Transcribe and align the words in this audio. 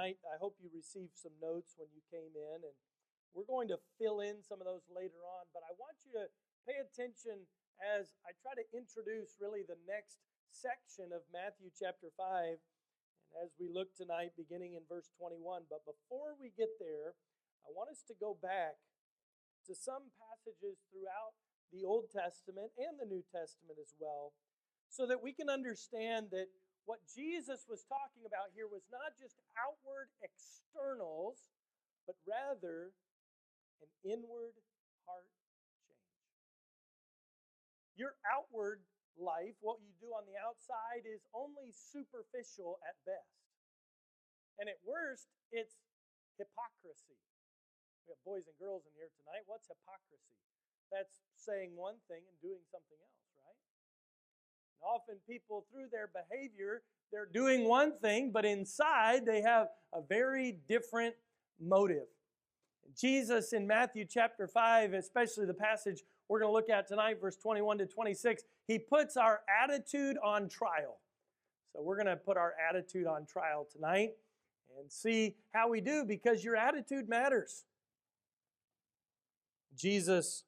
tonight, 0.00 0.16
I 0.32 0.40
hope 0.40 0.56
you 0.56 0.72
received 0.72 1.12
some 1.12 1.36
notes 1.44 1.76
when 1.76 1.92
you 1.92 2.00
came 2.08 2.32
in, 2.32 2.64
and 2.64 2.76
we're 3.36 3.44
going 3.44 3.68
to 3.68 3.76
fill 4.00 4.24
in 4.24 4.40
some 4.40 4.56
of 4.56 4.64
those 4.64 4.88
later 4.88 5.20
on. 5.20 5.44
But 5.52 5.60
I 5.68 5.76
want 5.76 6.00
you 6.08 6.16
to 6.16 6.24
pay 6.64 6.80
attention 6.80 7.44
as 7.84 8.08
I 8.24 8.32
try 8.40 8.56
to 8.56 8.64
introduce 8.72 9.36
really 9.36 9.60
the 9.60 9.76
next 9.84 10.24
section 10.48 11.12
of 11.12 11.28
Matthew 11.28 11.68
chapter 11.76 12.08
5. 12.16 12.56
And 12.56 13.34
as 13.44 13.52
we 13.60 13.68
look 13.68 13.92
tonight, 13.92 14.40
beginning 14.40 14.72
in 14.72 14.88
verse 14.88 15.12
21. 15.20 15.68
But 15.68 15.84
before 15.84 16.32
we 16.40 16.48
get 16.56 16.80
there, 16.80 17.12
I 17.68 17.68
want 17.76 17.92
us 17.92 18.00
to 18.08 18.16
go 18.16 18.40
back 18.40 18.80
to 19.68 19.76
some 19.76 20.08
passages 20.16 20.80
throughout 20.88 21.36
the 21.76 21.84
Old 21.84 22.08
Testament 22.08 22.72
and 22.80 22.96
the 22.96 23.04
New 23.04 23.20
Testament 23.28 23.76
as 23.76 23.92
well, 24.00 24.32
so 24.88 25.04
that 25.04 25.20
we 25.20 25.36
can 25.36 25.52
understand 25.52 26.32
that 26.32 26.48
what 26.84 27.00
Jesus 27.06 27.68
was 27.68 27.84
talking 27.86 28.24
about 28.26 28.50
here 28.56 28.66
was 28.66 28.84
not 28.90 29.14
just 29.18 29.38
outward 29.54 30.10
externals, 30.24 31.46
but 32.06 32.16
rather 32.26 32.92
an 33.84 33.90
inward 34.02 34.56
heart 35.06 35.28
change. 35.86 36.10
Your 37.96 38.16
outward 38.26 38.80
life, 39.20 39.54
what 39.60 39.78
you 39.84 39.92
do 40.00 40.10
on 40.16 40.24
the 40.24 40.40
outside, 40.40 41.04
is 41.04 41.20
only 41.36 41.70
superficial 41.72 42.80
at 42.88 42.96
best. 43.04 43.40
And 44.56 44.68
at 44.68 44.80
worst, 44.84 45.28
it's 45.52 45.76
hypocrisy. 46.40 47.16
We 48.08 48.16
have 48.16 48.22
boys 48.24 48.48
and 48.48 48.56
girls 48.56 48.88
in 48.88 48.92
here 48.96 49.12
tonight. 49.20 49.44
What's 49.44 49.68
hypocrisy? 49.68 50.36
That's 50.88 51.22
saying 51.36 51.76
one 51.76 52.00
thing 52.10 52.24
and 52.24 52.36
doing 52.42 52.60
something 52.68 52.98
else, 52.98 53.19
often 54.82 55.16
people, 55.28 55.64
through 55.72 55.86
their 55.90 56.08
behavior, 56.08 56.82
they're 57.12 57.28
doing 57.32 57.64
one 57.64 57.98
thing, 57.98 58.30
but 58.32 58.44
inside 58.44 59.26
they 59.26 59.42
have 59.42 59.68
a 59.92 60.00
very 60.00 60.58
different 60.68 61.14
motive. 61.60 62.06
Jesus 62.98 63.52
in 63.52 63.66
Matthew 63.66 64.04
chapter 64.04 64.46
5, 64.46 64.94
especially 64.94 65.46
the 65.46 65.54
passage 65.54 66.02
we're 66.28 66.40
going 66.40 66.50
to 66.50 66.54
look 66.54 66.70
at 66.70 66.86
tonight, 66.86 67.20
verse 67.20 67.36
21 67.36 67.78
to 67.78 67.86
26, 67.86 68.44
he 68.66 68.78
puts 68.78 69.16
our 69.16 69.40
attitude 69.62 70.16
on 70.24 70.48
trial. 70.48 70.98
So 71.72 71.82
we're 71.82 71.96
going 71.96 72.06
to 72.06 72.16
put 72.16 72.36
our 72.36 72.54
attitude 72.68 73.06
on 73.06 73.26
trial 73.26 73.66
tonight 73.70 74.10
and 74.78 74.90
see 74.90 75.36
how 75.52 75.68
we 75.68 75.80
do 75.80 76.04
because 76.04 76.44
your 76.44 76.56
attitude 76.56 77.08
matters. 77.08 77.64
Jesus 79.76 80.44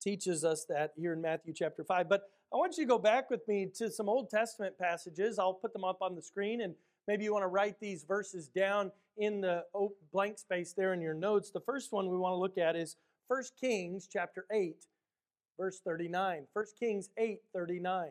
teaches 0.00 0.44
us 0.44 0.64
that 0.68 0.92
here 0.96 1.12
in 1.12 1.20
Matthew 1.20 1.52
chapter 1.54 1.84
5. 1.84 2.08
But 2.08 2.30
I 2.52 2.56
want 2.56 2.76
you 2.76 2.84
to 2.84 2.88
go 2.88 2.98
back 2.98 3.28
with 3.28 3.46
me 3.48 3.68
to 3.76 3.90
some 3.90 4.08
Old 4.08 4.30
Testament 4.30 4.78
passages. 4.78 5.38
I'll 5.38 5.54
put 5.54 5.72
them 5.72 5.84
up 5.84 5.98
on 6.00 6.14
the 6.14 6.22
screen, 6.22 6.60
and 6.60 6.74
maybe 7.08 7.24
you 7.24 7.32
want 7.32 7.42
to 7.42 7.48
write 7.48 7.80
these 7.80 8.04
verses 8.04 8.48
down 8.48 8.92
in 9.18 9.40
the 9.40 9.64
blank 10.12 10.38
space 10.38 10.72
there 10.72 10.92
in 10.92 11.00
your 11.00 11.14
notes. 11.14 11.50
The 11.50 11.60
first 11.60 11.92
one 11.92 12.08
we 12.08 12.16
want 12.16 12.32
to 12.32 12.38
look 12.38 12.56
at 12.56 12.76
is 12.76 12.96
1 13.28 13.42
Kings 13.60 14.08
chapter 14.10 14.46
8, 14.52 14.76
verse 15.58 15.80
39. 15.84 16.46
1 16.52 16.64
Kings 16.78 17.10
8, 17.18 17.40
39. 17.52 18.10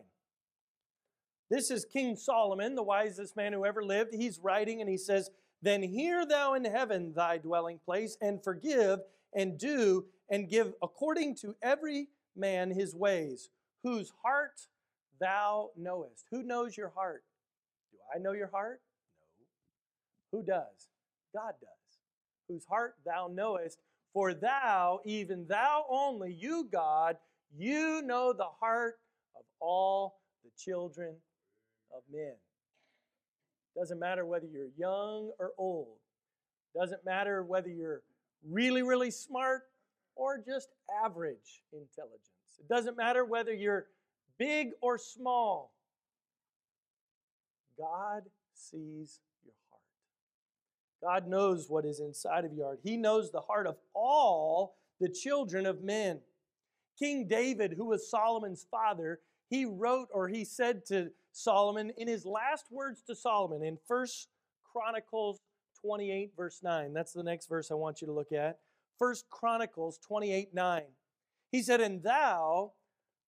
This 1.50 1.72
is 1.72 1.86
King 1.86 2.16
Solomon, 2.16 2.76
the 2.76 2.84
wisest 2.84 3.38
man 3.38 3.54
who 3.54 3.66
ever 3.66 3.84
lived. 3.84 4.14
He's 4.14 4.40
writing 4.40 4.82
and 4.82 4.90
he 4.90 4.98
says, 4.98 5.30
Then 5.62 5.82
hear 5.82 6.26
thou 6.26 6.56
in 6.56 6.66
heaven 6.66 7.14
thy 7.16 7.38
dwelling 7.38 7.80
place, 7.86 8.18
and 8.20 8.44
forgive 8.44 9.00
and 9.34 9.58
do 9.58 10.06
and 10.30 10.50
give 10.50 10.74
according 10.82 11.36
to 11.36 11.56
every 11.62 12.08
man 12.36 12.72
his 12.72 12.96
ways, 12.96 13.50
whose 13.86 14.12
heart 14.24 14.60
thou 15.20 15.70
knowest. 15.78 16.26
Who 16.32 16.42
knows 16.42 16.76
your 16.76 16.90
heart? 16.90 17.24
Do 17.92 18.00
I 18.14 18.18
know 18.18 18.32
your 18.32 18.48
heart? 18.48 18.82
No. 20.34 20.40
Who 20.40 20.44
does? 20.44 20.90
God 21.36 21.54
does. 21.62 21.70
Whose 22.50 22.66
heart 22.66 22.96
thou 23.06 23.30
knowest, 23.32 23.78
for 24.12 24.34
thou, 24.34 25.02
even 25.06 25.46
thou 25.48 25.86
only, 25.88 26.34
you, 26.34 26.68
God, 26.72 27.18
you 27.56 28.02
know 28.02 28.34
the 28.34 28.48
heart 28.60 28.96
of 29.38 29.46
all 29.60 30.16
the 30.44 30.50
children 30.58 31.14
of 31.96 32.02
men. 32.12 32.34
Doesn't 33.78 34.00
matter 34.00 34.26
whether 34.26 34.48
you're 34.48 34.70
young 34.76 35.32
or 35.38 35.52
old. 35.60 35.98
Doesn't 36.76 37.06
matter 37.06 37.44
whether 37.44 37.70
you're 37.70 38.02
really, 38.50 38.82
really 38.82 39.12
smart 39.12 39.62
or 40.16 40.40
just 40.40 40.70
average 41.04 41.62
intelligence. 41.72 42.35
It 42.60 42.68
doesn't 42.68 42.98
matter 42.98 43.24
whether 43.26 43.54
you're 43.54 43.88
big 44.38 44.72
or 44.82 44.98
small. 44.98 45.72
God 47.78 48.24
sees 48.54 49.20
your 49.44 49.54
heart. 49.70 51.22
God 51.22 51.30
knows 51.30 51.70
what 51.70 51.86
is 51.86 52.00
inside 52.00 52.46
of 52.46 52.54
your 52.54 52.66
heart. 52.68 52.80
He 52.84 52.98
knows 52.98 53.32
the 53.32 53.42
heart 53.42 53.68
of 53.68 53.78
all 53.94 54.76
the 55.00 55.10
children 55.10 55.66
of 55.66 55.84
men. 55.84 56.20
King 56.98 57.28
David, 57.28 57.74
who 57.74 57.86
was 57.86 58.10
Solomon's 58.10 58.66
father, 58.72 59.20
he 59.50 59.66
wrote 59.66 60.08
or 60.14 60.28
he 60.28 60.46
said 60.46 60.86
to 60.88 61.12
Solomon 61.32 61.92
in 61.98 62.08
his 62.08 62.26
last 62.26 62.72
words 62.72 63.02
to 63.04 63.16
Solomon 63.16 63.62
in 63.64 63.78
First 63.88 64.30
Chronicles 64.64 65.42
28, 65.82 66.32
verse 66.36 66.62
9. 66.64 66.94
That's 66.94 67.14
the 67.14 67.24
next 67.24 67.48
verse 67.48 67.70
I 67.70 67.76
want 67.76 68.02
you 68.02 68.08
to 68.08 68.14
look 68.14 68.32
at. 68.32 68.60
First 68.98 69.30
Chronicles 69.30 70.00
28, 70.08 70.54
9. 70.54 70.84
He 71.56 71.64
said, 71.64 71.80
And 71.80 72.04
thou, 72.04 72.74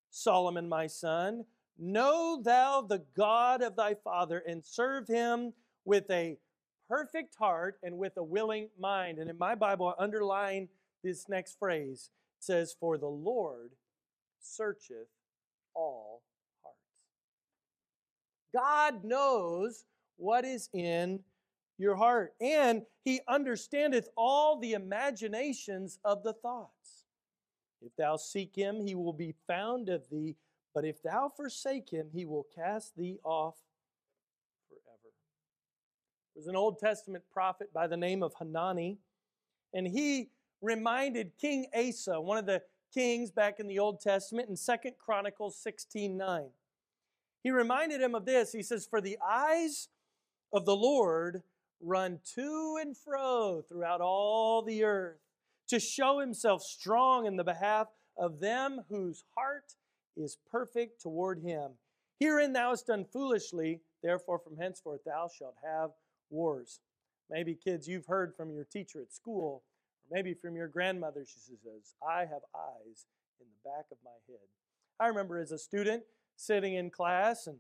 Solomon 0.10 0.68
my 0.68 0.88
son, 0.88 1.46
know 1.80 2.42
thou 2.44 2.82
the 2.82 3.06
God 3.16 3.62
of 3.62 3.78
thy 3.78 3.94
father, 3.94 4.44
and 4.46 4.66
serve 4.66 5.08
him 5.08 5.54
with 5.86 6.12
a 6.12 6.38
perfect 6.90 7.36
heart 7.36 7.80
and 7.82 7.98
with 7.98 8.18
a 8.18 8.24
willing 8.24 8.68
mind. 8.78 9.18
And 9.18 9.30
in 9.30 9.38
my 9.38 9.56
Bible, 9.56 9.96
I 9.98 10.04
underline 10.04 10.68
this 11.06 11.30
next 11.30 11.58
phrase. 11.58 12.10
It 12.38 12.44
says, 12.44 12.76
For 12.78 12.98
the 12.98 13.08
Lord 13.08 13.72
searcheth 14.42 15.08
all 15.74 16.22
hearts. 16.64 16.76
God 18.54 19.06
knows 19.06 19.86
what 20.18 20.44
is 20.44 20.68
in 20.74 21.22
your 21.78 21.96
heart, 21.96 22.34
and 22.42 22.82
he 23.06 23.22
understandeth 23.26 24.10
all 24.18 24.60
the 24.60 24.74
imaginations 24.74 25.98
of 26.04 26.24
the 26.24 26.34
thoughts. 26.34 26.97
If 27.82 27.96
thou 27.96 28.16
seek 28.18 28.56
him, 28.56 28.82
he 28.82 28.96
will 28.96 29.14
be 29.14 29.36
found 29.46 29.90
of 29.90 30.10
thee, 30.10 30.36
but 30.74 30.86
if 30.86 31.02
thou 31.02 31.30
forsake 31.36 31.90
him, 31.90 32.10
he 32.12 32.26
will 32.26 32.48
cast 32.56 32.96
thee 32.96 33.20
off 33.24 33.56
forever. 34.68 35.14
There 36.34 36.42
was 36.42 36.48
an 36.48 36.56
Old 36.56 36.80
Testament 36.80 37.24
prophet 37.32 37.72
by 37.74 37.88
the 37.88 37.98
name 37.98 38.24
of 38.24 38.34
Hanani, 38.36 38.98
and 39.74 39.88
he 39.88 40.30
reminded 40.62 41.38
King 41.40 41.68
Asa, 41.76 42.20
one 42.20 42.38
of 42.38 42.46
the 42.46 42.64
kings 42.94 43.32
back 43.32 43.60
in 43.60 43.68
the 43.68 43.80
Old 43.80 44.02
Testament, 44.02 44.50
in 44.50 44.56
Second 44.56 44.96
Chronicles 44.98 45.56
16 45.62 46.18
9. 46.18 46.50
He 47.44 47.52
reminded 47.52 48.02
him 48.02 48.16
of 48.16 48.26
this. 48.26 48.52
He 48.52 48.64
says, 48.64 48.88
For 48.90 49.02
the 49.02 49.18
eyes 49.26 49.90
of 50.52 50.66
the 50.66 50.76
Lord 50.76 51.44
run 51.80 52.20
to 52.36 52.80
and 52.82 52.98
fro 52.98 53.64
throughout 53.70 54.02
all 54.02 54.64
the 54.64 54.84
earth 54.84 55.20
to 55.68 55.80
show 55.80 56.20
himself 56.20 56.62
strong 56.62 57.26
in 57.26 57.36
the 57.36 57.44
behalf 57.44 57.88
of 58.18 58.40
them 58.40 58.82
whose 58.90 59.24
heart 59.36 59.76
is 60.16 60.38
perfect 60.50 61.02
toward 61.02 61.40
him. 61.40 61.72
Herein 62.20 62.54
thou 62.54 62.72
hast 62.72 62.88
done 62.88 63.06
foolishly, 63.06 63.82
therefore 64.02 64.40
from 64.40 64.58
henceforth 64.58 65.02
thou 65.06 65.30
shalt 65.36 65.56
have 65.64 65.92
wars. 66.30 66.80
Maybe, 67.30 67.56
kids, 67.56 67.88
you've 67.88 68.06
heard 68.06 68.34
from 68.36 68.52
your 68.52 68.64
teacher 68.64 69.02
at 69.02 69.14
school, 69.14 69.64
or 70.02 70.16
maybe 70.16 70.34
from 70.34 70.56
your 70.56 70.68
grandmother, 70.68 71.26
she 71.26 71.40
says, 71.40 71.94
I 72.08 72.22
have 72.22 72.42
eyes 72.56 73.06
in 73.40 73.46
the 73.48 73.70
back 73.70 73.86
of 73.92 73.98
my 74.04 74.12
head. 74.28 74.48
I 75.00 75.08
remember 75.08 75.38
as 75.38 75.52
a 75.52 75.58
student 75.58 76.04
sitting 76.38 76.76
in 76.76 76.90
class 76.90 77.48
and 77.48 77.58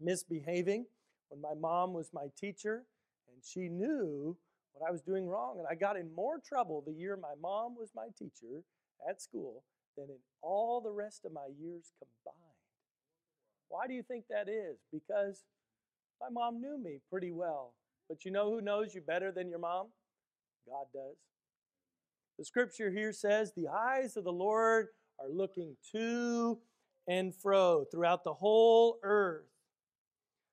misbehaving 0.00 0.86
when 1.28 1.40
my 1.40 1.54
mom 1.54 1.94
was 1.94 2.10
my 2.12 2.26
teacher 2.38 2.84
and 3.28 3.42
she 3.44 3.68
knew 3.68 4.36
what 4.72 4.86
I 4.86 4.92
was 4.92 5.02
doing 5.02 5.26
wrong. 5.28 5.56
And 5.58 5.66
I 5.70 5.74
got 5.74 5.96
in 5.96 6.14
more 6.14 6.38
trouble 6.38 6.82
the 6.86 6.92
year 6.92 7.16
my 7.16 7.34
mom 7.40 7.76
was 7.76 7.90
my 7.94 8.08
teacher 8.18 8.62
at 9.08 9.22
school 9.22 9.64
than 9.96 10.06
in 10.06 10.18
all 10.42 10.80
the 10.80 10.90
rest 10.90 11.24
of 11.24 11.32
my 11.32 11.46
years 11.58 11.92
combined. 11.98 12.36
Why 13.68 13.86
do 13.86 13.94
you 13.94 14.02
think 14.02 14.24
that 14.30 14.48
is? 14.48 14.78
Because 14.92 15.44
my 16.20 16.28
mom 16.30 16.60
knew 16.60 16.78
me 16.78 16.98
pretty 17.10 17.30
well. 17.30 17.74
But 18.08 18.24
you 18.24 18.32
know 18.32 18.50
who 18.50 18.60
knows 18.60 18.94
you 18.94 19.00
better 19.00 19.30
than 19.30 19.48
your 19.48 19.60
mom? 19.60 19.88
God 20.66 20.86
does. 20.92 21.16
The 22.38 22.44
scripture 22.44 22.90
here 22.90 23.12
says, 23.12 23.52
The 23.54 23.68
eyes 23.68 24.16
of 24.16 24.24
the 24.24 24.32
Lord 24.32 24.88
are 25.20 25.28
looking 25.28 25.76
to 25.92 26.58
and 27.06 27.34
fro 27.34 27.84
throughout 27.90 28.24
the 28.24 28.34
whole 28.34 28.98
earth 29.02 29.49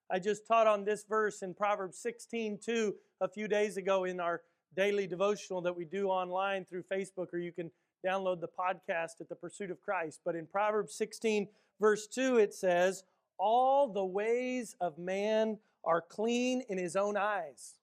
I 0.10 0.20
just 0.20 0.48
taught 0.48 0.68
on 0.68 0.86
this 0.86 1.04
verse 1.04 1.42
in 1.42 1.54
Proverbs 1.54 1.98
16 2.00 2.60
2 2.64 2.96
a 3.22 3.28
few 3.28 3.48
days 3.48 3.78
ago 3.78 4.06
in 4.06 4.20
our 4.20 4.42
daily 4.76 5.08
devotional 5.08 5.62
that 5.62 5.76
we 5.76 5.86
do 5.86 6.08
online 6.08 6.64
through 6.64 6.84
Facebook, 6.84 7.28
or 7.34 7.40
you 7.40 7.52
can 7.52 7.72
download 8.06 8.40
the 8.40 8.48
podcast 8.48 9.20
at 9.20 9.28
the 9.28 9.36
Pursuit 9.36 9.72
of 9.72 9.82
Christ. 9.82 10.22
But 10.24 10.36
in 10.36 10.46
Proverbs 10.46 10.94
16, 10.96 11.48
verse 11.82 12.08
2, 12.08 12.38
it 12.38 12.54
says, 12.54 13.04
All 13.38 13.92
the 13.92 14.06
ways 14.06 14.76
of 14.80 14.98
man 14.98 15.58
are 15.84 16.02
clean 16.02 16.64
in 16.70 16.78
his 16.78 16.96
own 16.96 17.18
eyes. 17.18 17.76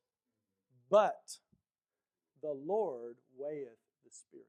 but 0.90 1.38
the 2.42 2.52
Lord 2.52 3.16
weigheth 3.36 3.78
the 4.04 4.10
spirits. 4.10 4.48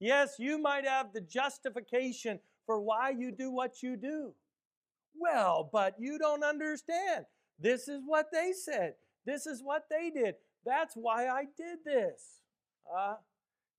Yes, 0.00 0.34
you 0.38 0.58
might 0.58 0.84
have 0.84 1.12
the 1.12 1.20
justification 1.20 2.40
for 2.66 2.80
why 2.80 3.10
you 3.10 3.30
do 3.30 3.50
what 3.50 3.82
you 3.82 3.96
do. 3.96 4.34
Well, 5.14 5.68
but 5.72 5.94
you 5.98 6.18
don't 6.18 6.44
understand. 6.44 7.26
This 7.58 7.88
is 7.88 8.02
what 8.06 8.26
they 8.32 8.52
said. 8.52 8.94
This 9.26 9.46
is 9.46 9.62
what 9.62 9.84
they 9.90 10.10
did. 10.10 10.36
That's 10.64 10.94
why 10.94 11.28
I 11.28 11.44
did 11.56 11.78
this. 11.84 12.40
Ah, 12.90 13.12
uh, 13.12 13.16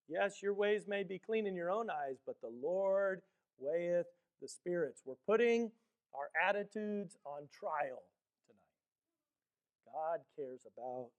yes, 0.07 0.41
your 0.41 0.53
ways 0.53 0.83
may 0.87 1.03
be 1.03 1.19
clean 1.19 1.47
in 1.47 1.55
your 1.55 1.71
own 1.71 1.89
eyes, 1.89 2.17
but 2.25 2.35
the 2.41 2.51
Lord 2.61 3.21
weigheth 3.57 4.07
the 4.41 4.47
spirits. 4.47 5.01
We're 5.05 5.15
putting 5.27 5.71
our 6.13 6.29
attitudes 6.47 7.17
on 7.25 7.47
trial 7.51 8.03
tonight. 8.47 9.93
God 9.93 10.19
cares 10.35 10.61
about 10.65 11.09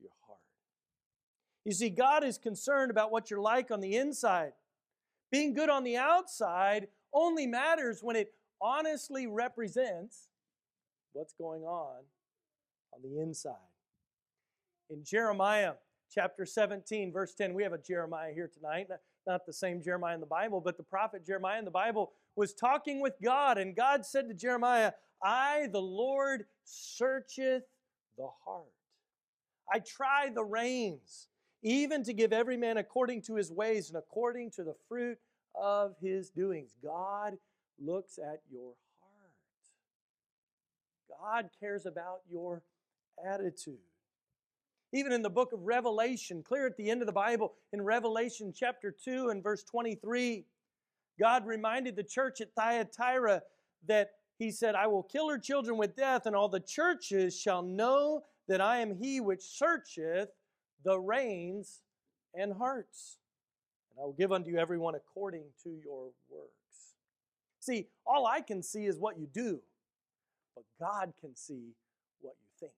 your 0.00 0.10
heart. 0.26 0.38
You 1.64 1.72
see, 1.72 1.90
God 1.90 2.24
is 2.24 2.38
concerned 2.38 2.90
about 2.90 3.12
what 3.12 3.30
you're 3.30 3.40
like 3.40 3.70
on 3.70 3.80
the 3.80 3.96
inside. 3.96 4.52
Being 5.30 5.54
good 5.54 5.70
on 5.70 5.84
the 5.84 5.96
outside 5.96 6.88
only 7.12 7.46
matters 7.46 8.00
when 8.02 8.16
it 8.16 8.32
honestly 8.60 9.26
represents 9.26 10.28
what's 11.12 11.32
going 11.32 11.62
on 11.62 12.02
on 12.94 13.00
the 13.02 13.20
inside. 13.20 13.54
In 14.90 15.04
Jeremiah 15.04 15.74
chapter 16.12 16.44
17, 16.44 17.12
verse 17.12 17.34
10, 17.34 17.54
we 17.54 17.62
have 17.62 17.72
a 17.72 17.78
Jeremiah 17.78 18.32
here 18.32 18.50
tonight. 18.52 18.88
Not 19.26 19.46
the 19.46 19.52
same 19.52 19.82
Jeremiah 19.82 20.14
in 20.14 20.20
the 20.20 20.26
Bible, 20.26 20.60
but 20.60 20.76
the 20.76 20.82
prophet 20.82 21.24
Jeremiah 21.24 21.58
in 21.58 21.64
the 21.64 21.70
Bible 21.70 22.12
was 22.36 22.54
talking 22.54 23.00
with 23.00 23.14
God, 23.22 23.58
and 23.58 23.76
God 23.76 24.04
said 24.04 24.28
to 24.28 24.34
Jeremiah, 24.34 24.92
I, 25.22 25.68
the 25.70 25.82
Lord, 25.82 26.46
searcheth 26.64 27.64
the 28.16 28.28
heart. 28.44 28.64
I 29.72 29.78
try 29.80 30.30
the 30.34 30.44
reins, 30.44 31.28
even 31.62 32.02
to 32.04 32.12
give 32.12 32.32
every 32.32 32.56
man 32.56 32.78
according 32.78 33.22
to 33.22 33.36
his 33.36 33.52
ways 33.52 33.88
and 33.88 33.98
according 33.98 34.50
to 34.52 34.64
the 34.64 34.74
fruit 34.88 35.18
of 35.54 35.94
his 36.00 36.30
doings. 36.30 36.70
God 36.82 37.36
looks 37.80 38.18
at 38.18 38.42
your 38.50 38.74
heart. 39.00 39.32
God 41.08 41.50
cares 41.58 41.86
about 41.86 42.20
your 42.30 42.62
attitude. 43.24 43.78
Even 44.92 45.12
in 45.12 45.22
the 45.22 45.30
book 45.30 45.52
of 45.52 45.62
Revelation, 45.62 46.42
clear 46.42 46.66
at 46.66 46.76
the 46.76 46.90
end 46.90 47.00
of 47.00 47.06
the 47.06 47.12
Bible, 47.12 47.54
in 47.72 47.82
Revelation 47.82 48.52
chapter 48.54 48.90
2 48.90 49.28
and 49.28 49.42
verse 49.42 49.62
23, 49.62 50.44
God 51.18 51.46
reminded 51.46 51.94
the 51.96 52.02
church 52.02 52.40
at 52.40 52.54
Thyatira 52.54 53.42
that 53.86 54.10
He 54.38 54.50
said, 54.50 54.74
I 54.74 54.88
will 54.88 55.02
kill 55.02 55.28
her 55.28 55.38
children 55.38 55.76
with 55.76 55.94
death, 55.94 56.26
and 56.26 56.34
all 56.34 56.48
the 56.48 56.60
churches 56.60 57.38
shall 57.38 57.62
know 57.62 58.22
that 58.48 58.60
I 58.60 58.78
am 58.78 58.96
He 58.96 59.20
which 59.20 59.42
searcheth 59.42 60.30
the 60.84 60.98
reins 60.98 61.82
and 62.34 62.52
hearts. 62.52 63.18
And 63.90 64.02
I 64.02 64.06
will 64.06 64.12
give 64.14 64.32
unto 64.32 64.50
you 64.50 64.58
everyone 64.58 64.94
according 64.96 65.44
to 65.62 65.70
your 65.84 66.10
works. 66.28 66.59
See, 67.70 67.86
all 68.04 68.26
I 68.26 68.40
can 68.40 68.64
see 68.64 68.86
is 68.86 68.98
what 68.98 69.16
you 69.16 69.28
do, 69.32 69.60
but 70.56 70.64
God 70.80 71.12
can 71.20 71.36
see 71.36 71.70
what 72.20 72.34
you 72.42 72.48
think. 72.58 72.72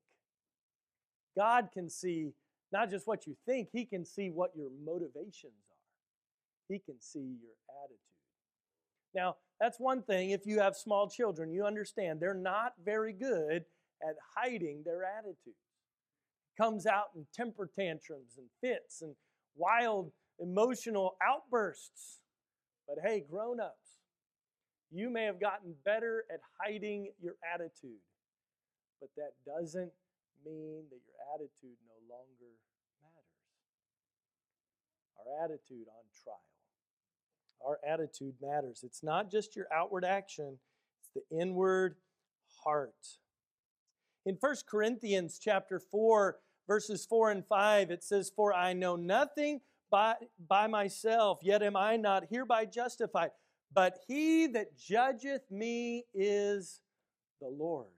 God 1.34 1.70
can 1.72 1.88
see 1.88 2.34
not 2.72 2.90
just 2.90 3.06
what 3.06 3.26
you 3.26 3.34
think, 3.46 3.70
He 3.72 3.86
can 3.86 4.04
see 4.04 4.28
what 4.28 4.50
your 4.54 4.68
motivations 4.84 5.54
are. 5.70 6.68
He 6.68 6.78
can 6.78 7.00
see 7.00 7.38
your 7.40 7.54
attitude. 7.82 7.98
Now, 9.14 9.36
that's 9.58 9.80
one 9.80 10.02
thing. 10.02 10.30
If 10.30 10.44
you 10.44 10.60
have 10.60 10.76
small 10.76 11.08
children, 11.08 11.52
you 11.52 11.64
understand 11.64 12.20
they're 12.20 12.34
not 12.34 12.74
very 12.84 13.14
good 13.14 13.64
at 14.06 14.16
hiding 14.36 14.82
their 14.84 15.04
attitudes. 15.04 15.56
Comes 16.58 16.84
out 16.84 17.06
in 17.16 17.24
temper 17.34 17.70
tantrums 17.78 18.36
and 18.36 18.46
fits 18.60 19.00
and 19.00 19.14
wild 19.56 20.12
emotional 20.38 21.16
outbursts. 21.26 22.18
But 22.86 22.98
hey, 23.02 23.24
grown 23.30 23.58
ups, 23.58 23.81
you 24.92 25.08
may 25.10 25.24
have 25.24 25.40
gotten 25.40 25.74
better 25.84 26.24
at 26.32 26.40
hiding 26.60 27.10
your 27.20 27.34
attitude, 27.52 28.00
but 29.00 29.08
that 29.16 29.32
doesn't 29.46 29.92
mean 30.44 30.84
that 30.90 31.00
your 31.06 31.34
attitude 31.34 31.78
no 31.88 32.14
longer 32.14 32.52
matters. 33.00 33.32
Our 35.18 35.44
attitude 35.44 35.86
on 35.88 36.04
trial. 36.22 36.36
Our 37.64 37.78
attitude 37.88 38.34
matters. 38.42 38.80
It's 38.84 39.02
not 39.02 39.30
just 39.30 39.56
your 39.56 39.66
outward 39.72 40.04
action, 40.04 40.58
it's 41.00 41.10
the 41.14 41.36
inward 41.40 41.96
heart. 42.64 43.18
In 44.26 44.36
1 44.38 44.56
Corinthians 44.68 45.38
chapter 45.42 45.80
4, 45.80 46.36
verses 46.66 47.06
4 47.06 47.30
and 47.30 47.46
5, 47.46 47.90
it 47.90 48.04
says, 48.04 48.30
For 48.34 48.54
I 48.54 48.72
know 48.72 48.96
nothing 48.96 49.60
by, 49.90 50.14
by 50.48 50.66
myself, 50.66 51.40
yet 51.42 51.62
am 51.62 51.76
I 51.76 51.96
not 51.96 52.24
hereby 52.30 52.66
justified. 52.66 53.30
But 53.74 53.98
he 54.06 54.46
that 54.48 54.76
judgeth 54.76 55.50
me 55.50 56.04
is 56.14 56.80
the 57.40 57.48
Lord. 57.48 57.88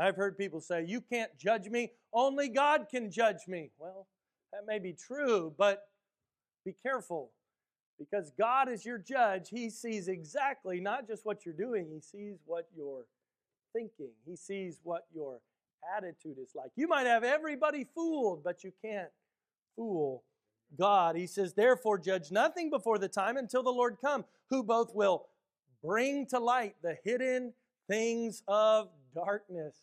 I've 0.00 0.16
heard 0.16 0.38
people 0.38 0.60
say, 0.60 0.84
You 0.86 1.00
can't 1.00 1.36
judge 1.38 1.68
me, 1.68 1.92
only 2.12 2.48
God 2.48 2.86
can 2.90 3.10
judge 3.10 3.46
me. 3.46 3.70
Well, 3.78 4.06
that 4.52 4.66
may 4.66 4.78
be 4.78 4.92
true, 4.92 5.54
but 5.58 5.82
be 6.64 6.74
careful 6.82 7.30
because 7.98 8.32
God 8.38 8.68
is 8.68 8.84
your 8.84 8.98
judge. 8.98 9.48
He 9.50 9.68
sees 9.68 10.08
exactly 10.08 10.80
not 10.80 11.06
just 11.06 11.26
what 11.26 11.44
you're 11.44 11.54
doing, 11.54 11.88
He 11.92 12.00
sees 12.00 12.38
what 12.46 12.66
you're 12.74 13.04
thinking, 13.72 14.10
He 14.26 14.36
sees 14.36 14.80
what 14.82 15.06
your 15.14 15.40
attitude 15.96 16.36
is 16.42 16.54
like. 16.54 16.70
You 16.76 16.88
might 16.88 17.06
have 17.06 17.24
everybody 17.24 17.86
fooled, 17.94 18.42
but 18.42 18.64
you 18.64 18.72
can't 18.82 19.10
fool 19.76 20.22
God. 20.78 21.16
He 21.16 21.26
says, 21.26 21.54
Therefore, 21.54 21.98
judge 21.98 22.30
nothing 22.30 22.70
before 22.70 22.98
the 22.98 23.08
time 23.08 23.36
until 23.36 23.62
the 23.62 23.70
Lord 23.70 23.98
come, 24.00 24.24
who 24.50 24.62
both 24.62 24.94
will 24.94 25.26
bring 25.82 26.26
to 26.26 26.38
light 26.38 26.76
the 26.82 26.96
hidden 27.04 27.52
things 27.88 28.42
of 28.46 28.88
darkness. 29.14 29.76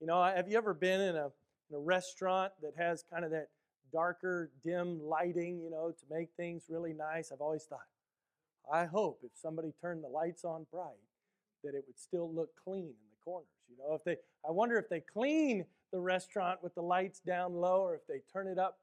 You 0.00 0.06
know, 0.06 0.22
have 0.22 0.48
you 0.48 0.56
ever 0.56 0.74
been 0.74 1.00
in 1.00 1.16
a, 1.16 1.26
in 1.70 1.76
a 1.76 1.78
restaurant 1.78 2.52
that 2.62 2.72
has 2.76 3.04
kind 3.10 3.24
of 3.24 3.30
that 3.30 3.48
darker, 3.92 4.50
dim 4.64 5.00
lighting, 5.02 5.60
you 5.60 5.70
know, 5.70 5.90
to 5.90 6.04
make 6.10 6.30
things 6.36 6.64
really 6.68 6.92
nice? 6.92 7.30
I've 7.32 7.40
always 7.40 7.64
thought, 7.64 7.86
I 8.72 8.86
hope 8.86 9.20
if 9.22 9.30
somebody 9.34 9.72
turned 9.80 10.02
the 10.02 10.08
lights 10.08 10.44
on 10.44 10.66
bright, 10.72 10.98
that 11.62 11.74
it 11.74 11.84
would 11.86 11.98
still 11.98 12.32
look 12.32 12.50
clean 12.64 12.84
in 12.84 13.10
the 13.10 13.24
corners. 13.24 13.46
You 13.70 13.76
know, 13.78 13.94
if 13.94 14.04
they, 14.04 14.16
I 14.46 14.50
wonder 14.50 14.76
if 14.76 14.88
they 14.88 15.00
clean 15.00 15.64
the 15.92 16.00
restaurant 16.00 16.62
with 16.62 16.74
the 16.74 16.82
lights 16.82 17.20
down 17.20 17.54
low 17.54 17.82
or 17.82 17.94
if 17.94 18.06
they 18.08 18.22
turn 18.32 18.48
it 18.48 18.58
up 18.58 18.78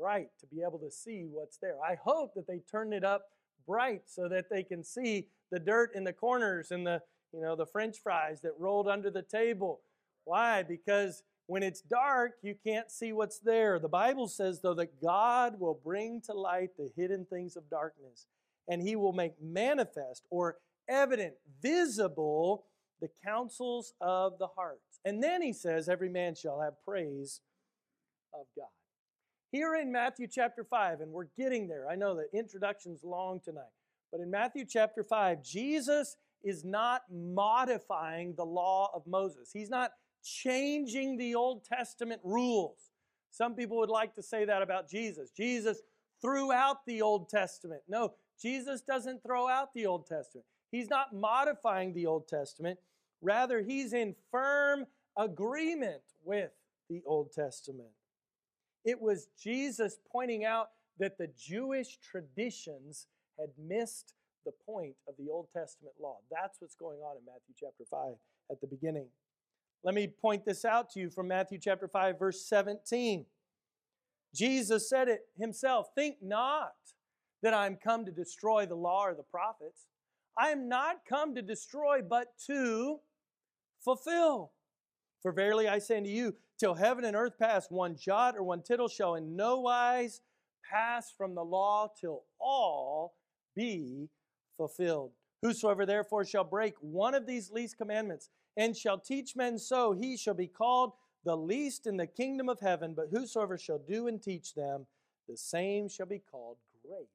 bright 0.00 0.28
to 0.40 0.46
be 0.46 0.62
able 0.62 0.78
to 0.78 0.90
see 0.90 1.26
what's 1.30 1.58
there. 1.58 1.76
I 1.86 1.96
hope 2.02 2.34
that 2.34 2.46
they 2.46 2.60
turn 2.70 2.92
it 2.92 3.04
up 3.04 3.26
bright 3.66 4.02
so 4.06 4.28
that 4.28 4.46
they 4.50 4.62
can 4.62 4.82
see 4.82 5.26
the 5.52 5.58
dirt 5.58 5.92
in 5.94 6.04
the 6.04 6.12
corners 6.12 6.70
and 6.70 6.86
the 6.86 7.02
you 7.32 7.40
know, 7.40 7.56
the 7.56 7.66
french 7.66 7.98
fries 8.02 8.40
that 8.42 8.52
rolled 8.58 8.88
under 8.88 9.10
the 9.10 9.22
table. 9.22 9.80
Why? 10.24 10.62
Because 10.62 11.22
when 11.46 11.62
it's 11.62 11.80
dark, 11.80 12.32
you 12.42 12.54
can't 12.64 12.90
see 12.90 13.12
what's 13.12 13.38
there. 13.38 13.78
The 13.78 13.88
Bible 13.88 14.28
says, 14.28 14.60
though, 14.60 14.74
that 14.74 15.00
God 15.02 15.58
will 15.58 15.80
bring 15.82 16.20
to 16.22 16.32
light 16.32 16.70
the 16.76 16.90
hidden 16.96 17.24
things 17.24 17.56
of 17.56 17.68
darkness, 17.70 18.26
and 18.68 18.82
he 18.82 18.96
will 18.96 19.12
make 19.12 19.40
manifest 19.42 20.24
or 20.30 20.58
evident, 20.88 21.34
visible, 21.62 22.66
the 23.00 23.10
counsels 23.24 23.94
of 24.00 24.38
the 24.38 24.48
hearts. 24.48 25.00
And 25.04 25.22
then 25.22 25.40
he 25.40 25.52
says, 25.52 25.88
Every 25.88 26.08
man 26.08 26.34
shall 26.34 26.60
have 26.60 26.74
praise 26.84 27.40
of 28.34 28.46
God. 28.56 28.68
Here 29.52 29.74
in 29.74 29.90
Matthew 29.90 30.28
chapter 30.28 30.62
5, 30.62 31.00
and 31.00 31.10
we're 31.10 31.26
getting 31.36 31.66
there. 31.66 31.88
I 31.90 31.96
know 31.96 32.14
the 32.14 32.28
introduction's 32.32 33.02
long 33.02 33.40
tonight, 33.40 33.64
but 34.12 34.20
in 34.20 34.30
Matthew 34.30 34.64
chapter 34.64 35.02
5, 35.02 35.42
Jesus 35.42 36.16
is 36.44 36.64
not 36.64 37.02
modifying 37.12 38.34
the 38.36 38.44
law 38.44 38.90
of 38.94 39.06
Moses. 39.08 39.50
He's 39.52 39.68
not 39.68 39.92
changing 40.22 41.16
the 41.16 41.34
Old 41.34 41.64
Testament 41.64 42.20
rules. 42.22 42.90
Some 43.32 43.54
people 43.56 43.78
would 43.78 43.90
like 43.90 44.14
to 44.14 44.22
say 44.22 44.44
that 44.44 44.62
about 44.62 44.88
Jesus. 44.88 45.30
Jesus 45.30 45.82
threw 46.22 46.52
out 46.52 46.86
the 46.86 47.02
Old 47.02 47.28
Testament. 47.28 47.82
No, 47.88 48.14
Jesus 48.40 48.80
doesn't 48.82 49.22
throw 49.22 49.48
out 49.48 49.74
the 49.74 49.86
Old 49.86 50.06
Testament. 50.06 50.46
He's 50.70 50.88
not 50.88 51.12
modifying 51.12 51.92
the 51.92 52.06
Old 52.06 52.28
Testament. 52.28 52.78
Rather, 53.20 53.62
he's 53.62 53.92
in 53.92 54.14
firm 54.30 54.86
agreement 55.16 56.02
with 56.24 56.52
the 56.88 57.02
Old 57.04 57.32
Testament. 57.32 57.90
It 58.84 59.00
was 59.00 59.28
Jesus 59.40 59.98
pointing 60.10 60.44
out 60.44 60.70
that 60.98 61.18
the 61.18 61.28
Jewish 61.38 61.98
traditions 61.98 63.06
had 63.38 63.50
missed 63.58 64.14
the 64.44 64.52
point 64.66 64.94
of 65.08 65.14
the 65.18 65.30
Old 65.30 65.48
Testament 65.52 65.94
law. 66.00 66.18
That's 66.30 66.60
what's 66.60 66.74
going 66.74 67.00
on 67.00 67.16
in 67.16 67.24
Matthew 67.24 67.54
chapter 67.58 67.84
5 67.90 68.14
at 68.50 68.60
the 68.60 68.66
beginning. 68.66 69.06
Let 69.82 69.94
me 69.94 70.08
point 70.08 70.44
this 70.44 70.64
out 70.64 70.90
to 70.90 71.00
you 71.00 71.10
from 71.10 71.28
Matthew 71.28 71.58
chapter 71.58 71.88
5, 71.88 72.18
verse 72.18 72.44
17. 72.46 73.24
Jesus 74.34 74.88
said 74.88 75.08
it 75.08 75.22
himself 75.38 75.88
Think 75.94 76.16
not 76.22 76.74
that 77.42 77.54
I 77.54 77.66
am 77.66 77.76
come 77.76 78.04
to 78.04 78.12
destroy 78.12 78.66
the 78.66 78.74
law 78.74 79.06
or 79.06 79.14
the 79.14 79.22
prophets. 79.22 79.86
I 80.38 80.50
am 80.50 80.68
not 80.68 81.04
come 81.08 81.34
to 81.34 81.42
destroy, 81.42 82.00
but 82.02 82.28
to 82.46 83.00
fulfill. 83.80 84.52
For 85.22 85.32
verily 85.32 85.68
I 85.68 85.78
say 85.78 85.98
unto 85.98 86.10
you, 86.10 86.34
till 86.60 86.74
heaven 86.74 87.06
and 87.06 87.16
earth 87.16 87.38
pass, 87.38 87.70
one 87.70 87.96
jot 87.96 88.36
or 88.36 88.42
one 88.42 88.60
tittle 88.62 88.86
shall 88.86 89.14
in 89.14 89.34
no 89.34 89.60
wise 89.60 90.20
pass 90.70 91.10
from 91.10 91.34
the 91.34 91.44
law 91.44 91.90
till 91.98 92.24
all 92.38 93.14
be 93.56 94.10
fulfilled. 94.58 95.12
Whosoever 95.40 95.86
therefore 95.86 96.24
shall 96.24 96.44
break 96.44 96.74
one 96.80 97.14
of 97.14 97.26
these 97.26 97.50
least 97.50 97.78
commandments 97.78 98.28
and 98.58 98.76
shall 98.76 98.98
teach 98.98 99.34
men 99.34 99.58
so, 99.58 99.92
he 99.92 100.18
shall 100.18 100.34
be 100.34 100.46
called 100.46 100.92
the 101.24 101.36
least 101.36 101.86
in 101.86 101.96
the 101.96 102.06
kingdom 102.06 102.50
of 102.50 102.60
heaven. 102.60 102.92
But 102.94 103.08
whosoever 103.10 103.56
shall 103.56 103.78
do 103.78 104.06
and 104.06 104.22
teach 104.22 104.54
them, 104.54 104.86
the 105.28 105.36
same 105.36 105.88
shall 105.88 106.06
be 106.06 106.20
called 106.30 106.58
great 106.86 107.08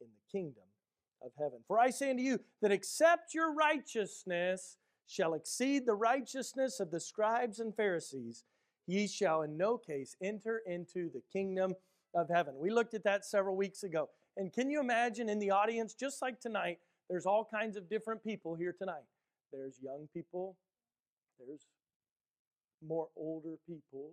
in 0.00 0.06
the 0.06 0.38
kingdom 0.38 0.64
of 1.22 1.32
heaven. 1.38 1.58
For 1.66 1.78
I 1.78 1.90
say 1.90 2.10
unto 2.10 2.22
you 2.22 2.40
that 2.62 2.72
except 2.72 3.34
your 3.34 3.52
righteousness 3.52 4.78
shall 5.06 5.34
exceed 5.34 5.84
the 5.84 5.94
righteousness 5.94 6.80
of 6.80 6.90
the 6.90 7.00
scribes 7.00 7.60
and 7.60 7.74
Pharisees, 7.74 8.44
ye 8.88 9.06
shall 9.06 9.42
in 9.42 9.56
no 9.56 9.78
case 9.78 10.16
enter 10.20 10.62
into 10.66 11.10
the 11.10 11.22
kingdom 11.32 11.74
of 12.14 12.28
heaven. 12.28 12.54
We 12.58 12.70
looked 12.70 12.94
at 12.94 13.04
that 13.04 13.24
several 13.24 13.54
weeks 13.54 13.84
ago. 13.84 14.08
And 14.36 14.52
can 14.52 14.70
you 14.70 14.80
imagine 14.80 15.28
in 15.28 15.38
the 15.38 15.50
audience, 15.50 15.94
just 15.94 16.22
like 16.22 16.40
tonight, 16.40 16.78
there's 17.08 17.26
all 17.26 17.44
kinds 17.44 17.76
of 17.76 17.88
different 17.88 18.24
people 18.24 18.54
here 18.54 18.74
tonight. 18.76 19.04
There's 19.52 19.78
young 19.82 20.08
people, 20.12 20.56
there's 21.38 21.66
more 22.86 23.08
older 23.16 23.56
people, 23.66 24.12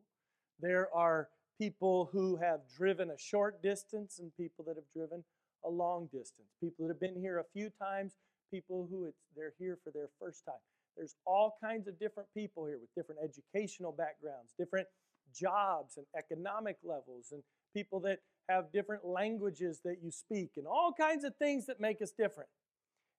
there 0.60 0.90
are 0.94 1.30
people 1.58 2.10
who 2.12 2.36
have 2.38 2.62
driven 2.76 3.10
a 3.12 3.18
short 3.18 3.62
distance 3.62 4.20
and 4.20 4.36
people 4.36 4.66
that 4.66 4.76
have 4.76 4.92
driven 4.94 5.24
a 5.64 5.70
long 5.70 6.08
distance, 6.12 6.48
people 6.60 6.86
that 6.86 6.94
have 6.94 7.00
been 7.00 7.20
here 7.20 7.40
a 7.40 7.44
few 7.54 7.70
times, 7.70 8.14
people 8.52 8.88
who 8.90 9.06
it's, 9.06 9.20
they're 9.36 9.54
here 9.58 9.78
for 9.84 9.92
their 9.92 10.10
first 10.20 10.46
time. 10.46 10.56
There's 10.96 11.16
all 11.26 11.58
kinds 11.64 11.88
of 11.88 12.00
different 12.00 12.30
people 12.34 12.66
here 12.66 12.78
with 12.80 12.94
different 12.96 13.22
educational 13.24 13.92
backgrounds, 13.92 14.54
different 14.58 14.88
jobs 15.34 15.98
and 15.98 16.06
economic 16.18 16.78
levels, 16.84 17.32
and 17.32 17.44
people 17.74 18.00
that 18.02 18.20
have 18.48 18.72
different 18.72 19.06
languages 19.06 19.82
that 19.84 19.98
you 20.04 20.12
speak, 20.12 20.52
and 20.56 20.68
all 20.68 20.94
kinds 20.94 21.24
of 21.24 21.36
things 21.36 21.66
that 21.66 21.80
make 21.80 22.02
us 22.02 22.12
different. 22.12 22.50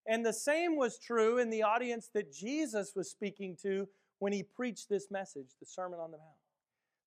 And 0.06 0.24
the 0.24 0.32
same 0.32 0.76
was 0.76 0.98
true 0.98 1.38
in 1.38 1.50
the 1.50 1.62
audience 1.64 2.08
that 2.14 2.32
Jesus 2.32 2.92
was 2.94 3.10
speaking 3.10 3.56
to 3.62 3.88
when 4.18 4.32
he 4.32 4.42
preached 4.42 4.88
this 4.88 5.10
message, 5.10 5.48
the 5.60 5.66
Sermon 5.66 5.98
on 5.98 6.12
the 6.12 6.18
Mount. 6.18 6.30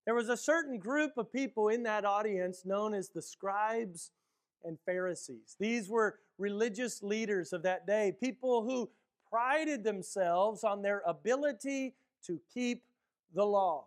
There 0.06 0.16
was 0.16 0.30
a 0.30 0.38
certain 0.38 0.78
group 0.78 1.18
of 1.18 1.32
people 1.32 1.70
in 1.70 1.84
that 1.84 2.06
audience 2.06 2.64
known 2.66 2.94
as 2.94 3.10
the 3.10 3.22
scribes 3.22 4.12
and 4.64 4.78
Pharisees. 4.86 5.56
These 5.60 5.90
were 5.90 6.20
religious 6.38 7.02
leaders 7.02 7.54
of 7.54 7.64
that 7.64 7.88
day, 7.88 8.14
people 8.20 8.64
who 8.64 8.90
prided 9.30 9.84
themselves 9.84 10.64
on 10.64 10.82
their 10.82 11.02
ability 11.06 11.96
to 12.26 12.40
keep 12.54 12.84
the 13.34 13.46
law. 13.46 13.86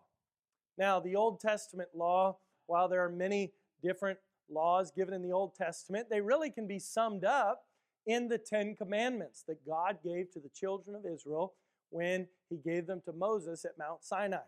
Now, 0.78 1.00
the 1.00 1.16
Old 1.16 1.40
Testament 1.40 1.90
law, 1.94 2.36
while 2.66 2.88
there 2.88 3.04
are 3.04 3.10
many 3.10 3.52
different 3.82 4.18
laws 4.48 4.90
given 4.90 5.14
in 5.14 5.22
the 5.22 5.32
Old 5.32 5.54
Testament, 5.54 6.08
they 6.10 6.20
really 6.20 6.50
can 6.50 6.66
be 6.66 6.78
summed 6.78 7.24
up 7.24 7.66
in 8.06 8.28
the 8.28 8.38
Ten 8.38 8.74
Commandments 8.74 9.44
that 9.46 9.66
God 9.66 9.98
gave 10.02 10.30
to 10.32 10.40
the 10.40 10.48
children 10.48 10.96
of 10.96 11.06
Israel 11.06 11.54
when 11.90 12.26
He 12.48 12.56
gave 12.56 12.86
them 12.86 13.00
to 13.04 13.12
Moses 13.12 13.64
at 13.64 13.78
Mount 13.78 14.02
Sinai. 14.02 14.38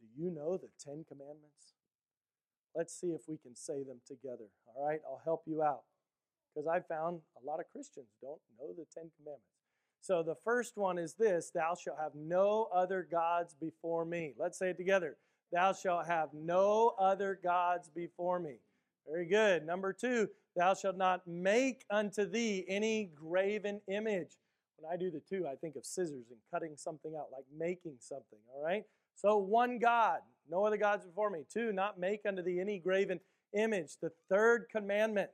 Do 0.00 0.06
you 0.22 0.30
know 0.30 0.56
the 0.56 0.70
Ten 0.82 1.04
Commandments? 1.08 1.74
Let's 2.74 2.98
see 2.98 3.08
if 3.08 3.22
we 3.28 3.36
can 3.36 3.56
say 3.56 3.82
them 3.82 4.00
together. 4.06 4.44
All 4.74 4.86
right, 4.86 5.00
I'll 5.04 5.22
help 5.24 5.42
you 5.46 5.62
out. 5.62 5.82
Because 6.54 6.68
I 6.68 6.80
found 6.80 7.20
a 7.40 7.46
lot 7.46 7.60
of 7.60 7.66
Christians 7.70 8.08
don't 8.20 8.40
know 8.58 8.72
the 8.76 8.86
Ten 8.92 9.10
Commandments. 9.18 9.57
So 10.00 10.22
the 10.22 10.36
first 10.44 10.76
one 10.76 10.98
is 10.98 11.14
this 11.14 11.50
Thou 11.54 11.74
shalt 11.74 11.98
have 12.00 12.14
no 12.14 12.68
other 12.74 13.06
gods 13.10 13.54
before 13.60 14.04
me. 14.04 14.34
Let's 14.38 14.58
say 14.58 14.70
it 14.70 14.76
together. 14.76 15.16
Thou 15.52 15.72
shalt 15.72 16.06
have 16.06 16.28
no 16.34 16.94
other 16.98 17.38
gods 17.42 17.88
before 17.88 18.38
me. 18.38 18.56
Very 19.06 19.26
good. 19.26 19.64
Number 19.64 19.92
two, 19.92 20.28
thou 20.54 20.74
shalt 20.74 20.98
not 20.98 21.26
make 21.26 21.84
unto 21.90 22.26
thee 22.26 22.64
any 22.68 23.10
graven 23.14 23.80
image. 23.88 24.32
When 24.76 24.92
I 24.92 24.96
do 24.96 25.10
the 25.10 25.20
two, 25.20 25.46
I 25.46 25.56
think 25.56 25.76
of 25.76 25.86
scissors 25.86 26.26
and 26.30 26.38
cutting 26.52 26.76
something 26.76 27.14
out, 27.16 27.28
like 27.32 27.44
making 27.56 27.96
something, 27.98 28.38
all 28.54 28.62
right? 28.62 28.84
So 29.16 29.38
one 29.38 29.78
God, 29.78 30.20
no 30.48 30.64
other 30.64 30.76
gods 30.76 31.04
before 31.04 31.30
me. 31.30 31.40
Two, 31.52 31.72
not 31.72 31.98
make 31.98 32.20
unto 32.26 32.42
thee 32.42 32.60
any 32.60 32.78
graven 32.78 33.18
image. 33.54 33.96
The 34.00 34.12
third 34.28 34.66
commandment. 34.70 35.30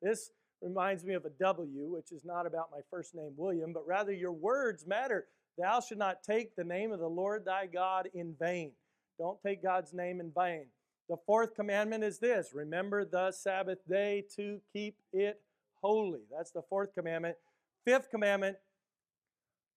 This 0.00 0.30
reminds 0.62 1.04
me 1.04 1.14
of 1.14 1.24
a 1.24 1.30
W, 1.30 1.86
which 1.86 2.12
is 2.12 2.24
not 2.24 2.46
about 2.46 2.70
my 2.70 2.80
first 2.90 3.14
name, 3.14 3.32
William, 3.36 3.72
but 3.72 3.86
rather 3.86 4.12
your 4.12 4.32
words 4.32 4.86
matter. 4.86 5.26
Thou 5.58 5.80
should 5.80 5.98
not 5.98 6.22
take 6.22 6.54
the 6.56 6.64
name 6.64 6.92
of 6.92 7.00
the 7.00 7.08
Lord 7.08 7.44
thy 7.44 7.66
God 7.66 8.08
in 8.14 8.34
vain. 8.38 8.72
Don't 9.18 9.40
take 9.42 9.62
God's 9.62 9.92
name 9.92 10.20
in 10.20 10.32
vain. 10.36 10.66
The 11.08 11.16
fourth 11.26 11.54
commandment 11.54 12.04
is 12.04 12.18
this 12.18 12.52
remember 12.54 13.04
the 13.04 13.32
Sabbath 13.32 13.78
day 13.88 14.24
to 14.36 14.60
keep 14.72 14.96
it 15.12 15.40
holy. 15.82 16.20
That's 16.30 16.50
the 16.50 16.62
fourth 16.62 16.94
commandment. 16.94 17.36
Fifth 17.84 18.10
commandment, 18.10 18.56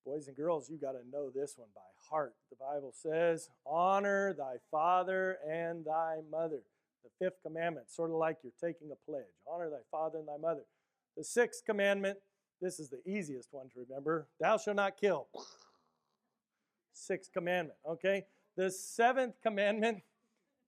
boys 0.06 0.28
and 0.28 0.38
girls, 0.38 0.70
you 0.70 0.78
got 0.78 0.92
to 0.92 1.10
know 1.12 1.30
this 1.30 1.58
one 1.58 1.70
by 1.74 1.82
heart. 2.10 2.36
The 2.50 2.58
Bible 2.58 2.94
says, 2.94 3.50
honor 3.66 4.36
thy 4.38 4.56
father 4.70 5.38
and 5.50 5.86
thy 5.86 6.18
mother. 6.32 6.60
The 7.04 7.26
fifth 7.26 7.42
commandment, 7.44 7.90
sort 7.90 8.12
of 8.12 8.18
like 8.18 8.38
you're 8.44 8.54
taking 8.62 8.92
a 8.92 9.10
pledge 9.10 9.24
honor 9.52 9.70
thy 9.70 9.84
father 9.92 10.20
and 10.20 10.28
thy 10.28 10.38
mother. 10.38 10.64
The 11.18 11.24
sixth 11.24 11.64
commandment, 11.66 12.18
this 12.62 12.80
is 12.80 12.90
the 12.90 13.02
easiest 13.06 13.50
one 13.52 13.70
to 13.70 13.86
remember 13.88 14.28
thou 14.40 14.58
shalt 14.58 14.78
not 14.78 14.98
kill. 15.00 15.28
Sixth 16.94 17.32
commandment, 17.34 17.78
okay? 17.88 18.26
The 18.56 18.70
seventh 18.70 19.36
commandment, 19.42 20.02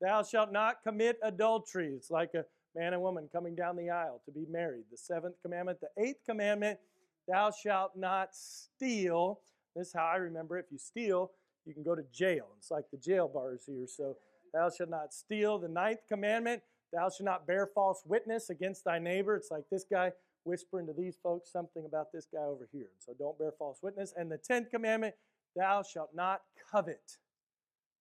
thou 0.02 0.24
shalt 0.24 0.52
not 0.52 0.84
commit 0.84 1.20
adultery. 1.24 1.94
It's 1.96 2.10
like 2.10 2.34
a 2.34 2.46
man 2.76 2.94
and 2.94 3.02
woman 3.02 3.30
coming 3.32 3.56
down 3.56 3.76
the 3.76 3.90
aisle 3.90 4.22
to 4.26 4.32
be 4.32 4.46
married. 4.50 4.86
The 4.92 4.98
seventh 4.98 5.36
commandment. 5.42 5.80
The 5.82 6.04
eighth 6.04 6.26
commandment, 6.26 6.80
thou 7.28 7.52
shalt 7.52 7.96
not 7.96 8.30
steal. 8.34 9.40
This 9.76 9.88
is 9.88 9.94
how 9.94 10.06
I 10.06 10.16
remember 10.16 10.58
If 10.58 10.66
you 10.72 10.78
steal, 10.78 11.32
you 11.66 11.74
can 11.74 11.84
go 11.84 11.96
to 11.96 12.04
jail. 12.12 12.48
It's 12.58 12.72
like 12.72 12.86
the 12.92 12.98
jail 12.98 13.28
bars 13.28 13.64
here. 13.66 13.86
So 13.88 14.16
Thou 14.56 14.70
shalt 14.70 14.90
not 14.90 15.14
steal. 15.14 15.60
The 15.60 15.68
ninth 15.68 16.00
commandment, 16.08 16.64
thou 16.94 17.10
shalt 17.10 17.26
not 17.26 17.46
bear 17.46 17.68
false 17.68 18.04
witness 18.06 18.50
against 18.50 18.86
thy 18.86 19.00
neighbor. 19.00 19.36
It's 19.36 19.52
like 19.52 19.66
this 19.70 19.84
guy 19.84 20.14
whispering 20.46 20.88
to 20.88 20.94
these 20.94 21.18
folks 21.22 21.52
something 21.52 21.86
about 21.86 22.12
this 22.12 22.28
guy 22.32 22.44
over 22.44 22.68
here. 22.72 22.90
So 23.00 23.14
don't 23.18 23.38
bear 23.38 23.52
false 23.52 23.80
witness. 23.82 24.14
And 24.16 24.32
the 24.32 24.38
tenth 24.38 24.72
commandment, 24.72 25.16
thou 25.56 25.84
shalt 25.84 26.12
not 26.16 26.42
covet. 26.72 27.18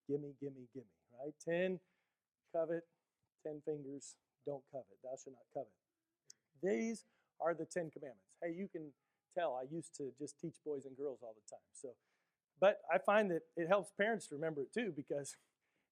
Gimme, 0.08 0.34
gimme, 0.40 0.68
gimme, 0.72 0.86
right? 1.18 1.34
Ten, 1.44 1.80
covet, 2.54 2.84
ten 3.44 3.60
fingers, 3.64 4.14
don't 4.46 4.62
covet. 4.70 4.86
Thou 5.02 5.10
shalt 5.10 5.34
not 5.34 5.46
covet. 5.52 5.72
These 6.62 7.04
are 7.40 7.54
the 7.54 7.64
Ten 7.64 7.90
Commandments. 7.90 8.32
Hey, 8.42 8.54
you 8.56 8.68
can 8.68 8.92
tell 9.36 9.60
I 9.60 9.66
used 9.74 9.94
to 9.96 10.12
just 10.18 10.38
teach 10.40 10.56
boys 10.64 10.84
and 10.84 10.96
girls 10.96 11.18
all 11.22 11.34
the 11.34 11.50
time. 11.50 11.64
So, 11.72 11.90
but 12.60 12.80
I 12.92 12.98
find 12.98 13.30
that 13.30 13.42
it 13.56 13.68
helps 13.68 13.90
parents 13.98 14.26
to 14.28 14.34
remember 14.34 14.62
it 14.62 14.72
too 14.72 14.92
because 14.94 15.36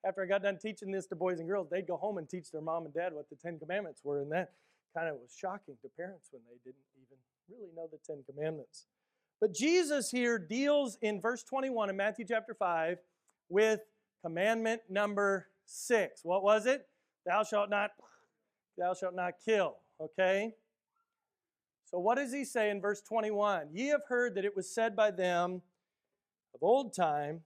after 0.06 0.22
I 0.22 0.26
got 0.26 0.42
done 0.42 0.58
teaching 0.58 0.90
this 0.90 1.06
to 1.06 1.16
boys 1.16 1.38
and 1.38 1.48
girls, 1.48 1.68
they'd 1.70 1.86
go 1.86 1.96
home 1.96 2.18
and 2.18 2.28
teach 2.28 2.50
their 2.50 2.60
mom 2.60 2.84
and 2.84 2.94
dad 2.94 3.12
what 3.12 3.28
the 3.30 3.36
Ten 3.36 3.58
Commandments 3.58 4.00
were. 4.04 4.20
And 4.20 4.32
that 4.32 4.52
kind 4.94 5.08
of 5.08 5.16
was 5.16 5.34
shocking 5.36 5.76
to 5.82 5.88
parents 5.96 6.28
when 6.30 6.42
they 6.48 6.58
didn't 6.64 6.84
even 6.96 7.18
really 7.48 7.70
know 7.74 7.88
the 7.90 7.98
Ten 8.06 8.22
Commandments. 8.28 8.86
But 9.40 9.54
Jesus 9.54 10.10
here 10.10 10.38
deals 10.38 10.98
in 11.02 11.20
verse 11.20 11.42
21 11.42 11.90
in 11.90 11.96
Matthew 11.96 12.24
chapter 12.28 12.54
5 12.54 12.98
with 13.48 13.80
commandment 14.22 14.82
number 14.88 15.48
six. 15.66 16.20
What 16.22 16.42
was 16.42 16.66
it? 16.66 16.86
Thou 17.26 17.42
shalt 17.42 17.70
not, 17.70 17.90
thou 18.78 18.94
shalt 18.94 19.14
not 19.14 19.34
kill. 19.44 19.76
Okay? 20.00 20.52
So 21.84 21.98
what 21.98 22.16
does 22.16 22.32
he 22.32 22.44
say 22.44 22.70
in 22.70 22.80
verse 22.80 23.02
21? 23.02 23.68
Ye 23.72 23.88
have 23.88 24.04
heard 24.08 24.34
that 24.36 24.44
it 24.44 24.56
was 24.56 24.72
said 24.72 24.96
by 24.96 25.10
them 25.10 25.62
of 26.54 26.62
old 26.62 26.94
time, 26.94 27.40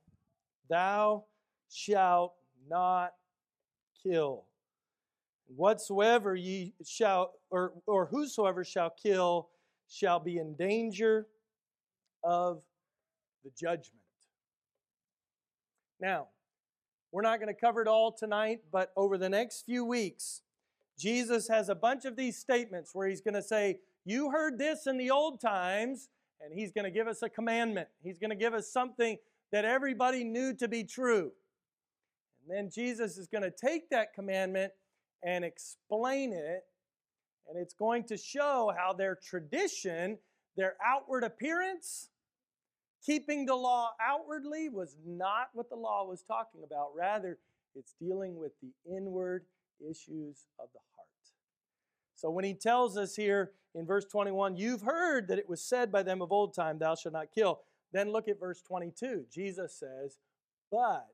Thou 0.68 1.24
shalt 1.70 2.34
not 2.68 3.12
kill. 4.02 4.44
Whatsoever 5.48 6.34
ye 6.34 6.74
shall, 6.84 7.32
or, 7.50 7.72
or 7.86 8.06
whosoever 8.06 8.64
shall 8.64 8.90
kill, 8.90 9.48
shall 9.88 10.18
be 10.18 10.38
in 10.38 10.54
danger 10.56 11.26
of 12.24 12.62
the 13.44 13.50
judgment. 13.50 13.92
Now, 16.00 16.26
we're 17.12 17.22
not 17.22 17.40
going 17.40 17.54
to 17.54 17.58
cover 17.58 17.80
it 17.80 17.88
all 17.88 18.12
tonight, 18.12 18.60
but 18.72 18.92
over 18.96 19.16
the 19.16 19.28
next 19.28 19.62
few 19.62 19.84
weeks, 19.84 20.42
Jesus 20.98 21.48
has 21.48 21.68
a 21.68 21.74
bunch 21.74 22.04
of 22.04 22.16
these 22.16 22.36
statements 22.36 22.94
where 22.94 23.08
he's 23.08 23.20
going 23.20 23.34
to 23.34 23.42
say, 23.42 23.78
You 24.04 24.30
heard 24.30 24.58
this 24.58 24.86
in 24.86 24.98
the 24.98 25.10
old 25.10 25.40
times, 25.40 26.08
and 26.40 26.52
he's 26.52 26.72
going 26.72 26.84
to 26.84 26.90
give 26.90 27.06
us 27.06 27.22
a 27.22 27.28
commandment. 27.28 27.88
He's 28.02 28.18
going 28.18 28.30
to 28.30 28.36
give 28.36 28.52
us 28.52 28.70
something 28.70 29.16
that 29.52 29.64
everybody 29.64 30.24
knew 30.24 30.54
to 30.54 30.68
be 30.68 30.84
true. 30.84 31.30
And 32.42 32.56
then 32.56 32.70
Jesus 32.70 33.16
is 33.16 33.28
going 33.28 33.44
to 33.44 33.50
take 33.50 33.90
that 33.90 34.12
commandment 34.14 34.72
and 35.26 35.44
explain 35.44 36.32
it, 36.32 36.64
and 37.48 37.58
it's 37.58 37.74
going 37.74 38.04
to 38.04 38.16
show 38.16 38.72
how 38.76 38.92
their 38.92 39.16
tradition, 39.16 40.18
their 40.56 40.76
outward 40.84 41.24
appearance, 41.24 42.10
keeping 43.04 43.44
the 43.44 43.54
law 43.54 43.90
outwardly 44.00 44.68
was 44.68 44.96
not 45.04 45.48
what 45.52 45.68
the 45.68 45.76
law 45.76 46.06
was 46.06 46.22
talking 46.22 46.62
about. 46.64 46.90
Rather, 46.96 47.38
it's 47.74 47.94
dealing 48.00 48.38
with 48.38 48.52
the 48.62 48.70
inward 48.88 49.44
issues 49.80 50.46
of 50.60 50.68
the 50.72 50.80
heart. 50.94 51.06
So 52.14 52.30
when 52.30 52.44
he 52.44 52.54
tells 52.54 52.96
us 52.96 53.16
here 53.16 53.50
in 53.74 53.84
verse 53.84 54.06
21, 54.06 54.56
you've 54.56 54.82
heard 54.82 55.28
that 55.28 55.38
it 55.38 55.48
was 55.48 55.60
said 55.60 55.92
by 55.92 56.02
them 56.02 56.22
of 56.22 56.32
old 56.32 56.54
time, 56.54 56.78
thou 56.78 56.94
shalt 56.94 57.12
not 57.12 57.32
kill. 57.34 57.60
Then 57.92 58.10
look 58.10 58.28
at 58.28 58.40
verse 58.40 58.62
22. 58.62 59.26
Jesus 59.30 59.74
says, 59.74 60.18
But 60.70 61.08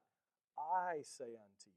I 0.58 0.98
say 1.02 1.24
unto 1.24 1.66
you. 1.66 1.71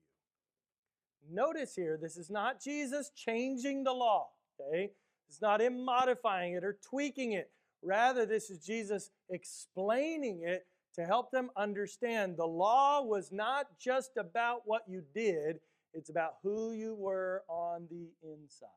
Notice 1.31 1.75
here, 1.75 1.97
this 2.01 2.17
is 2.17 2.29
not 2.29 2.61
Jesus 2.61 3.11
changing 3.15 3.83
the 3.83 3.93
law, 3.93 4.27
okay? 4.59 4.91
It's 5.27 5.41
not 5.41 5.61
him 5.61 5.83
modifying 5.83 6.53
it 6.53 6.63
or 6.63 6.77
tweaking 6.87 7.33
it. 7.33 7.49
Rather, 7.81 8.25
this 8.25 8.49
is 8.49 8.59
Jesus 8.59 9.11
explaining 9.29 10.41
it 10.43 10.65
to 10.95 11.05
help 11.05 11.31
them 11.31 11.49
understand 11.57 12.37
the 12.37 12.45
law 12.45 13.01
was 13.01 13.31
not 13.31 13.67
just 13.79 14.17
about 14.17 14.61
what 14.65 14.83
you 14.87 15.03
did, 15.13 15.59
it's 15.93 16.09
about 16.09 16.35
who 16.43 16.71
you 16.71 16.93
were 16.95 17.43
on 17.47 17.87
the 17.89 18.07
inside. 18.23 18.69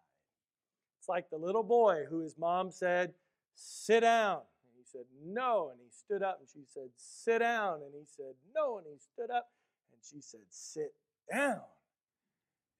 It's 0.98 1.08
like 1.08 1.30
the 1.30 1.38
little 1.38 1.62
boy 1.62 2.04
who 2.08 2.20
his 2.20 2.36
mom 2.38 2.70
said, 2.70 3.12
Sit 3.54 4.00
down. 4.00 4.36
And 4.36 4.74
he 4.76 4.84
said, 4.84 5.04
No. 5.24 5.70
And 5.70 5.80
he 5.80 5.90
stood 5.90 6.22
up 6.22 6.38
and 6.40 6.48
she 6.48 6.64
said, 6.72 6.90
Sit 6.96 7.38
down. 7.38 7.80
And 7.82 7.92
he 7.92 8.04
said, 8.06 8.34
No. 8.54 8.78
And 8.78 8.86
he 8.86 8.98
stood 8.98 9.30
up 9.30 9.48
and 9.92 10.00
she 10.02 10.20
said, 10.20 10.40
Sit 10.50 10.94
down. 11.32 11.60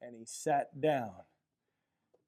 And 0.01 0.15
he 0.17 0.25
sat 0.25 0.81
down. 0.81 1.13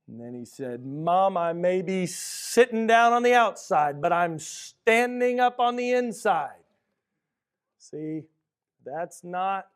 And 0.08 0.20
then 0.20 0.34
he 0.34 0.44
said, 0.44 0.84
Mom, 0.84 1.36
I 1.36 1.52
may 1.52 1.82
be 1.82 2.06
sitting 2.06 2.86
down 2.86 3.12
on 3.12 3.22
the 3.22 3.34
outside, 3.34 4.00
but 4.00 4.12
I'm 4.12 4.38
standing 4.40 5.38
up 5.38 5.60
on 5.60 5.76
the 5.76 5.92
inside. 5.92 6.64
See, 7.78 8.22
that's 8.84 9.22
not 9.22 9.68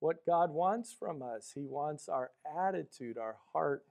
what 0.00 0.24
God 0.26 0.50
wants 0.50 0.94
from 0.98 1.22
us. 1.22 1.52
He 1.54 1.64
wants 1.64 2.08
our 2.08 2.30
attitude, 2.58 3.18
our 3.18 3.36
heart 3.52 3.84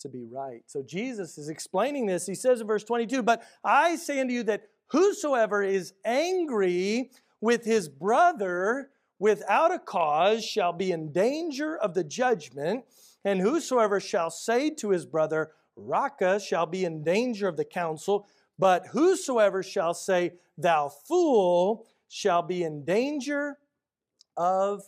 to 0.00 0.08
be 0.08 0.24
right. 0.24 0.62
So 0.66 0.82
Jesus 0.82 1.36
is 1.36 1.48
explaining 1.48 2.06
this. 2.06 2.26
He 2.26 2.34
says 2.34 2.60
in 2.60 2.66
verse 2.66 2.84
22 2.84 3.22
But 3.22 3.42
I 3.64 3.96
say 3.96 4.20
unto 4.20 4.32
you 4.32 4.42
that 4.44 4.68
whosoever 4.88 5.62
is 5.62 5.94
angry 6.04 7.10
with 7.40 7.64
his 7.64 7.88
brother 7.88 8.90
without 9.24 9.72
a 9.72 9.78
cause 9.78 10.44
shall 10.44 10.70
be 10.70 10.92
in 10.92 11.10
danger 11.10 11.78
of 11.78 11.94
the 11.94 12.04
judgment, 12.04 12.84
and 13.24 13.40
whosoever 13.40 13.98
shall 13.98 14.28
say 14.28 14.68
to 14.68 14.90
his 14.90 15.06
brother, 15.06 15.52
Raca, 15.76 16.38
shall 16.38 16.66
be 16.66 16.84
in 16.84 17.02
danger 17.02 17.48
of 17.48 17.56
the 17.56 17.64
council. 17.64 18.26
But 18.58 18.86
whosoever 18.88 19.62
shall 19.62 19.94
say, 19.94 20.34
Thou 20.58 20.90
fool, 20.90 21.86
shall 22.10 22.42
be 22.42 22.64
in 22.64 22.84
danger 22.84 23.56
of 24.36 24.82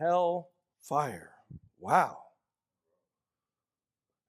hell 0.00 0.48
fire. 0.82 1.30
Wow. 1.78 2.23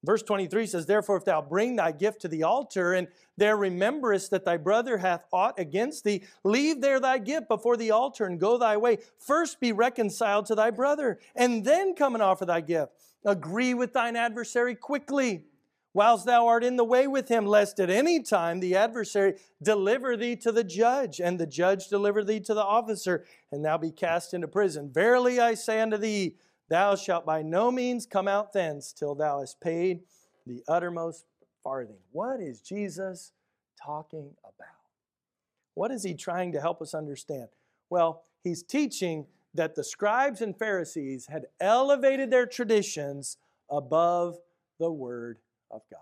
Verse 0.06 0.24
23 0.24 0.68
says, 0.68 0.86
Therefore, 0.86 1.18
if 1.18 1.26
thou 1.26 1.42
bring 1.42 1.76
thy 1.76 1.92
gift 1.92 2.22
to 2.22 2.28
the 2.28 2.44
altar, 2.44 2.94
and 2.94 3.08
there 3.38 3.58
rememberest 3.58 4.32
that 4.32 4.46
thy 4.46 4.58
brother 4.58 4.98
hath 4.98 5.26
aught 5.34 5.60
against 5.60 6.04
thee, 6.04 6.24
leave 6.44 6.82
there 6.82 7.00
thy 7.00 7.18
gift 7.18 7.48
before 7.48 7.76
the 7.76 7.92
altar 7.92 8.26
and 8.26 8.40
go 8.40 8.58
thy 8.58 8.78
way. 8.78 9.00
First 9.18 9.60
be 9.60 9.72
reconciled 9.72 10.46
to 10.48 10.56
thy 10.56 10.70
brother, 10.70 11.20
and 11.36 11.66
then 11.66 11.96
come 11.96 12.14
and 12.14 12.24
offer 12.24 12.46
thy 12.46 12.62
gift. 12.62 12.94
Agree 13.26 13.74
with 13.74 13.94
thine 13.94 14.16
adversary 14.16 14.76
quickly, 14.76 15.46
whilst 15.94 16.26
thou 16.26 16.46
art 16.46 16.64
in 16.64 16.76
the 16.76 16.84
way 16.84 17.08
with 17.08 17.28
him, 17.28 17.46
lest 17.46 17.80
at 17.80 17.90
any 17.90 18.22
time 18.22 18.60
the 18.60 18.76
adversary 18.76 19.36
deliver 19.64 20.16
thee 20.16 20.36
to 20.36 20.52
the 20.52 20.64
judge, 20.64 21.20
and 21.20 21.40
the 21.40 21.48
judge 21.48 21.88
deliver 21.88 22.24
thee 22.24 22.40
to 22.42 22.54
the 22.54 22.64
officer, 22.64 23.26
and 23.52 23.66
thou 23.66 23.78
be 23.78 23.92
cast 23.92 24.34
into 24.34 24.48
prison. 24.48 24.92
Verily 24.94 25.40
I 25.40 25.56
say 25.56 25.82
unto 25.82 25.98
thee, 25.98 26.36
Thou 26.70 26.96
shalt 26.96 27.26
by 27.26 27.42
no 27.42 27.72
means 27.72 28.06
come 28.06 28.28
out 28.28 28.54
thence 28.54 28.92
till 28.92 29.16
thou 29.16 29.40
hast 29.40 29.62
paid 29.62 30.02
the 30.48 30.64
uttermost 30.68 31.26
farthing. 31.64 31.98
What 32.12 32.40
is 32.40 32.62
Jesus 32.62 33.34
talking 33.82 34.32
about? 34.44 34.70
What 35.76 35.92
is 35.92 36.04
he 36.04 36.14
trying 36.14 36.52
to 36.54 36.62
help 36.62 36.82
us 36.82 36.94
understand? 36.94 37.50
Well, 37.90 38.24
he's 38.44 38.64
teaching 38.64 39.28
that 39.54 39.76
the 39.76 39.84
scribes 39.84 40.42
and 40.42 40.58
Pharisees 40.58 41.28
had 41.28 41.46
elevated 41.60 42.32
their 42.32 42.46
traditions 42.46 43.38
above 43.70 44.38
the 44.80 44.92
Word 44.92 45.40
of 45.72 45.82
God. 45.92 46.02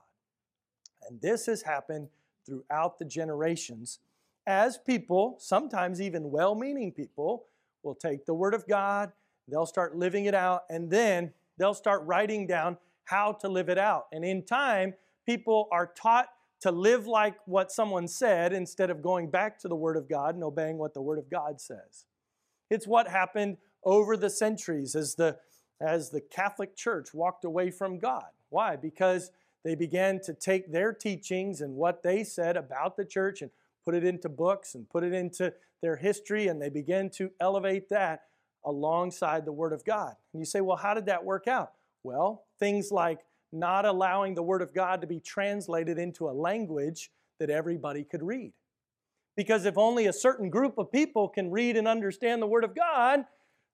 And 1.07 1.21
this 1.21 1.45
has 1.47 1.61
happened 1.61 2.09
throughout 2.45 2.99
the 2.99 3.05
generations 3.05 3.99
as 4.45 4.77
people, 4.77 5.37
sometimes 5.39 6.01
even 6.01 6.31
well 6.31 6.55
meaning 6.55 6.91
people, 6.91 7.45
will 7.83 7.95
take 7.95 8.25
the 8.25 8.33
Word 8.33 8.53
of 8.53 8.67
God 8.67 9.11
They'll 9.47 9.65
start 9.65 9.95
living 9.95 10.25
it 10.25 10.35
out, 10.35 10.63
and 10.69 10.89
then 10.89 11.33
they'll 11.57 11.73
start 11.73 12.03
writing 12.05 12.47
down 12.47 12.77
how 13.05 13.33
to 13.33 13.49
live 13.49 13.69
it 13.69 13.77
out. 13.77 14.07
And 14.11 14.23
in 14.23 14.43
time, 14.43 14.93
people 15.25 15.67
are 15.71 15.87
taught 15.87 16.29
to 16.61 16.71
live 16.71 17.07
like 17.07 17.35
what 17.45 17.71
someone 17.71 18.07
said 18.07 18.53
instead 18.53 18.89
of 18.89 19.01
going 19.01 19.29
back 19.29 19.59
to 19.59 19.67
the 19.67 19.75
Word 19.75 19.97
of 19.97 20.07
God 20.07 20.35
and 20.35 20.43
obeying 20.43 20.77
what 20.77 20.93
the 20.93 21.01
Word 21.01 21.19
of 21.19 21.29
God 21.29 21.59
says. 21.59 22.05
It's 22.69 22.87
what 22.87 23.09
happened 23.09 23.57
over 23.83 24.15
the 24.15 24.29
centuries 24.29 24.95
as 24.95 25.15
the, 25.15 25.37
as 25.81 26.09
the 26.09 26.21
Catholic 26.21 26.75
Church 26.75 27.13
walked 27.13 27.43
away 27.43 27.69
from 27.69 27.99
God. 27.99 28.27
Why? 28.49 28.77
Because 28.77 29.31
they 29.65 29.75
began 29.75 30.21
to 30.21 30.33
take 30.33 30.71
their 30.71 30.93
teachings 30.93 31.59
and 31.59 31.75
what 31.75 32.01
they 32.01 32.23
said 32.23 32.55
about 32.55 32.95
the 32.95 33.05
church 33.05 33.41
and 33.41 33.51
put 33.83 33.93
it 33.93 34.05
into 34.05 34.29
books 34.29 34.75
and 34.75 34.89
put 34.89 35.03
it 35.03 35.13
into 35.13 35.53
their 35.81 35.97
history, 35.97 36.47
and 36.47 36.61
they 36.61 36.69
began 36.69 37.09
to 37.09 37.29
elevate 37.41 37.89
that 37.89 38.23
alongside 38.65 39.45
the 39.45 39.51
Word 39.51 39.73
of 39.73 39.83
God. 39.85 40.15
And 40.33 40.41
you 40.41 40.45
say, 40.45 40.61
well, 40.61 40.77
how 40.77 40.93
did 40.93 41.05
that 41.07 41.23
work 41.23 41.47
out? 41.47 41.73
Well, 42.03 42.43
things 42.59 42.91
like 42.91 43.19
not 43.51 43.85
allowing 43.85 44.35
the 44.35 44.43
Word 44.43 44.61
of 44.61 44.73
God 44.73 45.01
to 45.01 45.07
be 45.07 45.19
translated 45.19 45.97
into 45.97 46.27
a 46.27 46.31
language 46.31 47.11
that 47.39 47.49
everybody 47.49 48.03
could 48.03 48.23
read. 48.23 48.53
Because 49.35 49.65
if 49.65 49.77
only 49.77 50.05
a 50.05 50.13
certain 50.13 50.49
group 50.49 50.77
of 50.77 50.91
people 50.91 51.27
can 51.27 51.51
read 51.51 51.77
and 51.77 51.87
understand 51.87 52.41
the 52.41 52.47
Word 52.47 52.63
of 52.63 52.75
God, 52.75 53.25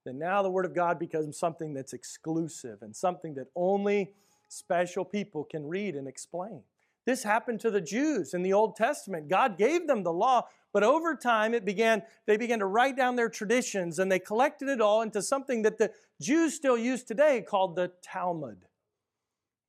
then 0.06 0.17
now 0.17 0.41
the 0.41 0.49
Word 0.49 0.65
of 0.65 0.73
God 0.73 0.99
becomes 0.99 1.38
something 1.38 1.73
that's 1.73 1.93
exclusive 1.93 2.82
and 2.82 2.95
something 2.95 3.36
that 3.36 3.47
only 3.56 4.13
special 4.47 5.06
people 5.06 5.43
can 5.43 5.67
read 5.67 5.95
and 5.95 6.08
explain. 6.08 6.62
This 7.05 7.23
happened 7.23 7.59
to 7.62 7.71
the 7.71 7.81
Jews 7.81 8.33
in 8.33 8.43
the 8.43 8.53
Old 8.53 8.75
Testament. 8.75 9.29
God 9.29 9.57
gave 9.57 9.88
them 9.88 10.03
the 10.03 10.13
law, 10.13 10.47
but 10.71 10.83
over 10.83 11.15
time 11.15 11.53
it 11.53 11.65
began 11.65 12.03
they 12.25 12.38
began 12.38 12.59
to 12.59 12.65
write 12.65 12.95
down 12.95 13.15
their 13.15 13.29
traditions 13.29 13.99
and 13.99 14.12
they 14.12 14.19
collected 14.19 14.69
it 14.69 14.81
all 14.81 15.01
into 15.01 15.21
something 15.21 15.63
that 15.63 15.77
the 15.77 15.91
Jews 16.21 16.53
still 16.53 16.77
use 16.77 17.03
today 17.03 17.41
called 17.41 17.75
the 17.75 17.91
Talmud. 18.01 18.65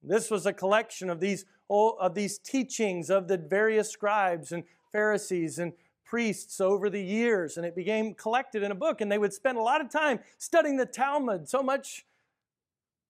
This 0.03 0.31
was 0.31 0.47
a 0.47 0.53
collection 0.53 1.11
of 1.11 1.21
these 1.21 1.45
of 1.69 2.15
these 2.15 2.39
teachings 2.39 3.11
of 3.11 3.29
the 3.29 3.39
various 3.39 3.91
scribes 3.91 4.51
and 4.51 4.65
Pharisees 4.91 5.59
and 5.59 5.73
priests 6.05 6.61
over 6.61 6.91
the 6.91 7.01
years 7.01 7.57
and 7.57 7.65
it 7.65 7.77
became 7.77 8.15
collected 8.15 8.65
in 8.65 8.73
a 8.73 8.75
book 8.75 9.01
and 9.01 9.11
they 9.11 9.19
would 9.19 9.33
spend 9.33 9.57
a 9.57 9.63
lot 9.63 9.81
of 9.81 9.89
time 9.89 10.19
studying 10.39 10.77
the 10.77 10.87
Talmud 10.87 11.49
so 11.49 11.63
much 11.63 12.05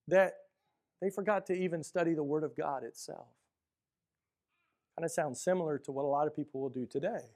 that 0.06 0.34
they 1.00 1.08
forgot 1.08 1.46
to 1.46 1.54
even 1.54 1.82
study 1.82 2.12
the 2.12 2.22
word 2.22 2.44
of 2.44 2.54
God 2.54 2.84
itself. 2.84 3.26
Kind 5.00 5.06
of 5.06 5.12
sounds 5.12 5.40
similar 5.40 5.78
to 5.78 5.92
what 5.92 6.04
a 6.04 6.08
lot 6.08 6.26
of 6.26 6.36
people 6.36 6.60
will 6.60 6.68
do 6.68 6.84
today. 6.84 7.32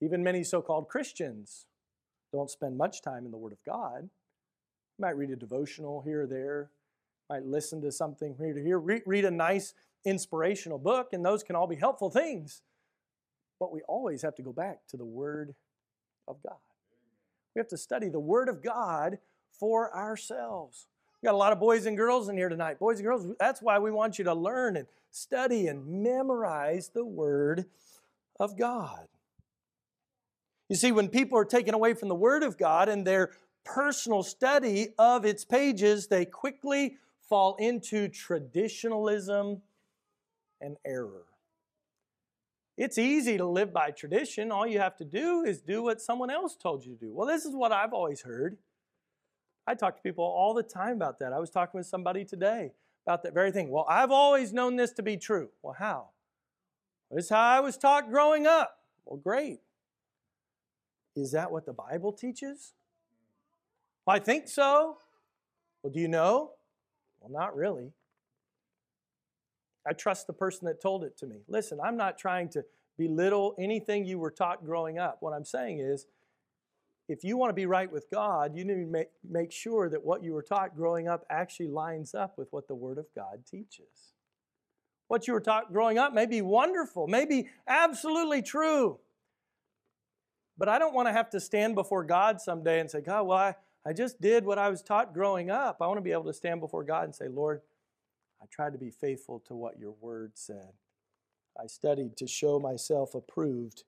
Even 0.00 0.22
many 0.22 0.44
so 0.44 0.62
called 0.62 0.88
Christians 0.88 1.66
don't 2.32 2.48
spend 2.48 2.78
much 2.78 3.02
time 3.02 3.24
in 3.24 3.32
the 3.32 3.36
Word 3.36 3.50
of 3.50 3.58
God. 3.66 4.02
You 4.02 5.02
might 5.02 5.16
read 5.16 5.30
a 5.30 5.34
devotional 5.34 6.02
here 6.02 6.22
or 6.22 6.26
there, 6.28 6.70
might 7.28 7.44
listen 7.44 7.82
to 7.82 7.90
something 7.90 8.36
here 8.38 8.54
to 8.54 8.62
here, 8.62 8.78
read 8.78 9.24
a 9.24 9.30
nice 9.32 9.74
inspirational 10.04 10.78
book, 10.78 11.08
and 11.12 11.24
those 11.24 11.42
can 11.42 11.56
all 11.56 11.66
be 11.66 11.74
helpful 11.74 12.10
things. 12.10 12.62
But 13.58 13.72
we 13.72 13.80
always 13.88 14.22
have 14.22 14.36
to 14.36 14.42
go 14.42 14.52
back 14.52 14.86
to 14.90 14.96
the 14.96 15.04
Word 15.04 15.56
of 16.28 16.40
God. 16.44 16.58
We 17.56 17.58
have 17.58 17.66
to 17.70 17.76
study 17.76 18.08
the 18.08 18.20
Word 18.20 18.48
of 18.48 18.62
God 18.62 19.18
for 19.50 19.92
ourselves. 19.92 20.86
We 21.22 21.26
got 21.26 21.34
a 21.34 21.38
lot 21.38 21.52
of 21.52 21.60
boys 21.60 21.84
and 21.84 21.96
girls 21.96 22.28
in 22.28 22.36
here 22.36 22.48
tonight. 22.48 22.78
Boys 22.78 22.98
and 22.98 23.06
girls, 23.06 23.26
that's 23.38 23.60
why 23.60 23.78
we 23.78 23.90
want 23.90 24.18
you 24.18 24.24
to 24.24 24.34
learn 24.34 24.76
and 24.76 24.86
study 25.10 25.66
and 25.66 26.02
memorize 26.02 26.90
the 26.94 27.04
Word 27.04 27.66
of 28.38 28.56
God. 28.58 29.06
You 30.70 30.76
see, 30.76 30.92
when 30.92 31.08
people 31.08 31.36
are 31.38 31.44
taken 31.44 31.74
away 31.74 31.92
from 31.94 32.08
the 32.08 32.14
Word 32.14 32.42
of 32.42 32.56
God 32.56 32.88
and 32.88 33.06
their 33.06 33.32
personal 33.64 34.22
study 34.22 34.94
of 34.98 35.26
its 35.26 35.44
pages, 35.44 36.06
they 36.06 36.24
quickly 36.24 36.96
fall 37.28 37.56
into 37.56 38.08
traditionalism 38.08 39.60
and 40.60 40.76
error. 40.86 41.24
It's 42.78 42.96
easy 42.96 43.36
to 43.36 43.44
live 43.44 43.74
by 43.74 43.90
tradition. 43.90 44.50
All 44.50 44.66
you 44.66 44.78
have 44.78 44.96
to 44.96 45.04
do 45.04 45.42
is 45.44 45.60
do 45.60 45.82
what 45.82 46.00
someone 46.00 46.30
else 46.30 46.56
told 46.56 46.86
you 46.86 46.94
to 46.94 46.98
do. 46.98 47.12
Well, 47.12 47.26
this 47.26 47.44
is 47.44 47.54
what 47.54 47.72
I've 47.72 47.92
always 47.92 48.22
heard. 48.22 48.56
I 49.70 49.74
talk 49.74 49.96
to 49.96 50.02
people 50.02 50.24
all 50.24 50.52
the 50.52 50.64
time 50.64 50.96
about 50.96 51.20
that. 51.20 51.32
I 51.32 51.38
was 51.38 51.48
talking 51.48 51.78
with 51.78 51.86
somebody 51.86 52.24
today 52.24 52.72
about 53.06 53.22
that 53.22 53.32
very 53.32 53.52
thing. 53.52 53.70
Well, 53.70 53.86
I've 53.88 54.10
always 54.10 54.52
known 54.52 54.74
this 54.74 54.90
to 54.94 55.02
be 55.02 55.16
true. 55.16 55.50
Well, 55.62 55.76
how? 55.78 56.08
This 57.08 57.26
is 57.26 57.30
how 57.30 57.40
I 57.40 57.60
was 57.60 57.76
taught 57.76 58.10
growing 58.10 58.48
up. 58.48 58.80
Well, 59.04 59.20
great. 59.20 59.60
Is 61.14 61.30
that 61.30 61.52
what 61.52 61.66
the 61.66 61.72
Bible 61.72 62.12
teaches? 62.12 62.72
Well, 64.04 64.16
I 64.16 64.18
think 64.18 64.48
so. 64.48 64.98
Well, 65.84 65.92
do 65.92 66.00
you 66.00 66.08
know? 66.08 66.50
Well, 67.20 67.30
not 67.30 67.54
really. 67.54 67.92
I 69.86 69.92
trust 69.92 70.26
the 70.26 70.32
person 70.32 70.66
that 70.66 70.82
told 70.82 71.04
it 71.04 71.16
to 71.18 71.26
me. 71.26 71.42
Listen, 71.46 71.78
I'm 71.80 71.96
not 71.96 72.18
trying 72.18 72.48
to 72.50 72.64
belittle 72.98 73.54
anything 73.56 74.04
you 74.04 74.18
were 74.18 74.32
taught 74.32 74.64
growing 74.64 74.98
up. 74.98 75.18
What 75.20 75.32
I'm 75.32 75.44
saying 75.44 75.78
is, 75.78 76.06
if 77.10 77.24
you 77.24 77.36
want 77.36 77.50
to 77.50 77.54
be 77.54 77.66
right 77.66 77.90
with 77.90 78.08
God, 78.08 78.56
you 78.56 78.64
need 78.64 78.92
to 78.92 79.06
make, 79.28 79.50
sure 79.50 79.90
that 79.90 80.04
what 80.04 80.22
you 80.22 80.32
were 80.32 80.42
taught 80.42 80.76
growing 80.76 81.08
up 81.08 81.26
actually 81.28 81.66
lines 81.66 82.14
up 82.14 82.38
with 82.38 82.46
what 82.52 82.68
the 82.68 82.74
Word 82.76 82.98
of 82.98 83.06
God 83.16 83.44
teaches. 83.50 84.14
What 85.08 85.26
you 85.26 85.34
were 85.34 85.40
taught 85.40 85.72
growing 85.72 85.98
up 85.98 86.14
may 86.14 86.26
be 86.26 86.40
wonderful, 86.40 87.08
may 87.08 87.26
be 87.26 87.48
absolutely 87.66 88.42
true. 88.42 89.00
But 90.56 90.68
I 90.68 90.78
don't 90.78 90.94
want 90.94 91.08
to 91.08 91.12
have 91.12 91.30
to 91.30 91.40
stand 91.40 91.74
before 91.74 92.04
God 92.04 92.40
someday 92.40 92.78
and 92.78 92.88
say, 92.88 93.00
God, 93.00 93.26
well, 93.26 93.38
I, 93.38 93.54
I 93.84 93.92
just 93.92 94.20
did 94.20 94.44
what 94.44 94.58
I 94.58 94.68
was 94.68 94.80
taught 94.80 95.12
growing 95.12 95.50
up. 95.50 95.78
I 95.80 95.88
want 95.88 95.98
to 95.98 96.02
be 96.02 96.12
able 96.12 96.24
to 96.24 96.32
stand 96.32 96.60
before 96.60 96.84
God 96.84 97.04
and 97.04 97.14
say, 97.14 97.26
Lord, 97.26 97.60
I 98.40 98.46
tried 98.52 98.72
to 98.74 98.78
be 98.78 98.90
faithful 98.90 99.40
to 99.48 99.54
what 99.56 99.80
your 99.80 99.94
word 100.00 100.32
said. 100.34 100.74
I 101.60 101.66
studied 101.66 102.16
to 102.18 102.28
show 102.28 102.60
myself 102.60 103.16
approved 103.16 103.82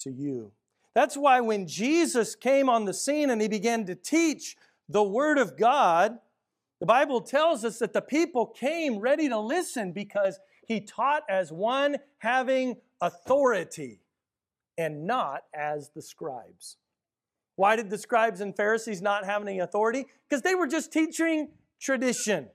to 0.00 0.12
you. 0.12 0.52
That's 0.94 1.16
why 1.16 1.40
when 1.40 1.66
Jesus 1.66 2.34
came 2.34 2.68
on 2.68 2.84
the 2.84 2.94
scene 2.94 3.30
and 3.30 3.40
he 3.40 3.48
began 3.48 3.86
to 3.86 3.94
teach 3.94 4.56
the 4.88 5.02
Word 5.02 5.38
of 5.38 5.56
God, 5.56 6.18
the 6.80 6.86
Bible 6.86 7.20
tells 7.20 7.64
us 7.64 7.78
that 7.78 7.92
the 7.92 8.02
people 8.02 8.46
came 8.46 8.98
ready 8.98 9.28
to 9.28 9.38
listen 9.38 9.92
because 9.92 10.38
he 10.66 10.80
taught 10.80 11.22
as 11.28 11.52
one 11.52 11.96
having 12.18 12.76
authority 13.00 14.00
and 14.76 15.06
not 15.06 15.44
as 15.54 15.90
the 15.94 16.02
scribes. 16.02 16.76
Why 17.56 17.76
did 17.76 17.90
the 17.90 17.98
scribes 17.98 18.40
and 18.40 18.56
Pharisees 18.56 19.02
not 19.02 19.24
have 19.24 19.42
any 19.42 19.60
authority? 19.60 20.06
Because 20.28 20.42
they 20.42 20.54
were 20.54 20.66
just 20.66 20.92
teaching 20.92 21.48
tradition. 21.80 22.48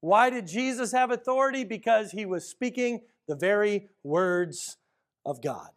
Why 0.00 0.30
did 0.30 0.46
Jesus 0.46 0.92
have 0.92 1.10
authority? 1.10 1.64
Because 1.64 2.10
he 2.10 2.26
was 2.26 2.48
speaking 2.48 3.02
the 3.28 3.36
very 3.36 3.88
words 4.02 4.76
of 5.24 5.40
God. 5.42 5.70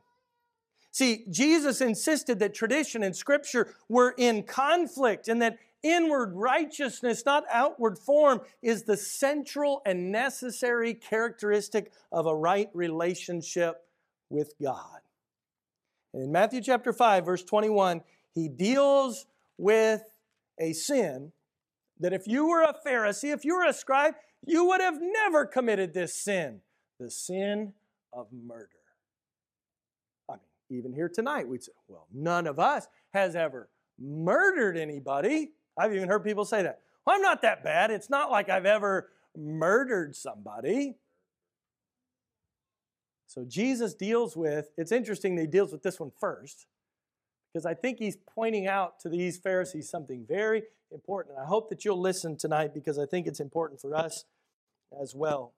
See, 0.93 1.25
Jesus 1.31 1.81
insisted 1.81 2.37
that 2.39 2.53
tradition 2.53 3.01
and 3.01 3.15
scripture 3.15 3.73
were 3.89 4.13
in 4.15 4.43
conflict 4.43 5.27
and 5.27 5.41
that 5.41 5.57
inward 5.81 6.33
righteousness, 6.35 7.25
not 7.25 7.45
outward 7.51 7.97
form, 7.97 8.41
is 8.61 8.83
the 8.83 8.95
central 8.95 9.81
and 9.87 10.11
necessary 10.11 10.93
characteristic 10.93 11.91
of 12.11 12.27
a 12.27 12.35
right 12.35 12.69
relationship 12.75 13.81
with 14.29 14.53
God. 14.61 14.99
And 16.13 16.21
in 16.21 16.31
Matthew 16.31 16.61
chapter 16.61 16.93
5, 16.93 17.25
verse 17.25 17.43
21, 17.43 18.01
he 18.35 18.47
deals 18.47 19.25
with 19.57 20.03
a 20.59 20.73
sin 20.73 21.31
that 21.99 22.13
if 22.13 22.27
you 22.27 22.47
were 22.47 22.61
a 22.61 22.75
Pharisee, 22.85 23.33
if 23.33 23.43
you 23.43 23.55
were 23.55 23.65
a 23.65 23.73
scribe, 23.73 24.13
you 24.45 24.63
would 24.67 24.79
have 24.79 24.99
never 25.01 25.47
committed 25.47 25.95
this 25.95 26.13
sin 26.13 26.61
the 26.99 27.09
sin 27.09 27.73
of 28.13 28.27
murder 28.31 28.82
even 30.73 30.93
here 30.93 31.09
tonight, 31.09 31.47
we'd 31.47 31.63
say, 31.63 31.71
well, 31.87 32.07
none 32.13 32.47
of 32.47 32.59
us 32.59 32.87
has 33.13 33.35
ever 33.35 33.69
murdered 33.99 34.77
anybody. 34.77 35.51
I've 35.77 35.93
even 35.95 36.09
heard 36.09 36.23
people 36.23 36.45
say 36.45 36.63
that. 36.63 36.79
Well, 37.05 37.15
I'm 37.15 37.21
not 37.21 37.41
that 37.41 37.63
bad. 37.63 37.91
It's 37.91 38.09
not 38.09 38.31
like 38.31 38.49
I've 38.49 38.65
ever 38.65 39.09
murdered 39.35 40.15
somebody. 40.15 40.95
So 43.27 43.45
Jesus 43.45 43.93
deals 43.93 44.37
with, 44.37 44.69
it's 44.77 44.91
interesting 44.91 45.35
that 45.35 45.41
he 45.41 45.47
deals 45.47 45.71
with 45.71 45.81
this 45.81 45.99
one 45.99 46.11
first, 46.19 46.67
because 47.51 47.65
I 47.65 47.73
think 47.73 47.99
he's 47.99 48.15
pointing 48.15 48.67
out 48.67 48.99
to 49.01 49.09
these 49.09 49.37
Pharisees 49.37 49.89
something 49.89 50.25
very 50.27 50.63
important. 50.91 51.37
I 51.39 51.45
hope 51.45 51.69
that 51.69 51.83
you'll 51.83 51.99
listen 51.99 52.37
tonight 52.37 52.73
because 52.73 52.99
I 52.99 53.05
think 53.05 53.25
it's 53.25 53.39
important 53.39 53.81
for 53.81 53.95
us 53.95 54.25
as 55.01 55.15
well. 55.15 55.53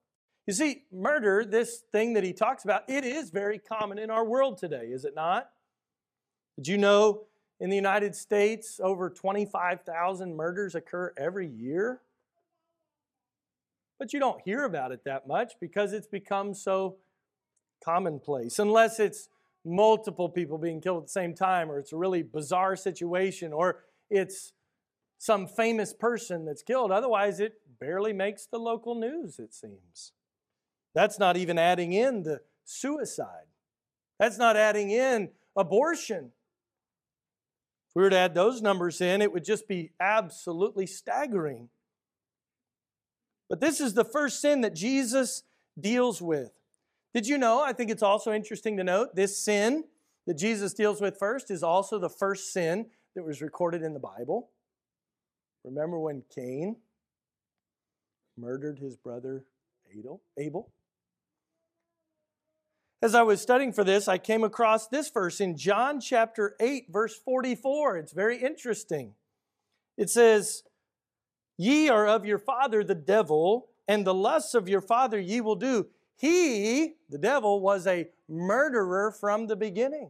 You 0.47 0.53
see, 0.53 0.83
murder, 0.91 1.43
this 1.43 1.83
thing 1.91 2.13
that 2.13 2.23
he 2.23 2.31
talks 2.31 2.63
about, 2.63 2.83
it 2.87 3.03
is 3.03 3.31
very 3.31 3.57
common 3.57 3.97
in 3.97 4.11
our 4.11 4.23
world 4.23 4.57
today, 4.57 4.87
is 4.91 5.03
it 5.03 5.15
not? 5.15 5.49
Did 6.57 6.67
you 6.67 6.77
know 6.77 7.23
in 7.59 7.69
the 7.69 7.75
United 7.75 8.15
States 8.15 8.79
over 8.81 9.09
25,000 9.09 10.35
murders 10.35 10.75
occur 10.75 11.13
every 11.17 11.47
year? 11.47 12.01
But 13.97 14.13
you 14.13 14.19
don't 14.19 14.41
hear 14.41 14.65
about 14.65 14.91
it 14.91 15.03
that 15.05 15.27
much 15.27 15.53
because 15.59 15.93
it's 15.93 16.07
become 16.07 16.53
so 16.53 16.97
commonplace, 17.83 18.59
unless 18.59 18.99
it's 18.99 19.29
multiple 19.63 20.29
people 20.29 20.59
being 20.59 20.79
killed 20.79 21.03
at 21.03 21.07
the 21.07 21.11
same 21.11 21.33
time, 21.33 21.71
or 21.71 21.79
it's 21.79 21.91
a 21.91 21.97
really 21.97 22.21
bizarre 22.21 22.75
situation, 22.75 23.51
or 23.51 23.83
it's 24.11 24.53
some 25.17 25.47
famous 25.47 25.91
person 25.91 26.45
that's 26.45 26.61
killed. 26.61 26.91
Otherwise, 26.91 27.39
it 27.39 27.61
barely 27.79 28.13
makes 28.13 28.45
the 28.45 28.59
local 28.59 28.93
news, 28.93 29.39
it 29.39 29.53
seems. 29.53 30.11
That's 30.95 31.19
not 31.19 31.37
even 31.37 31.59
adding 31.59 31.93
in 31.93 32.23
the 32.23 32.41
suicide. 32.63 33.45
That's 34.17 34.37
not 34.37 34.55
adding 34.55 34.89
in 34.89 35.29
abortion. 35.55 36.31
If 37.89 37.95
we 37.95 38.01
were 38.01 38.09
to 38.09 38.17
add 38.17 38.33
those 38.33 38.61
numbers 38.61 39.01
in, 39.01 39.21
it 39.21 39.31
would 39.31 39.43
just 39.43 39.67
be 39.67 39.91
absolutely 39.99 40.87
staggering. 40.87 41.69
But 43.49 43.59
this 43.59 43.79
is 43.79 43.93
the 43.93 44.05
first 44.05 44.41
sin 44.41 44.61
that 44.61 44.73
Jesus 44.73 45.43
deals 45.79 46.21
with. 46.21 46.51
Did 47.13 47.27
you 47.27 47.37
know? 47.37 47.61
I 47.61 47.73
think 47.73 47.91
it's 47.91 48.03
also 48.03 48.33
interesting 48.33 48.77
to 48.77 48.83
note 48.83 49.15
this 49.15 49.37
sin 49.37 49.83
that 50.25 50.37
Jesus 50.37 50.73
deals 50.73 51.01
with 51.01 51.19
first 51.19 51.51
is 51.51 51.61
also 51.61 51.99
the 51.99 52.09
first 52.09 52.51
sin 52.51 52.87
that 53.15 53.23
was 53.23 53.41
recorded 53.41 53.83
in 53.83 53.93
the 53.93 53.99
Bible. 53.99 54.49
Remember 55.63 55.99
when 55.99 56.23
Cain 56.33 56.77
murdered 58.37 58.79
his 58.79 58.95
brother 58.95 59.45
Abel? 60.37 60.69
As 63.05 63.13
I 63.13 63.21
was 63.21 63.39
studying 63.39 63.71
for 63.71 63.83
this, 63.83 64.07
I 64.07 64.17
came 64.17 64.43
across 64.43 64.87
this 64.87 65.11
verse 65.11 65.39
in 65.39 65.55
John 65.55 66.01
chapter 66.01 66.55
8, 66.59 66.87
verse 66.89 67.15
44. 67.15 67.97
It's 67.97 68.13
very 68.13 68.41
interesting. 68.41 69.13
It 69.95 70.09
says, 70.09 70.63
Ye 71.55 71.87
are 71.87 72.07
of 72.07 72.25
your 72.25 72.39
father 72.39 72.83
the 72.83 72.95
devil, 72.95 73.67
and 73.87 74.07
the 74.07 74.13
lusts 74.15 74.55
of 74.55 74.67
your 74.67 74.81
father 74.81 75.19
ye 75.19 75.39
will 75.39 75.55
do. 75.55 75.85
He, 76.17 76.95
the 77.07 77.19
devil, 77.19 77.61
was 77.61 77.85
a 77.85 78.07
murderer 78.27 79.11
from 79.11 79.45
the 79.45 79.55
beginning. 79.55 80.09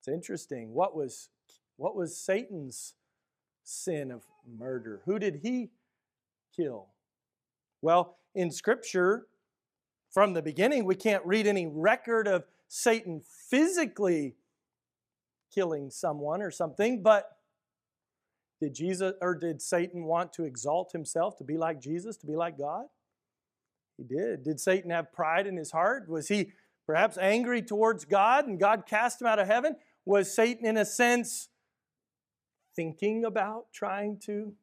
It's 0.00 0.08
interesting. 0.08 0.74
What 0.74 0.94
was, 0.94 1.30
what 1.78 1.96
was 1.96 2.14
Satan's 2.14 2.92
sin 3.64 4.10
of 4.10 4.24
murder? 4.46 5.00
Who 5.06 5.18
did 5.18 5.36
he 5.36 5.70
kill? 6.54 6.88
Well, 7.80 8.18
in 8.34 8.50
Scripture, 8.50 9.28
from 10.10 10.34
the 10.34 10.42
beginning. 10.42 10.84
We 10.84 10.96
can't 10.96 11.24
read 11.24 11.46
any 11.46 11.66
record 11.66 12.26
of 12.26 12.44
Satan 12.68 13.20
physically 13.48 14.36
killing 15.54 15.90
someone 15.90 16.42
or 16.42 16.50
something, 16.50 17.02
but 17.02 17.36
did 18.60 18.74
Jesus 18.74 19.14
or 19.20 19.34
did 19.34 19.62
Satan 19.62 20.04
want 20.04 20.32
to 20.34 20.44
exalt 20.44 20.92
himself 20.92 21.36
to 21.38 21.44
be 21.44 21.56
like 21.56 21.80
Jesus, 21.80 22.16
to 22.18 22.26
be 22.26 22.36
like 22.36 22.58
God? 22.58 22.86
He 23.96 24.04
did. 24.04 24.44
Did 24.44 24.60
Satan 24.60 24.90
have 24.90 25.12
pride 25.12 25.46
in 25.46 25.56
his 25.56 25.70
heart? 25.70 26.08
Was 26.08 26.28
he 26.28 26.52
perhaps 26.86 27.18
angry 27.18 27.62
towards 27.62 28.04
God 28.04 28.46
and 28.46 28.58
God 28.58 28.84
cast 28.86 29.20
him 29.20 29.26
out 29.26 29.38
of 29.38 29.46
heaven? 29.46 29.76
Was 30.04 30.34
Satan, 30.34 30.66
in 30.66 30.76
a 30.76 30.84
sense, 30.84 31.48
thinking 32.74 33.24
about 33.24 33.66
trying 33.72 34.18
to 34.20 34.54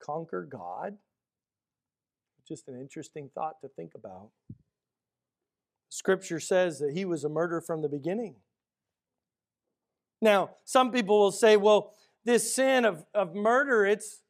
conquer 0.00 0.42
God? 0.42 0.96
Just 2.46 2.68
an 2.68 2.78
interesting 2.78 3.30
thought 3.34 3.60
to 3.62 3.68
think 3.68 3.92
about. 3.94 4.28
Scripture 5.88 6.40
says 6.40 6.78
that 6.80 6.92
he 6.92 7.04
was 7.04 7.24
a 7.24 7.28
murderer 7.28 7.60
from 7.60 7.80
the 7.82 7.88
beginning. 7.88 8.34
Now, 10.20 10.50
some 10.64 10.90
people 10.90 11.18
will 11.18 11.32
say, 11.32 11.56
well, 11.56 11.92
this 12.24 12.54
sin 12.54 12.84
of, 12.84 13.04
of 13.14 13.34
murder, 13.34 13.84
it's 13.84 14.22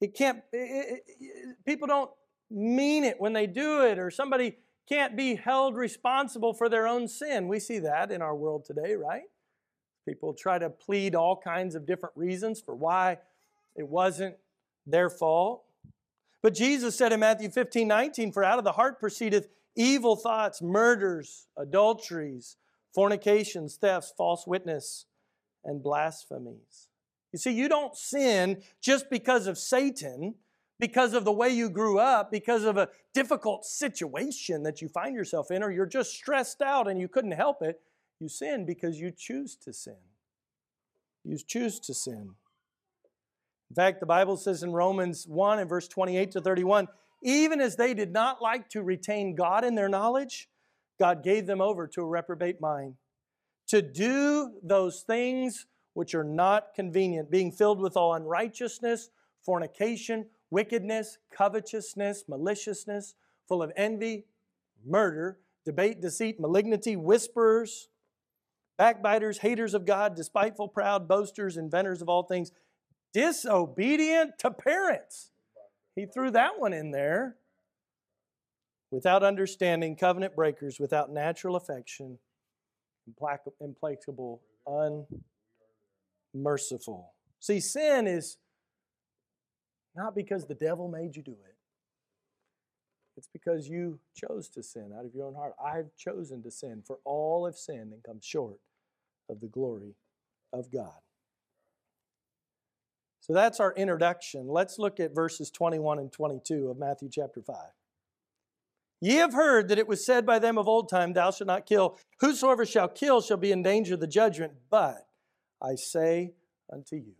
it 0.00 0.14
can't 0.14 0.38
it, 0.52 1.02
it, 1.06 1.56
people 1.66 1.86
don't 1.86 2.10
mean 2.50 3.04
it 3.04 3.20
when 3.20 3.32
they 3.32 3.46
do 3.46 3.82
it, 3.84 3.98
or 3.98 4.10
somebody 4.10 4.56
can't 4.88 5.16
be 5.16 5.36
held 5.36 5.76
responsible 5.76 6.52
for 6.52 6.68
their 6.68 6.86
own 6.86 7.06
sin. 7.06 7.46
We 7.46 7.60
see 7.60 7.78
that 7.80 8.10
in 8.10 8.22
our 8.22 8.34
world 8.34 8.64
today, 8.64 8.94
right? 8.94 9.22
People 10.08 10.34
try 10.34 10.58
to 10.58 10.70
plead 10.70 11.14
all 11.14 11.36
kinds 11.36 11.74
of 11.74 11.86
different 11.86 12.16
reasons 12.16 12.60
for 12.60 12.74
why 12.74 13.18
it 13.76 13.86
wasn't 13.86 14.36
their 14.86 15.10
fault. 15.10 15.62
But 16.42 16.54
Jesus 16.54 16.96
said 16.96 17.12
in 17.12 17.20
Matthew 17.20 17.50
15, 17.50 17.86
19, 17.86 18.32
For 18.32 18.44
out 18.44 18.58
of 18.58 18.64
the 18.64 18.72
heart 18.72 18.98
proceedeth 18.98 19.48
evil 19.76 20.16
thoughts, 20.16 20.62
murders, 20.62 21.46
adulteries, 21.56 22.56
fornications, 22.94 23.76
thefts, 23.76 24.12
false 24.16 24.46
witness, 24.46 25.06
and 25.64 25.82
blasphemies. 25.82 26.88
You 27.32 27.38
see, 27.38 27.52
you 27.52 27.68
don't 27.68 27.94
sin 27.96 28.62
just 28.80 29.10
because 29.10 29.46
of 29.46 29.58
Satan, 29.58 30.34
because 30.78 31.14
of 31.14 31.24
the 31.24 31.32
way 31.32 31.50
you 31.50 31.68
grew 31.68 31.98
up, 31.98 32.30
because 32.30 32.64
of 32.64 32.76
a 32.76 32.88
difficult 33.14 33.64
situation 33.64 34.62
that 34.62 34.80
you 34.80 34.88
find 34.88 35.14
yourself 35.14 35.50
in, 35.50 35.62
or 35.62 35.70
you're 35.70 35.86
just 35.86 36.12
stressed 36.12 36.62
out 36.62 36.88
and 36.88 37.00
you 37.00 37.06
couldn't 37.06 37.32
help 37.32 37.62
it. 37.62 37.80
You 38.18 38.28
sin 38.28 38.66
because 38.66 38.98
you 38.98 39.12
choose 39.16 39.56
to 39.56 39.72
sin. 39.72 39.96
You 41.24 41.38
choose 41.38 41.78
to 41.80 41.94
sin. 41.94 42.34
In 43.70 43.76
fact, 43.76 44.00
the 44.00 44.06
Bible 44.06 44.36
says 44.36 44.62
in 44.62 44.72
Romans 44.72 45.26
1 45.26 45.60
and 45.60 45.68
verse 45.68 45.88
28 45.88 46.32
to 46.32 46.40
31 46.40 46.88
even 47.22 47.60
as 47.60 47.76
they 47.76 47.94
did 47.94 48.12
not 48.12 48.40
like 48.40 48.68
to 48.70 48.82
retain 48.82 49.34
God 49.34 49.64
in 49.64 49.74
their 49.74 49.88
knowledge, 49.88 50.48
God 50.98 51.22
gave 51.22 51.46
them 51.46 51.60
over 51.60 51.86
to 51.88 52.02
a 52.02 52.06
reprobate 52.06 52.60
mind 52.60 52.94
to 53.68 53.82
do 53.82 54.52
those 54.62 55.02
things 55.02 55.66
which 55.94 56.14
are 56.14 56.24
not 56.24 56.74
convenient, 56.74 57.30
being 57.30 57.52
filled 57.52 57.80
with 57.80 57.96
all 57.96 58.14
unrighteousness, 58.14 59.10
fornication, 59.44 60.26
wickedness, 60.50 61.18
covetousness, 61.30 62.24
maliciousness, 62.28 63.14
full 63.48 63.62
of 63.62 63.72
envy, 63.76 64.24
murder, 64.84 65.38
debate, 65.64 66.00
deceit, 66.00 66.40
malignity, 66.40 66.96
whisperers, 66.96 67.88
backbiters, 68.78 69.38
haters 69.38 69.74
of 69.74 69.84
God, 69.84 70.14
despiteful, 70.14 70.68
proud, 70.68 71.06
boasters, 71.06 71.56
inventors 71.56 72.00
of 72.00 72.08
all 72.08 72.22
things, 72.22 72.52
disobedient 73.12 74.38
to 74.38 74.50
parents. 74.50 75.30
He 75.96 76.06
threw 76.06 76.30
that 76.30 76.58
one 76.58 76.72
in 76.72 76.90
there. 76.90 77.36
Without 78.90 79.22
understanding, 79.22 79.94
covenant 79.94 80.34
breakers, 80.34 80.80
without 80.80 81.12
natural 81.12 81.54
affection, 81.54 82.18
implacable, 83.60 84.42
unmerciful. 86.34 87.12
See, 87.38 87.60
sin 87.60 88.08
is 88.08 88.36
not 89.94 90.14
because 90.14 90.46
the 90.46 90.54
devil 90.54 90.88
made 90.88 91.14
you 91.16 91.22
do 91.22 91.32
it. 91.32 91.56
It's 93.16 93.28
because 93.32 93.68
you 93.68 94.00
chose 94.14 94.48
to 94.50 94.62
sin 94.62 94.92
out 94.96 95.04
of 95.04 95.14
your 95.14 95.26
own 95.26 95.34
heart. 95.34 95.54
I've 95.62 95.94
chosen 95.96 96.42
to 96.42 96.50
sin, 96.50 96.82
for 96.86 96.98
all 97.04 97.46
have 97.46 97.56
sinned 97.56 97.92
and 97.92 98.02
come 98.02 98.18
short 98.20 98.58
of 99.28 99.40
the 99.40 99.46
glory 99.46 99.94
of 100.52 100.72
God. 100.72 101.00
So 103.20 103.34
that's 103.34 103.60
our 103.60 103.72
introduction. 103.74 104.48
Let's 104.48 104.78
look 104.78 104.98
at 104.98 105.14
verses 105.14 105.50
21 105.50 105.98
and 105.98 106.10
22 106.10 106.68
of 106.68 106.78
Matthew 106.78 107.08
chapter 107.10 107.42
5. 107.42 107.56
Ye 109.02 109.14
have 109.14 109.32
heard 109.32 109.68
that 109.68 109.78
it 109.78 109.88
was 109.88 110.04
said 110.04 110.26
by 110.26 110.38
them 110.38 110.58
of 110.58 110.68
old 110.68 110.88
time, 110.88 111.12
Thou 111.12 111.30
shalt 111.30 111.46
not 111.46 111.66
kill. 111.66 111.98
Whosoever 112.20 112.66
shall 112.66 112.88
kill 112.88 113.20
shall 113.20 113.38
be 113.38 113.52
in 113.52 113.62
danger 113.62 113.94
of 113.94 114.00
the 114.00 114.06
judgment. 114.06 114.52
But 114.68 115.06
I 115.62 115.74
say 115.76 116.34
unto 116.70 116.96
you, 116.96 117.14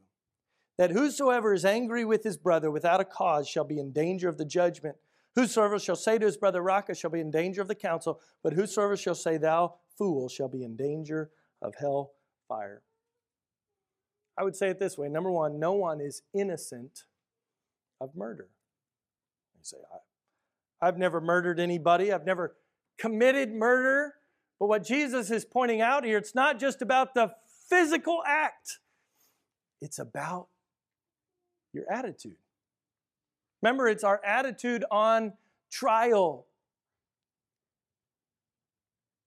that 0.78 0.90
whosoever 0.90 1.52
is 1.52 1.64
angry 1.64 2.04
with 2.04 2.22
his 2.22 2.36
brother 2.36 2.70
without 2.70 3.00
a 3.00 3.04
cause 3.04 3.48
shall 3.48 3.64
be 3.64 3.78
in 3.78 3.92
danger 3.92 4.28
of 4.28 4.38
the 4.38 4.44
judgment. 4.44 4.96
Whosoever 5.34 5.78
shall 5.78 5.96
say 5.96 6.18
to 6.18 6.26
his 6.26 6.36
brother, 6.36 6.62
Raca, 6.62 6.94
shall 6.94 7.10
be 7.10 7.20
in 7.20 7.30
danger 7.30 7.62
of 7.62 7.68
the 7.68 7.74
council. 7.74 8.20
But 8.42 8.54
whosoever 8.54 8.96
shall 8.96 9.14
say, 9.14 9.36
Thou 9.36 9.74
fool, 9.96 10.28
shall 10.28 10.48
be 10.48 10.64
in 10.64 10.76
danger 10.76 11.30
of 11.62 11.74
hell 11.78 12.12
fire. 12.48 12.82
I 14.38 14.44
would 14.44 14.56
say 14.56 14.70
it 14.70 14.78
this 14.78 14.96
way 14.96 15.08
number 15.08 15.30
one, 15.30 15.58
no 15.58 15.72
one 15.72 16.00
is 16.00 16.22
innocent 16.34 17.04
of 18.00 18.14
murder. 18.16 18.48
You 19.54 19.60
say, 19.62 19.76
I've 20.80 20.96
never 20.96 21.20
murdered 21.20 21.60
anybody, 21.60 22.12
I've 22.12 22.24
never 22.24 22.56
committed 22.98 23.52
murder. 23.52 24.14
But 24.58 24.68
what 24.68 24.84
Jesus 24.84 25.30
is 25.30 25.44
pointing 25.44 25.80
out 25.80 26.04
here, 26.04 26.18
it's 26.18 26.34
not 26.34 26.58
just 26.58 26.82
about 26.82 27.14
the 27.14 27.32
physical 27.68 28.22
act, 28.26 28.78
it's 29.80 29.98
about 29.98 30.48
your 31.72 31.90
attitude. 31.90 32.36
Remember, 33.62 33.88
it's 33.88 34.04
our 34.04 34.22
attitude 34.24 34.84
on 34.90 35.34
trial. 35.70 36.46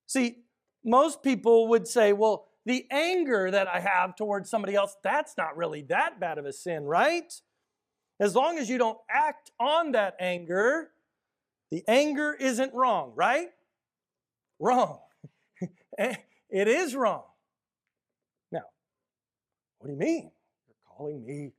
See, 0.07 0.37
most 0.83 1.23
people 1.23 1.67
would 1.69 1.87
say, 1.87 2.13
well, 2.13 2.47
the 2.65 2.85
anger 2.91 3.51
that 3.51 3.67
I 3.67 3.79
have 3.79 4.15
towards 4.15 4.49
somebody 4.49 4.75
else, 4.75 4.95
that's 5.03 5.35
not 5.37 5.57
really 5.57 5.81
that 5.83 6.19
bad 6.19 6.37
of 6.37 6.45
a 6.45 6.53
sin, 6.53 6.85
right? 6.85 7.31
As 8.19 8.35
long 8.35 8.57
as 8.57 8.69
you 8.69 8.77
don't 8.77 8.97
act 9.09 9.51
on 9.59 9.91
that 9.93 10.15
anger, 10.19 10.91
the 11.71 11.83
anger 11.87 12.33
isn't 12.33 12.73
wrong, 12.73 13.13
right? 13.15 13.49
Wrong. 14.59 14.99
Eh, 15.99 16.15
it 16.49 16.67
is 16.67 16.95
wrong. 16.95 17.21
Now, 18.51 18.63
what 19.77 19.87
do 19.87 19.93
you 19.93 19.99
mean? 19.99 20.31
You're 20.67 20.97
calling 20.97 21.23
me 21.23 21.51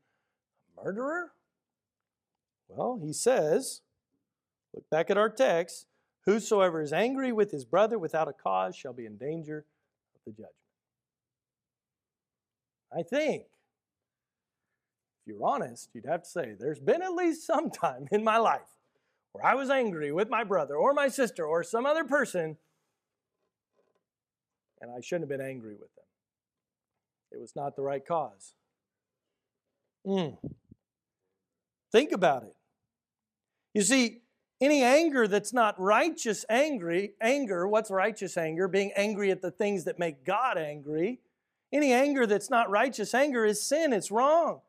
a 0.77 0.85
murderer? 0.85 1.31
Well, 2.67 3.01
he 3.01 3.13
says, 3.13 3.83
look 4.75 4.91
back 4.91 5.09
at 5.09 5.17
our 5.17 5.31
text, 5.31 5.87
whosoever 6.27 6.83
is 6.83 6.93
angry 6.93 7.31
with 7.31 7.53
his 7.53 7.65
brother 7.65 7.97
without 7.97 8.27
a 8.27 8.33
cause 8.33 8.75
shall 8.75 8.93
be 8.93 9.07
in 9.07 9.17
danger 9.17 9.67
of 10.17 10.21
the 10.27 10.33
judgment. 10.33 10.64
I 12.97 13.03
think, 13.03 13.43
if 15.21 15.27
you're 15.27 15.45
honest, 15.45 15.91
you'd 15.95 16.07
have 16.07 16.23
to 16.23 16.29
say, 16.29 16.55
there's 16.59 16.79
been 16.79 17.03
at 17.03 17.13
least 17.13 17.47
some 17.47 17.71
time 17.71 18.07
in 18.13 18.23
my 18.23 18.37
life 18.37 18.61
where 19.33 19.45
I 19.45 19.55
was 19.55 19.71
angry 19.71 20.13
with 20.13 20.29
my 20.29 20.45
brother 20.45 20.77
or 20.77 20.95
my 20.95 21.09
sister 21.09 21.45
or 21.45 21.65
some 21.65 21.87
other 21.87 22.05
person, 22.05 22.57
and 24.81 24.91
I 24.91 25.01
shouldn't 25.01 25.31
have 25.31 25.39
been 25.39 25.47
angry 25.47 25.73
with 25.73 25.95
them. 25.95 26.05
It 27.33 27.41
was 27.41 27.57
not 27.57 27.75
the 27.75 27.83
right 27.83 28.05
cause. 28.07 28.55
Mm. 30.07 30.37
Think 31.91 32.13
about 32.13 32.45
it. 32.45 32.55
You 33.73 33.83
see, 33.83 34.21
any 34.61 34.83
anger 34.83 35.27
that's 35.27 35.53
not 35.53 35.81
righteous 35.81 36.45
angry, 36.49 37.15
anger, 37.21 37.67
what's 37.67 37.91
righteous 37.91 38.37
anger? 38.37 38.69
Being 38.69 38.93
angry 38.95 39.31
at 39.33 39.43
the 39.43 39.51
things 39.51 39.85
that 39.85 39.99
make 39.99 40.25
God 40.25 40.59
angry. 40.59 41.19
Any 41.75 41.93
anger 41.93 42.25
that's 42.25 42.49
not 42.49 42.71
righteous 42.71 43.13
anger 43.15 43.45
is 43.45 43.61
sin, 43.61 43.93
it's 43.93 44.13
wrong. 44.13 44.61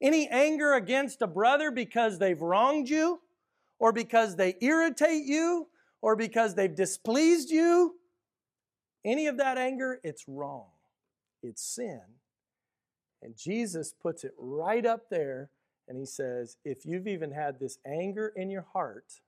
Any 0.00 0.28
anger 0.28 0.74
against 0.74 1.20
a 1.20 1.26
brother 1.26 1.72
because 1.72 2.20
they've 2.20 2.40
wronged 2.40 2.88
you, 2.88 3.20
or 3.80 3.92
because 3.92 4.36
they 4.36 4.54
irritate 4.60 5.24
you, 5.24 5.66
or 6.00 6.14
because 6.14 6.54
they've 6.54 6.74
displeased 6.74 7.50
you, 7.50 7.96
any 9.04 9.26
of 9.26 9.38
that 9.38 9.58
anger, 9.58 10.00
it's 10.04 10.24
wrong. 10.28 10.68
It's 11.42 11.62
sin. 11.62 12.00
And 13.20 13.36
Jesus 13.36 13.92
puts 14.00 14.22
it 14.22 14.32
right 14.38 14.86
up 14.86 15.10
there 15.10 15.50
and 15.88 15.98
he 15.98 16.06
says, 16.06 16.56
if 16.64 16.86
you've 16.86 17.08
even 17.08 17.32
had 17.32 17.58
this 17.58 17.78
anger 17.86 18.32
in 18.36 18.48
your 18.48 18.66
heart, 18.72 19.20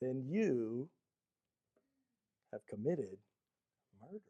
then 0.00 0.24
you 0.28 0.88
have 2.52 2.66
committed 2.66 3.18
murder. 4.00 4.20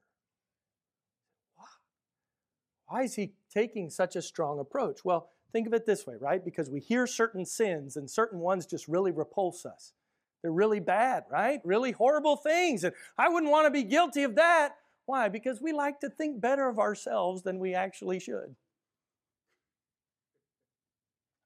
Why 2.93 3.05
is 3.05 3.15
he 3.15 3.33
taking 3.49 3.89
such 3.89 4.17
a 4.17 4.23
strong 4.23 4.59
approach? 4.59 5.03
Well, 5.03 5.31
think 5.51 5.67
of 5.67 5.73
it 5.73 5.87
this 5.87 6.07
way, 6.07 6.17
right? 6.21 6.45
Because 6.45 6.69
we 6.69 6.79
hear 6.79 7.07
certain 7.07 7.47
sins 7.47 7.97
and 7.97 8.11
certain 8.11 8.39
ones 8.39 8.67
just 8.67 8.87
really 8.87 9.13
repulse 9.13 9.65
us. 9.65 9.95
They're 10.43 10.53
really 10.53 10.79
bad, 10.79 11.25
right? 11.31 11.63
Really 11.65 11.93
horrible 11.93 12.37
things. 12.37 12.85
And 12.85 12.93
I 13.17 13.31
wouldn't 13.31 13.51
want 13.51 13.65
to 13.65 13.71
be 13.71 13.83
guilty 13.83 14.25
of 14.25 14.35
that. 14.35 14.75
Why? 15.07 15.31
Because 15.31 15.63
we 15.63 15.73
like 15.73 16.01
to 16.01 16.11
think 16.11 16.43
better 16.43 16.69
of 16.69 16.79
ourselves 16.79 17.41
than 17.41 17.59
we 17.59 17.75
actually 17.75 18.21
should. 18.21 18.55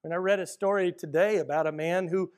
And 0.03 0.13
I 0.13 0.17
read 0.17 0.41
a 0.41 0.47
story 0.47 0.91
today 0.91 1.37
about 1.37 1.65
a 1.65 1.71
man 1.71 2.09
who 2.09 2.29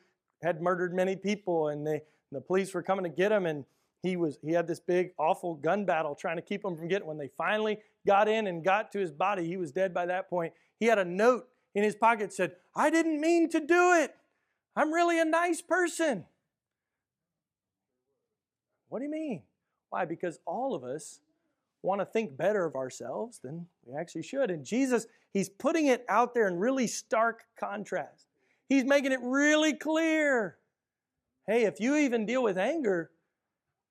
had 0.43 0.61
murdered 0.61 0.93
many 0.93 1.15
people, 1.15 1.69
and 1.69 1.85
they, 1.85 2.01
the 2.31 2.41
police 2.41 2.75
were 2.75 2.83
coming 2.83 3.05
to 3.05 3.09
get 3.09 3.31
him, 3.31 3.47
and 3.47 3.65
he 4.01 4.15
was 4.15 4.37
he 4.41 4.51
had 4.51 4.67
this 4.67 4.79
big 4.79 5.11
awful 5.17 5.55
gun 5.55 5.85
battle 5.85 6.15
trying 6.15 6.37
to 6.37 6.41
keep 6.41 6.63
him 6.63 6.75
from 6.75 6.87
getting 6.87 7.07
when 7.07 7.17
they 7.17 7.29
finally 7.37 7.79
got 8.07 8.29
in 8.29 8.47
and 8.47 8.63
got 8.63 8.91
to 8.93 8.99
his 8.99 9.11
body 9.11 9.45
he 9.45 9.57
was 9.57 9.71
dead 9.71 9.93
by 9.93 10.05
that 10.05 10.29
point. 10.29 10.53
He 10.79 10.85
had 10.85 10.99
a 10.99 11.05
note 11.05 11.47
in 11.75 11.83
his 11.83 11.95
pocket 11.95 12.33
said 12.33 12.55
i 12.75 12.89
didn't 12.89 13.19
mean 13.19 13.49
to 13.49 13.59
do 13.59 13.93
it. 13.93 14.15
I'm 14.75 14.93
really 14.93 15.19
a 15.19 15.25
nice 15.25 15.61
person. 15.61 16.25
What 18.87 18.99
do 18.99 19.05
you 19.05 19.11
mean? 19.11 19.43
Why? 19.89 20.05
Because 20.05 20.39
all 20.45 20.73
of 20.73 20.83
us 20.83 21.19
want 21.81 21.99
to 21.99 22.05
think 22.05 22.37
better 22.37 22.65
of 22.65 22.75
ourselves 22.75 23.39
than 23.39 23.65
we 23.85 23.95
actually 23.95 24.23
should. 24.23 24.49
And 24.49 24.65
jesus 24.65 25.07
he's 25.33 25.49
putting 25.49 25.87
it 25.87 26.05
out 26.07 26.33
there 26.33 26.47
in 26.47 26.57
really 26.57 26.87
stark 26.87 27.43
contrast. 27.59 28.27
He's 28.69 28.85
making 28.85 29.11
it 29.11 29.19
really 29.21 29.73
clear. 29.73 30.57
Hey 31.45 31.65
if 31.65 31.81
you 31.81 31.97
even 31.97 32.25
deal 32.25 32.43
with 32.43 32.57
anger 32.57 33.11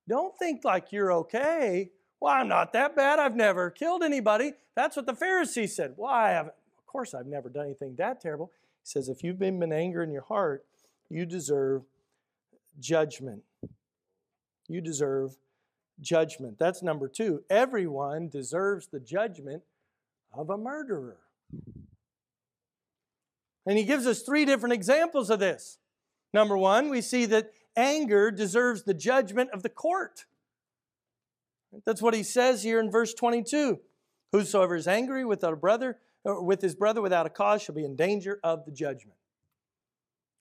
don't 0.09 0.37
think 0.39 0.65
like 0.65 0.91
you're 0.91 1.13
okay. 1.13 1.91
Well, 2.21 2.35
I'm 2.35 2.49
not 2.49 2.73
that 2.73 2.97
bad. 2.97 3.19
I've 3.19 3.37
never 3.37 3.71
killed 3.71 4.03
anybody. 4.03 4.55
That's 4.75 4.97
what 4.97 5.07
the 5.07 5.15
Pharisees 5.15 5.77
said. 5.77 5.95
Well, 5.97 6.13
I 6.13 6.31
haven't. 6.31 6.55
Of 6.79 6.87
course, 6.87 7.15
I've 7.15 7.27
never 7.27 7.49
done 7.49 7.67
anything 7.67 7.95
that 7.99 8.21
terrible. 8.21 8.51
He 8.83 8.89
says, 8.91 9.09
if 9.09 9.23
you've 9.23 9.39
been 9.39 9.63
in 9.63 9.73
anger 9.73 10.03
in 10.03 10.11
your 10.11 10.23
heart, 10.23 10.65
you 11.09 11.27
deserve 11.27 11.83
judgment. 12.81 13.43
You 14.69 14.81
deserve 14.81 15.37
judgment. 16.01 16.59
That's 16.59 16.83
number 16.83 17.09
two. 17.09 17.43
Everyone 17.51 18.29
deserves 18.29 18.89
the 18.89 19.01
judgment 19.01 19.63
of 20.33 20.51
a 20.51 20.57
murderer. 20.57 21.19
And 23.67 23.77
he 23.77 23.85
gives 23.85 24.07
us 24.07 24.23
three 24.23 24.45
different 24.45 24.73
examples 24.73 25.29
of 25.31 25.41
this. 25.41 25.79
Number 26.33 26.57
one, 26.57 26.89
we 26.89 27.01
see 27.01 27.27
that 27.27 27.53
anger 27.79 28.31
deserves 28.31 28.83
the 28.83 28.95
judgment 28.95 29.51
of 29.53 29.63
the 29.63 29.69
court. 29.69 30.27
That's 31.87 32.03
what 32.03 32.15
he 32.15 32.23
says 32.23 32.63
here 32.63 32.81
in 32.81 32.91
verse 32.91 33.15
22. 33.15 33.79
Whosoever 34.33 34.77
is 34.77 34.89
angry 34.89 35.25
without 35.25 35.53
a 35.53 35.57
brother, 35.57 35.99
or 36.25 36.43
with 36.43 36.61
his 36.61 36.75
brother 36.75 37.01
without 37.01 37.25
a 37.25 37.31
cause 37.31 37.63
shall 37.63 37.75
be 37.75 37.85
in 37.85 37.97
danger 37.97 38.41
of 38.43 38.65
the 38.67 38.73
judgment. 38.73 39.17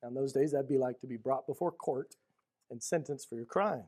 Now, 0.02 0.10
in 0.10 0.14
those 0.14 0.34
days, 0.34 0.52
that'd 0.52 0.68
be 0.68 0.78
like 0.78 1.00
to 1.02 1.08
be 1.08 1.18
brought 1.18 1.48
before 1.48 1.72
court 1.72 2.16
and 2.70 2.82
sentenced 2.82 3.30
for 3.30 3.36
your 3.36 3.46
crime. 3.46 3.84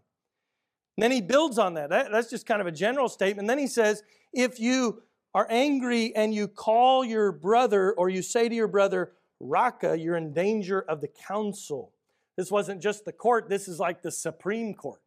And 0.98 1.04
then 1.04 1.12
he 1.12 1.22
builds 1.22 1.58
on 1.58 1.76
that. 1.76 1.90
that. 1.90 2.12
That's 2.12 2.30
just 2.30 2.46
kind 2.46 2.62
of 2.62 2.68
a 2.68 2.72
general 2.72 3.10
statement. 3.10 3.48
Then 3.48 3.60
he 3.60 3.68
says, 3.68 4.04
if 4.34 4.60
you 4.60 5.02
are 5.34 5.48
angry 5.50 6.14
and 6.16 6.34
you 6.34 6.48
call 6.48 7.06
your 7.06 7.32
brother 7.32 7.94
or 7.94 8.10
you 8.10 8.22
say 8.22 8.50
to 8.50 8.56
your 8.56 8.68
brother, 8.68 9.12
Raca, 9.40 9.98
you're 9.98 10.18
in 10.18 10.34
danger 10.34 10.82
of 10.82 11.02
the 11.02 11.08
council. 11.08 11.94
This 12.40 12.50
wasn't 12.50 12.82
just 12.82 13.04
the 13.04 13.12
court, 13.12 13.50
this 13.50 13.68
is 13.68 13.82
like 13.82 14.02
the 14.02 14.12
Supreme 14.12 14.74
Court. 14.74 15.02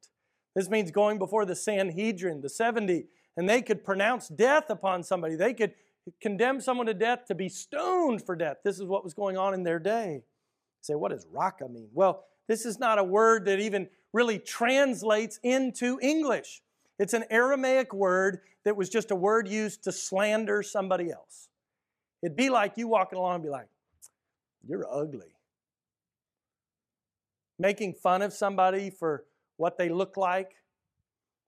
This 0.54 0.68
means 0.68 0.90
going 0.90 1.18
before 1.18 1.46
the 1.46 1.56
Sanhedrin, 1.56 2.42
the 2.42 2.50
70, 2.50 3.06
and 3.38 3.48
they 3.48 3.62
could 3.62 3.82
pronounce 3.82 4.28
death 4.28 4.68
upon 4.68 5.02
somebody. 5.02 5.34
They 5.34 5.54
could 5.54 5.72
condemn 6.20 6.60
someone 6.60 6.84
to 6.88 6.92
death 6.92 7.24
to 7.28 7.34
be 7.34 7.48
stoned 7.48 8.22
for 8.22 8.36
death. 8.36 8.58
This 8.62 8.78
is 8.78 8.84
what 8.84 9.02
was 9.02 9.14
going 9.14 9.38
on 9.38 9.54
in 9.54 9.62
their 9.62 9.78
day. 9.78 10.16
You 10.16 10.22
say, 10.82 10.94
what 10.94 11.10
does 11.10 11.26
Raca 11.32 11.70
mean? 11.70 11.88
Well, 11.94 12.22
this 12.48 12.66
is 12.66 12.78
not 12.78 12.98
a 12.98 13.04
word 13.04 13.46
that 13.46 13.60
even 13.60 13.88
really 14.12 14.38
translates 14.38 15.40
into 15.42 15.98
English. 16.02 16.60
It's 16.98 17.14
an 17.14 17.24
Aramaic 17.30 17.94
word 17.94 18.40
that 18.64 18.76
was 18.76 18.90
just 18.90 19.10
a 19.10 19.16
word 19.16 19.48
used 19.48 19.84
to 19.84 19.92
slander 19.92 20.62
somebody 20.62 21.10
else. 21.10 21.48
It'd 22.22 22.36
be 22.36 22.50
like 22.50 22.76
you 22.76 22.88
walking 22.88 23.18
along 23.18 23.36
and 23.36 23.44
be 23.44 23.48
like, 23.48 23.68
You're 24.68 24.86
ugly. 24.86 25.32
Making 27.62 27.94
fun 27.94 28.22
of 28.22 28.32
somebody 28.32 28.90
for 28.90 29.24
what 29.56 29.78
they 29.78 29.88
look 29.88 30.16
like, 30.16 30.56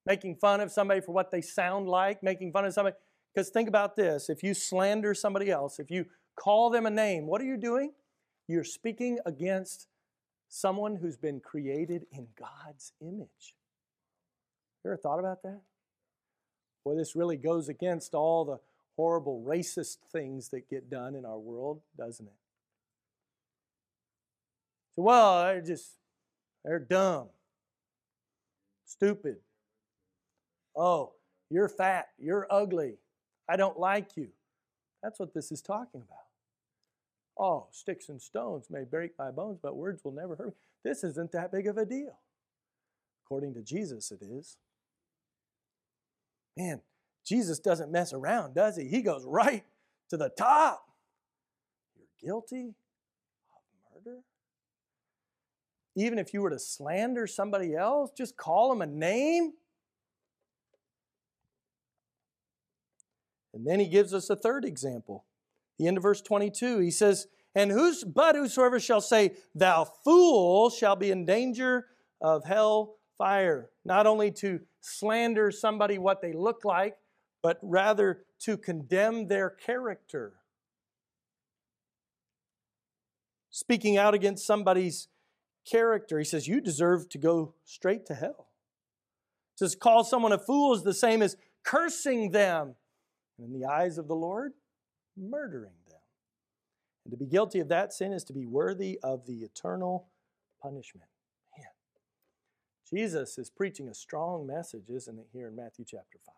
making 0.07 0.37
fun 0.37 0.61
of 0.61 0.71
somebody 0.71 1.01
for 1.01 1.11
what 1.11 1.33
they 1.33 1.41
sound 1.41 1.89
like, 1.89 2.23
making 2.23 2.53
fun 2.53 2.65
of 2.65 2.73
somebody. 2.73 2.95
Because 3.35 3.51
think 3.51 3.69
about 3.69 3.97
this 3.97 4.31
if 4.31 4.45
you 4.45 4.55
slander 4.55 5.13
somebody 5.13 5.51
else, 5.51 5.81
if 5.81 5.91
you 5.91 6.07
call 6.37 6.71
them 6.71 6.87
a 6.87 6.91
name, 6.91 7.27
what 7.27 7.41
are 7.41 7.45
you 7.45 7.57
doing? 7.57 7.93
You're 8.47 8.63
speaking 8.63 9.19
against 9.27 9.89
someone 10.49 10.95
who's 10.95 11.17
been 11.17 11.41
created 11.41 12.07
in 12.13 12.29
God's 12.39 12.93
image. 13.01 13.57
You 14.85 14.93
ever 14.93 14.97
thought 14.97 15.19
about 15.19 15.43
that? 15.43 15.63
Boy, 16.85 16.95
this 16.95 17.17
really 17.17 17.37
goes 17.37 17.69
against 17.69 18.15
all 18.15 18.45
the 18.45 18.61
horrible 18.97 19.43
racist 19.45 19.97
things 20.13 20.51
that 20.51 20.71
get 20.71 20.89
done 20.89 21.17
in 21.17 21.25
our 21.25 21.39
world, 21.39 21.81
doesn't 21.99 22.27
it? 22.27 22.35
So, 24.95 25.03
well, 25.03 25.43
they're 25.43 25.61
just, 25.61 25.95
they're 26.65 26.79
dumb, 26.79 27.29
stupid. 28.85 29.37
Oh, 30.77 31.13
you're 31.51 31.69
fat, 31.69 32.09
you're 32.19 32.47
ugly, 32.51 32.95
I 33.49 33.57
don't 33.57 33.79
like 33.79 34.17
you. 34.17 34.29
That's 35.03 35.21
what 35.21 35.35
this 35.35 35.53
is 35.53 35.61
talking 35.61 36.03
about. 36.03 36.19
Oh, 37.39 37.67
sticks 37.73 38.09
and 38.09 38.21
stones 38.21 38.67
may 38.71 38.85
break 38.85 39.13
my 39.19 39.31
bones, 39.31 39.59
but 39.63 39.77
words 39.77 40.05
will 40.05 40.13
never 40.13 40.37
hurt 40.37 40.49
me. 40.49 40.53
This 40.85 41.05
isn't 41.05 41.33
that 41.33 41.53
big 41.53 41.67
of 41.67 41.77
a 41.77 41.85
deal. 41.85 42.19
According 43.25 43.55
to 43.55 43.63
Jesus, 43.63 44.13
it 44.13 44.23
is. 44.23 44.57
Man, 46.57 46.81
Jesus 47.25 47.59
doesn't 47.59 47.91
mess 47.91 48.13
around, 48.13 48.55
does 48.55 48.77
he? 48.77 48.85
He 48.85 49.03
goes 49.03 49.25
right 49.27 49.65
to 50.11 50.17
the 50.17 50.29
top. 50.29 50.87
You're 51.97 52.07
guilty 52.21 52.75
of 53.53 54.05
murder? 54.05 54.19
Even 55.97 56.19
if 56.19 56.35
you 56.35 56.43
were 56.43 56.51
to 56.51 56.59
slander 56.59 57.27
somebody 57.27 57.75
else, 57.75 58.11
just 58.17 58.37
call 58.37 58.71
them 58.71 58.83
a 58.83 58.87
name. 58.87 59.53
And 63.53 63.65
then 63.65 63.79
he 63.79 63.87
gives 63.87 64.13
us 64.13 64.29
a 64.31 64.37
third 64.37 64.65
example. 64.65 65.25
The 65.79 65.87
end 65.87 65.97
of 65.97 66.03
verse 66.03 66.21
22, 66.21 66.81
he 66.81 66.91
says, 66.91 67.29
And 67.55 67.71
who's 67.71 68.03
but 68.03 68.35
whosoever 68.35 68.81
shall 68.81 69.01
say, 69.01 69.37
Thou 69.55 69.85
fool, 69.85 70.71
shall 70.71 70.97
be 70.97 71.13
in 71.13 71.25
danger 71.25 71.87
of 72.21 72.45
hell 72.45 72.97
fire. 73.17 73.71
Not 73.85 74.07
only 74.07 74.33
to 74.33 74.61
slander 74.81 75.51
somebody 75.53 75.99
what 75.99 76.21
they 76.21 76.33
look 76.33 76.65
like, 76.65 76.97
but 77.43 77.59
rather 77.63 78.25
to 78.41 78.57
condemn 78.57 79.29
their 79.29 79.51
character. 79.51 80.33
Speaking 83.51 83.97
out 83.97 84.15
against 84.15 84.47
somebody's 84.47 85.09
character, 85.65 86.19
he 86.19 86.25
says, 86.25 86.49
You 86.49 86.61
deserve 86.61 87.09
to 87.11 87.19
go 87.19 87.55
straight 87.65 88.07
to 88.07 88.15
hell. 88.15 88.49
He 89.55 89.65
says, 89.65 89.75
Call 89.75 90.05
someone 90.05 90.33
a 90.33 90.39
fool 90.39 90.75
is 90.75 90.83
the 90.83 90.95
same 90.95 91.23
as 91.23 91.37
cursing 91.65 92.31
them. 92.31 92.75
And 93.39 93.53
in 93.53 93.61
the 93.61 93.67
eyes 93.67 93.99
of 93.99 94.09
the 94.09 94.15
Lord, 94.15 94.53
murdering 95.17 95.73
them. 95.89 95.99
And 97.05 97.13
to 97.13 97.17
be 97.17 97.27
guilty 97.27 97.61
of 97.61 97.69
that 97.69 97.93
sin 97.93 98.13
is 98.13 98.25
to 98.25 98.33
be 98.33 98.47
worthy 98.47 98.99
of 99.03 99.27
the 99.27 99.39
eternal 99.39 100.09
punishment. 100.63 101.09
Man, 101.57 101.67
Jesus 102.89 103.37
is 103.39 103.51
preaching 103.51 103.89
a 103.89 103.95
strong 103.95 104.47
message, 104.47 104.89
isn't 104.89 105.19
it, 105.19 105.27
here 105.33 105.49
in 105.49 105.57
Matthew 105.57 105.85
chapter 105.87 106.19
5? 106.25 106.35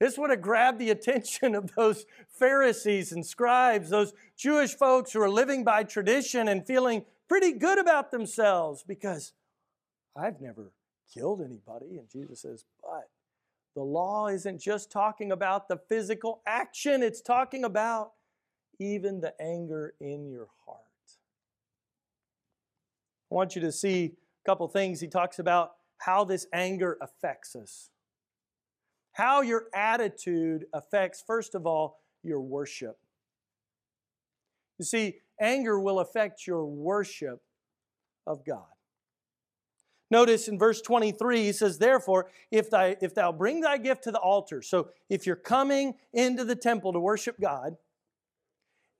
This 0.00 0.18
would 0.18 0.30
have 0.30 0.42
grabbed 0.42 0.80
the 0.80 0.90
attention 0.90 1.54
of 1.54 1.74
those 1.76 2.06
Pharisees 2.28 3.12
and 3.12 3.24
scribes, 3.24 3.90
those 3.90 4.12
Jewish 4.36 4.74
folks 4.74 5.12
who 5.12 5.22
are 5.22 5.30
living 5.30 5.62
by 5.62 5.84
tradition 5.84 6.48
and 6.48 6.66
feeling 6.66 7.04
pretty 7.32 7.52
good 7.52 7.78
about 7.78 8.10
themselves 8.10 8.84
because 8.86 9.32
I've 10.14 10.42
never 10.42 10.70
killed 11.14 11.40
anybody. 11.40 11.96
And 11.96 12.06
Jesus 12.10 12.42
says, 12.42 12.66
but 12.82 13.08
the 13.74 13.80
law 13.80 14.26
isn't 14.26 14.60
just 14.60 14.92
talking 14.92 15.32
about 15.32 15.66
the 15.66 15.78
physical 15.88 16.42
action, 16.46 17.02
it's 17.02 17.22
talking 17.22 17.64
about 17.64 18.10
even 18.78 19.22
the 19.22 19.32
anger 19.40 19.94
in 19.98 20.28
your 20.28 20.48
heart. 20.66 20.82
I 23.30 23.34
want 23.34 23.56
you 23.56 23.62
to 23.62 23.72
see 23.72 24.12
a 24.44 24.50
couple 24.50 24.68
things. 24.68 25.00
He 25.00 25.08
talks 25.08 25.38
about 25.38 25.72
how 25.96 26.24
this 26.24 26.46
anger 26.52 26.98
affects 27.00 27.56
us. 27.56 27.88
How 29.12 29.40
your 29.40 29.68
attitude 29.74 30.66
affects, 30.74 31.24
first 31.26 31.54
of 31.54 31.66
all, 31.66 32.00
your 32.22 32.42
worship. 32.42 32.98
You 34.78 34.84
see, 34.84 35.20
anger 35.42 35.78
will 35.78 36.00
affect 36.00 36.46
your 36.46 36.64
worship 36.64 37.42
of 38.26 38.44
God. 38.46 38.64
Notice 40.10 40.46
in 40.46 40.58
verse 40.58 40.82
23, 40.82 41.42
he 41.42 41.52
says, 41.52 41.78
Therefore, 41.78 42.30
if, 42.50 42.70
thy, 42.70 42.96
if 43.00 43.14
thou 43.14 43.32
bring 43.32 43.60
thy 43.60 43.78
gift 43.78 44.04
to 44.04 44.10
the 44.10 44.18
altar, 44.18 44.60
so 44.60 44.90
if 45.08 45.26
you're 45.26 45.36
coming 45.36 45.94
into 46.12 46.44
the 46.44 46.54
temple 46.54 46.92
to 46.92 47.00
worship 47.00 47.40
God, 47.40 47.76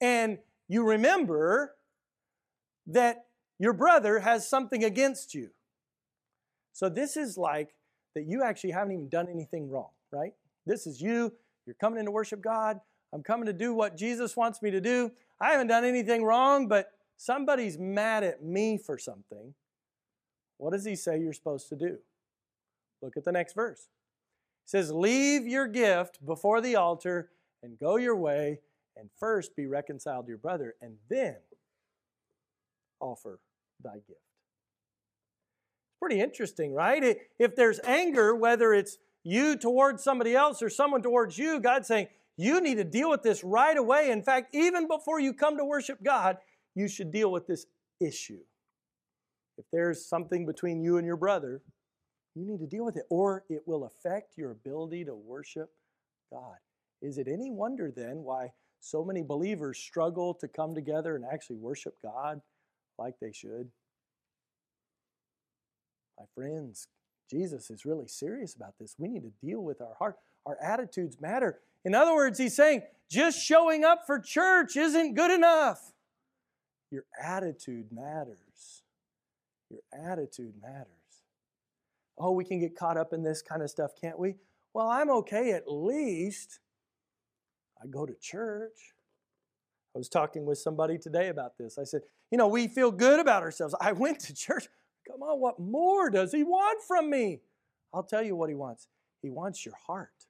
and 0.01 0.39
you 0.69 0.85
remember 0.85 1.75
that 2.87 3.27
your 3.59 3.75
brother 3.75 4.21
has 4.21 4.49
something 4.49 4.83
against 4.83 5.35
you. 5.35 5.51
So 6.73 6.89
this 6.89 7.17
is 7.17 7.37
like 7.37 7.75
that 8.15 8.25
you 8.25 8.43
actually 8.43 8.71
haven't 8.71 8.95
even 8.95 9.09
done 9.09 9.29
anything 9.29 9.71
wrong, 9.71 9.91
right? 10.11 10.33
This 10.67 10.87
is 10.87 11.01
you. 11.01 11.33
You're 11.67 11.77
coming 11.81 12.01
in 12.01 12.07
to 12.07 12.11
worship 12.11 12.43
God. 12.43 12.81
I'm 13.13 13.23
coming 13.23 13.47
to 13.47 13.53
do 13.53 13.75
what 13.75 13.97
Jesus 13.97 14.37
wants 14.37 14.63
me 14.63 14.71
to 14.71 14.81
do. 14.81 15.13
I 15.43 15.51
haven't 15.51 15.67
done 15.67 15.85
anything 15.85 16.23
wrong, 16.23 16.69
but 16.69 16.93
somebody's 17.17 17.77
mad 17.77 18.23
at 18.23 18.45
me 18.45 18.79
for 18.79 18.97
something. 18.97 19.55
What 20.59 20.73
does 20.73 20.85
he 20.85 20.95
say 20.95 21.19
you're 21.19 21.33
supposed 21.33 21.69
to 21.71 21.77
do? 21.77 21.99
Look 23.03 23.17
at 23.17 23.25
the 23.25 23.33
next 23.33 23.55
verse. 23.55 23.89
He 24.65 24.69
says, 24.69 24.93
Leave 24.93 25.45
your 25.45 25.67
gift 25.67 26.25
before 26.25 26.61
the 26.61 26.77
altar 26.77 27.31
and 27.61 27.77
go 27.77 27.97
your 27.97 28.15
way, 28.15 28.61
and 28.97 29.11
first 29.19 29.57
be 29.57 29.67
reconciled 29.67 30.27
to 30.27 30.29
your 30.29 30.39
brother, 30.39 30.77
and 30.81 30.95
then 31.11 31.39
offer 33.01 33.41
thy 33.83 33.95
gift. 33.95 34.11
It's 34.11 35.99
pretty 35.99 36.21
interesting, 36.21 36.73
right? 36.73 37.19
If 37.41 37.57
there's 37.57 37.81
anger, 37.81 38.37
whether 38.37 38.73
it's 38.73 38.99
you 39.25 39.57
towards 39.57 40.05
somebody 40.05 40.37
else 40.37 40.63
or 40.63 40.71
someone 40.71 41.03
towards 41.03 41.37
you, 41.37 41.59
God's 41.59 41.89
saying, 41.89 42.07
you 42.37 42.61
need 42.61 42.77
to 42.77 42.85
deal 42.85 43.11
with 43.11 43.23
this 43.23 43.45
right 43.45 43.77
away. 43.77 44.11
In 44.11 44.23
fact, 44.23 44.55
even 44.55 44.89
before 44.89 45.21
you 45.21 45.33
come 45.33 45.57
to 45.59 45.65
worship 45.65 46.03
God, 46.03 46.39
you 46.75 46.89
should 46.89 47.13
deal 47.13 47.31
with 47.31 47.47
this 47.47 47.67
issue. 48.01 48.41
If 49.59 49.67
there's 49.73 50.05
something 50.05 50.47
between 50.47 50.83
you 50.83 50.97
and 50.97 51.07
your 51.07 51.17
brother, 51.17 51.63
you 52.35 52.47
need 52.47 52.61
to 52.61 52.67
deal 52.67 52.85
with 52.85 52.97
it, 52.97 53.05
or 53.11 53.45
it 53.51 53.63
will 53.67 53.85
affect 53.85 54.39
your 54.39 54.51
ability 54.51 55.05
to 55.05 55.15
worship 55.15 55.71
God. 56.33 56.57
Is 57.03 57.19
it 57.19 57.29
any 57.29 57.51
wonder 57.51 57.93
then 57.95 58.23
why 58.23 58.53
so 58.81 59.05
many 59.05 59.23
believers 59.23 59.79
struggle 59.79 60.33
to 60.35 60.49
come 60.49 60.75
together 60.75 61.15
and 61.15 61.25
actually 61.31 61.57
worship 61.57 61.97
God 62.03 62.41
like 62.99 63.15
they 63.21 63.33
should? 63.33 63.69
My 66.19 66.25
friends, 66.35 66.89
Jesus 67.31 67.71
is 67.71 67.85
really 67.85 68.09
serious 68.09 68.55
about 68.55 68.79
this. 68.79 68.95
We 68.99 69.09
need 69.09 69.25
to 69.25 69.47
deal 69.47 69.61
with 69.61 69.81
our 69.81 69.95
heart. 69.99 70.17
Our 70.47 70.57
attitudes 70.63 71.21
matter. 71.21 71.61
In 71.85 71.95
other 71.95 72.15
words, 72.15 72.39
he's 72.39 72.55
saying 72.55 72.83
just 73.11 73.43
showing 73.43 73.85
up 73.85 74.07
for 74.07 74.19
church 74.19 74.77
isn't 74.77 75.15
good 75.15 75.31
enough. 75.31 75.93
Your 76.91 77.05
attitude 77.23 77.87
matters. 77.91 78.83
Your 79.71 79.81
attitude 79.93 80.55
matters. 80.63 80.87
Oh, 82.19 82.33
we 82.33 82.45
can 82.45 82.61
get 82.61 82.77
caught 82.77 82.97
up 82.97 83.13
in 83.13 83.23
this 83.23 83.43
kind 83.43 83.63
of 83.63 83.71
stuff, 83.71 83.93
can't 84.01 84.19
we? 84.19 84.37
Well, 84.75 84.89
I'm 84.89 85.11
okay 85.11 85.53
at 85.53 85.65
least. 85.67 86.61
I 87.83 87.87
go 87.87 88.07
to 88.07 88.15
church. 88.21 88.95
I 89.95 89.99
was 89.99 90.09
talking 90.09 90.47
with 90.47 90.59
somebody 90.59 90.99
today 90.99 91.29
about 91.29 91.59
this. 91.59 91.79
I 91.79 91.85
said, 91.85 92.03
You 92.31 92.39
know, 92.39 92.49
we 92.49 92.69
feel 92.69 92.91
good 92.91 93.21
about 93.21 93.43
ourselves. 93.43 93.75
I 93.81 93.93
went 93.93 94.21
to 94.21 94.35
church. 94.35 94.69
Come 95.07 95.23
on, 95.23 95.41
what 95.41 95.59
more 95.59 96.11
does 96.11 96.33
he 96.33 96.45
want 96.45 96.83
from 96.87 97.11
me? 97.11 97.41
I'll 97.93 98.05
tell 98.05 98.23
you 98.23 98.37
what 98.37 98.49
he 98.49 98.55
wants. 98.55 98.89
He 99.21 99.31
wants 99.31 99.67
your 99.67 99.75
heart. 99.87 100.22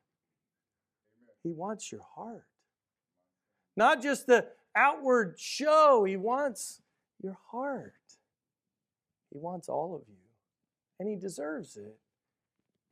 He 1.43 1.53
wants 1.53 1.91
your 1.91 2.03
heart. 2.15 2.47
Not 3.77 4.03
just 4.03 4.27
the 4.27 4.47
outward 4.77 5.37
show, 5.39 6.05
he 6.05 6.17
wants 6.17 6.81
your 7.23 7.39
heart. 7.51 7.95
He 9.33 9.39
wants 9.39 9.69
all 9.69 9.95
of 9.95 10.03
you, 10.09 10.17
and 11.01 11.09
he 11.09 11.17
deserves 11.17 11.77
it. 11.77 11.97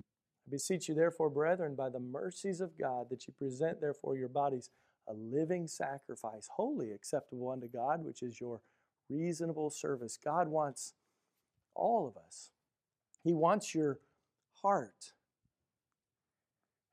I 0.00 0.04
beseech 0.50 0.88
you, 0.88 0.94
therefore, 0.94 1.28
brethren, 1.28 1.74
by 1.74 1.90
the 1.90 2.00
mercies 2.00 2.60
of 2.60 2.78
God, 2.78 3.10
that 3.10 3.26
you 3.26 3.34
present, 3.38 3.80
therefore, 3.80 4.16
your 4.16 4.28
bodies 4.28 4.70
a 5.08 5.12
living 5.12 5.66
sacrifice, 5.66 6.48
holy, 6.52 6.92
acceptable 6.92 7.50
unto 7.50 7.68
God, 7.68 8.04
which 8.04 8.22
is 8.22 8.40
your 8.40 8.60
reasonable 9.08 9.70
service. 9.70 10.18
God 10.22 10.48
wants 10.48 10.94
all 11.74 12.06
of 12.06 12.16
us. 12.16 12.50
He 13.24 13.32
wants 13.32 13.74
your 13.74 13.98
heart. 14.62 15.12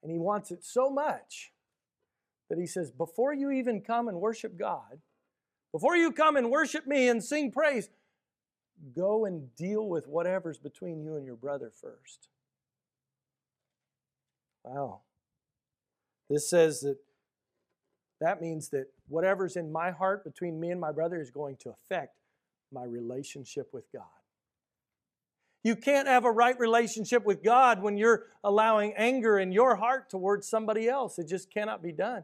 And 0.08 0.14
He 0.14 0.20
wants 0.20 0.52
it 0.52 0.64
so 0.64 0.90
much 0.90 1.52
that 2.50 2.58
He 2.58 2.66
says, 2.66 2.92
before 2.92 3.34
you 3.34 3.52
even 3.52 3.82
come 3.82 4.08
and 4.08 4.22
worship 4.22 4.58
God, 4.58 5.02
before 5.74 5.98
you 5.98 6.14
come 6.14 6.38
and 6.38 6.50
worship 6.50 6.88
me 6.88 7.10
and 7.10 7.22
sing 7.22 7.52
praise, 7.52 7.90
go 8.96 9.26
and 9.26 9.54
deal 9.58 9.86
with 9.86 10.08
whatever's 10.08 10.60
between 10.60 11.04
you 11.04 11.18
and 11.18 11.26
your 11.26 11.36
brother 11.36 11.74
first. 11.82 12.30
Wow. 14.64 15.02
This 16.30 16.50
says 16.50 16.80
that 16.80 17.00
that 18.22 18.42
means 18.42 18.70
that 18.70 18.88
whatever's 19.10 19.58
in 19.58 19.74
my 19.74 19.92
heart 19.92 20.24
between 20.24 20.58
me 20.58 20.72
and 20.72 20.80
my 20.80 20.94
brother 20.94 21.20
is 21.20 21.32
going 21.32 21.58
to 21.58 21.70
affect 21.70 22.22
my 22.72 22.86
relationship 22.86 23.74
with 23.74 23.92
God. 23.92 24.04
You 25.68 25.76
can't 25.76 26.08
have 26.08 26.24
a 26.24 26.32
right 26.32 26.58
relationship 26.58 27.26
with 27.26 27.44
God 27.44 27.82
when 27.82 27.98
you're 27.98 28.28
allowing 28.42 28.94
anger 28.96 29.38
in 29.38 29.52
your 29.52 29.76
heart 29.76 30.10
towards 30.10 30.48
somebody 30.48 30.88
else. 30.88 31.20
It 31.20 31.28
just 31.28 31.54
cannot 31.54 31.84
be 31.84 31.92
done. 31.92 32.24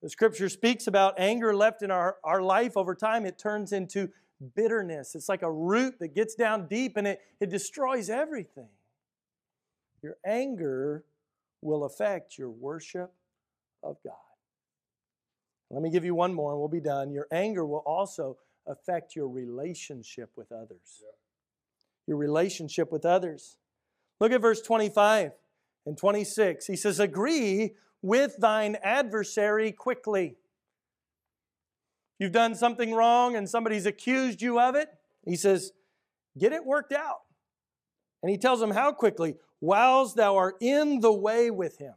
The 0.00 0.08
scripture 0.08 0.48
speaks 0.48 0.86
about 0.86 1.20
anger 1.20 1.54
left 1.54 1.82
in 1.82 1.90
our, 1.90 2.16
our 2.24 2.40
life 2.40 2.78
over 2.78 2.94
time, 2.94 3.26
it 3.26 3.38
turns 3.38 3.74
into 3.74 4.08
bitterness. 4.56 5.14
It's 5.14 5.28
like 5.28 5.42
a 5.42 5.52
root 5.52 5.98
that 5.98 6.14
gets 6.14 6.34
down 6.34 6.66
deep 6.66 6.96
and 6.96 7.06
it, 7.06 7.20
it 7.40 7.50
destroys 7.50 8.08
everything. 8.08 8.70
Your 10.02 10.16
anger 10.26 11.04
will 11.60 11.84
affect 11.84 12.38
your 12.38 12.48
worship 12.48 13.12
of 13.82 13.98
God. 14.02 14.14
Let 15.68 15.82
me 15.82 15.90
give 15.90 16.06
you 16.06 16.14
one 16.14 16.32
more 16.32 16.52
and 16.52 16.58
we'll 16.58 16.68
be 16.68 16.80
done. 16.80 17.12
Your 17.12 17.28
anger 17.30 17.66
will 17.66 17.84
also 17.84 18.38
affect 18.66 19.14
your 19.14 19.28
relationship 19.28 20.30
with 20.36 20.50
others. 20.50 21.02
Yeah. 21.02 21.21
Your 22.06 22.16
relationship 22.16 22.90
with 22.90 23.04
others. 23.04 23.56
Look 24.20 24.32
at 24.32 24.40
verse 24.40 24.60
25 24.60 25.32
and 25.86 25.96
26. 25.96 26.66
He 26.66 26.76
says, 26.76 27.00
Agree 27.00 27.74
with 28.02 28.36
thine 28.38 28.76
adversary 28.82 29.72
quickly. 29.72 30.36
You've 32.18 32.32
done 32.32 32.54
something 32.54 32.92
wrong 32.94 33.36
and 33.36 33.48
somebody's 33.48 33.86
accused 33.86 34.42
you 34.42 34.60
of 34.60 34.74
it. 34.74 34.88
He 35.24 35.36
says, 35.36 35.72
Get 36.38 36.52
it 36.52 36.64
worked 36.64 36.92
out. 36.92 37.22
And 38.22 38.30
he 38.30 38.38
tells 38.38 38.62
him 38.62 38.70
how 38.70 38.92
quickly, 38.92 39.34
whilst 39.60 40.16
thou 40.16 40.36
art 40.36 40.56
in 40.60 41.00
the 41.00 41.12
way 41.12 41.50
with 41.50 41.78
him 41.78 41.94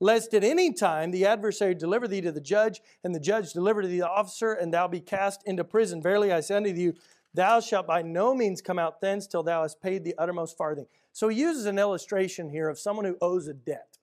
lest 0.00 0.34
at 0.34 0.44
any 0.44 0.72
time 0.72 1.10
the 1.10 1.26
adversary 1.26 1.74
deliver 1.74 2.06
thee 2.06 2.20
to 2.20 2.32
the 2.32 2.40
judge, 2.40 2.80
and 3.02 3.14
the 3.14 3.20
judge 3.20 3.52
deliver 3.52 3.82
to 3.82 3.88
the 3.88 4.02
officer, 4.02 4.52
and 4.52 4.72
thou 4.72 4.86
be 4.86 5.00
cast 5.00 5.42
into 5.46 5.64
prison. 5.64 6.02
Verily 6.02 6.32
I 6.32 6.40
say 6.40 6.56
unto 6.56 6.70
you, 6.70 6.94
thou 7.36 7.60
shalt 7.60 7.86
by 7.86 8.02
no 8.02 8.34
means 8.34 8.60
come 8.60 8.78
out 8.78 9.00
thence 9.00 9.26
till 9.26 9.42
thou 9.42 9.62
hast 9.62 9.80
paid 9.80 10.04
the 10.04 10.14
uttermost 10.18 10.56
farthing. 10.56 10.86
So 11.12 11.28
he 11.28 11.40
uses 11.40 11.66
an 11.66 11.78
illustration 11.78 12.50
here 12.50 12.68
of 12.68 12.78
someone 12.78 13.04
who 13.04 13.16
owes 13.22 13.46
a 13.46 13.54
debt. 13.54 13.98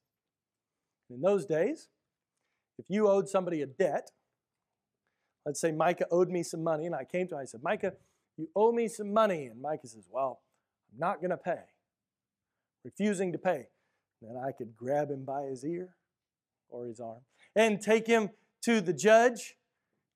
In 1.10 1.22
those 1.22 1.46
days, 1.46 1.90
if 2.80 2.86
you 2.90 3.08
owed 3.08 3.30
somebody 3.30 3.62
a 3.62 3.66
debt, 3.66 4.12
let's 5.46 5.60
say 5.60 5.72
Micah 5.72 6.08
owed 6.10 6.30
me 6.30 6.44
some 6.44 6.64
money, 6.64 6.86
and 6.86 6.96
I 6.96 7.04
came 7.04 7.28
to 7.28 7.36
him, 7.36 7.42
I 7.42 7.46
said, 7.46 7.62
Micah, 7.62 7.94
you 8.38 8.50
owe 8.56 8.72
me 8.72 8.88
some 8.88 9.14
money. 9.14 9.48
And 9.48 9.62
Micah 9.62 9.88
says, 9.88 10.08
Well, 10.10 10.42
I'm 10.92 11.00
not 11.00 11.20
going 11.20 11.32
to 11.32 11.38
pay. 11.38 11.62
Refusing 12.84 13.32
to 13.32 13.38
pay. 13.38 13.68
Then 14.22 14.38
I 14.38 14.52
could 14.52 14.76
grab 14.76 15.12
him 15.12 15.26
by 15.26 15.44
his 15.44 15.64
ear 15.64 15.90
or 16.70 16.86
his 16.88 17.00
arm 17.00 17.22
and 17.56 17.82
take 17.82 18.08
him 18.08 18.30
to 18.64 18.82
the 18.82 18.94
judge 18.94 19.56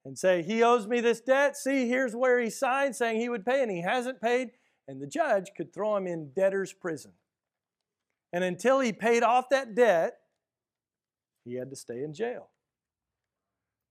and 0.07 0.17
say, 0.17 0.41
He 0.41 0.63
owes 0.63 0.87
me 0.87 1.01
this 1.01 1.19
debt. 1.19 1.57
See, 1.57 1.87
here's 1.87 2.15
where 2.15 2.39
he 2.39 2.49
signed 2.49 2.95
saying 2.95 3.19
he 3.19 3.27
would 3.27 3.45
pay, 3.45 3.61
and 3.61 3.69
he 3.69 3.81
hasn't 3.81 4.21
paid. 4.21 4.51
And 4.87 5.01
the 5.01 5.05
judge 5.05 5.51
could 5.55 5.73
throw 5.73 5.97
him 5.97 6.07
in 6.07 6.29
debtor's 6.29 6.71
prison. 6.71 7.11
And 8.31 8.41
until 8.43 8.79
he 8.79 8.93
paid 8.93 9.21
off 9.21 9.49
that 9.49 9.75
debt, 9.75 10.19
he 11.43 11.55
had 11.55 11.69
to 11.69 11.75
stay 11.75 12.03
in 12.03 12.13
jail. 12.13 12.47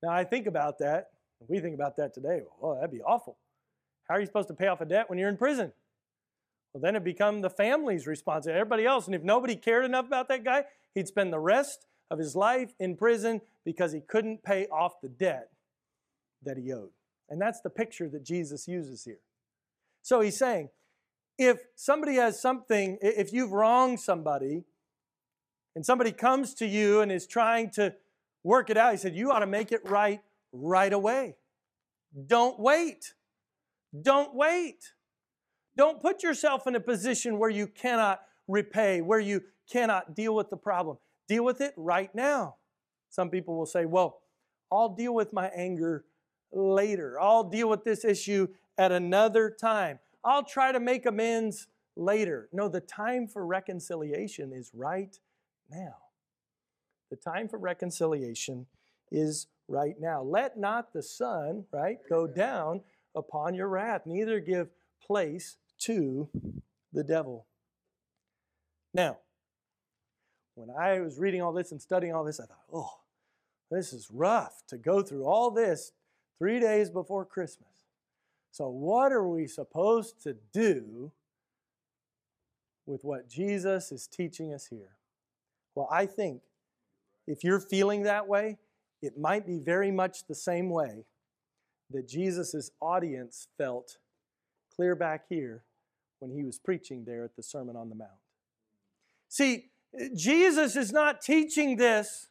Now, 0.03 0.09
I 0.11 0.25
think 0.25 0.47
about 0.47 0.79
that. 0.79 1.11
We 1.49 1.61
think 1.61 1.75
about 1.75 1.97
that 1.99 2.15
today. 2.15 2.41
Well, 2.61 2.77
that'd 2.77 2.91
be 2.91 3.03
awful. 3.03 3.37
How 4.09 4.15
are 4.15 4.21
you 4.21 4.27
supposed 4.27 4.49
to 4.49 4.55
pay 4.55 4.69
off 4.69 4.81
a 4.81 4.87
debt 4.87 5.11
when 5.11 5.19
you're 5.19 5.29
in 5.29 5.37
prison? 5.37 5.73
Well, 6.73 6.81
then 6.81 6.97
it 6.97 7.05
become 7.05 7.43
the 7.43 7.51
family's 7.51 8.07
responsibility, 8.07 8.59
everybody 8.59 8.87
else. 8.87 9.05
And 9.05 9.15
if 9.15 9.23
nobody 9.23 9.55
cared 9.55 9.85
enough 9.85 10.07
about 10.07 10.29
that 10.29 10.45
guy, 10.45 10.65
he'd 10.95 11.09
spend 11.09 11.31
the 11.31 11.39
rest 11.39 11.87
of 12.11 12.19
his 12.19 12.35
life 12.35 12.73
in 12.79 12.97
prison 12.97 13.43
because 13.67 13.93
he 13.93 14.01
couldn't 14.01 14.43
pay 14.43 14.67
off 14.69 15.01
the 15.03 15.09
debt 15.09 15.51
that 16.43 16.57
he 16.57 16.73
owed. 16.73 16.91
And 17.29 17.41
that's 17.41 17.61
the 17.61 17.71
picture 17.71 18.09
that 18.09 18.25
Jesus 18.25 18.69
uses 18.69 19.05
here. 19.05 19.19
So 20.03 20.21
he's 20.21 20.39
saying, 20.39 20.69
if 21.39 21.59
somebody 21.75 22.15
has 22.15 22.41
something, 22.41 22.99
if 23.03 23.33
you've 23.33 23.53
wronged 23.53 24.01
somebody, 24.01 24.65
and 25.75 25.85
somebody 25.85 26.13
comes 26.13 26.55
to 26.55 26.67
you 26.67 27.03
and 27.03 27.13
is 27.13 27.27
trying 27.27 27.71
to 27.73 27.95
work 28.43 28.71
it 28.71 28.77
out, 28.79 28.93
he 28.93 28.97
said, 28.97 29.15
you 29.15 29.31
ought 29.31 29.41
to 29.41 29.47
make 29.47 29.73
it 29.73 29.87
right 29.89 30.21
right 30.53 30.93
away. 30.93 31.37
Don't 32.27 32.59
wait. 32.59 33.13
Don't 34.01 34.35
wait. 34.35 34.93
Don't 35.77 36.01
put 36.01 36.23
yourself 36.23 36.67
in 36.67 36.75
a 36.75 36.81
position 36.81 37.39
where 37.39 37.51
you 37.51 37.67
cannot 37.67 38.23
repay, 38.49 39.03
where 39.03 39.21
you 39.21 39.43
cannot 39.71 40.15
deal 40.15 40.35
with 40.35 40.49
the 40.49 40.57
problem. 40.57 40.97
Deal 41.29 41.45
with 41.45 41.61
it 41.61 41.75
right 41.77 42.15
now. 42.15 42.57
Some 43.11 43.29
people 43.29 43.59
will 43.59 43.67
say, 43.67 43.85
well, 43.85 44.21
I'll 44.73 44.95
deal 44.95 45.15
with 45.15 45.35
my 45.35 45.49
anger 45.49 46.05
later. 46.53 47.21
I'll 47.21 47.45
deal 47.45 47.69
with 47.69 47.85
this 47.85 48.05
issue 48.05 48.49
at 48.79 48.93
another 48.93 49.51
time. 49.51 49.99
I'll 50.25 50.45
try 50.45 50.73
to 50.73 50.81
make 50.81 51.07
amends 51.07 51.69
later. 51.97 52.49
No, 52.53 52.69
the 52.69 52.81
time 52.81 53.27
for 53.27 53.47
reconciliation 53.47 54.53
is 54.53 54.71
right 54.75 55.19
now. 55.71 55.97
The 57.11 57.17
time 57.17 57.49
for 57.49 57.59
reconciliation 57.59 58.67
is 59.11 59.47
right 59.69 59.95
now. 60.01 60.23
Let 60.23 60.59
not 60.59 60.93
the 60.93 61.03
sun, 61.03 61.65
right, 61.73 61.99
go 62.09 62.27
down 62.27 62.81
upon 63.15 63.55
your 63.55 63.69
wrath, 63.69 64.03
neither 64.05 64.41
give 64.41 64.69
place 65.01 65.57
to 65.79 66.29
the 66.93 67.05
devil. 67.05 67.47
Now, 68.93 69.19
when 70.55 70.71
I 70.71 71.01
was 71.01 71.19
reading 71.19 71.43
all 71.43 71.53
this 71.53 71.71
and 71.71 71.81
studying 71.81 72.15
all 72.15 72.25
this, 72.25 72.41
I 72.41 72.47
thought, 72.47 72.65
oh, 72.73 73.01
this 73.71 73.93
is 73.93 74.09
rough 74.11 74.63
to 74.69 74.79
go 74.79 75.03
through 75.03 75.25
all 75.25 75.51
this 75.51 75.93
three 76.39 76.61
days 76.61 76.91
before 76.91 77.25
Christmas. 77.25 77.69
So, 78.51 78.69
what 78.69 79.13
are 79.13 79.27
we 79.27 79.47
supposed 79.47 80.23
to 80.23 80.37
do 80.53 81.13
with 82.87 83.05
what 83.05 83.29
Jesus 83.29 83.93
is 83.93 84.07
teaching 84.07 84.55
us 84.55 84.67
here? 84.67 84.97
Well, 85.75 85.89
I 85.91 86.07
think 86.07 86.43
if 87.27 87.45
you're 87.45 87.61
feeling 87.61 88.05
that 88.05 88.27
way, 88.27 88.59
it 89.03 89.19
might 89.19 89.47
be 89.47 89.59
very 89.59 89.91
much 89.91 90.27
the 90.27 90.35
same 90.35 90.71
way 90.71 91.05
that 91.91 92.09
Jesus' 92.09 92.71
audience 92.81 93.49
felt 93.59 93.99
clear 94.75 94.95
back 94.95 95.25
here 95.29 95.65
when 96.19 96.31
he 96.31 96.45
was 96.45 96.59
preaching 96.59 97.05
there 97.05 97.25
at 97.25 97.37
the 97.37 97.43
Sermon 97.43 97.77
on 97.77 97.89
the 97.89 97.95
Mount. 97.95 98.11
See, 99.29 99.67
Jesus 100.15 100.77
is 100.77 100.93
not 100.93 101.21
teaching 101.21 101.77
this 101.77 102.29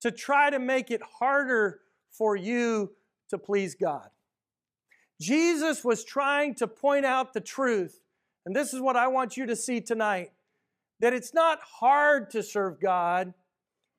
to 0.00 0.10
try 0.10 0.50
to 0.50 0.58
make 0.58 0.90
it 0.90 1.00
harder 1.18 1.80
for 2.10 2.36
you 2.36 2.92
to 3.32 3.38
please 3.38 3.74
God. 3.74 4.08
Jesus 5.20 5.84
was 5.84 6.04
trying 6.04 6.54
to 6.56 6.66
point 6.66 7.04
out 7.06 7.32
the 7.32 7.40
truth, 7.40 8.00
and 8.44 8.54
this 8.54 8.74
is 8.74 8.80
what 8.80 8.94
I 8.94 9.08
want 9.08 9.36
you 9.36 9.46
to 9.46 9.56
see 9.56 9.80
tonight 9.80 10.32
that 11.00 11.12
it's 11.12 11.34
not 11.34 11.58
hard 11.60 12.30
to 12.30 12.42
serve 12.42 12.80
God, 12.80 13.34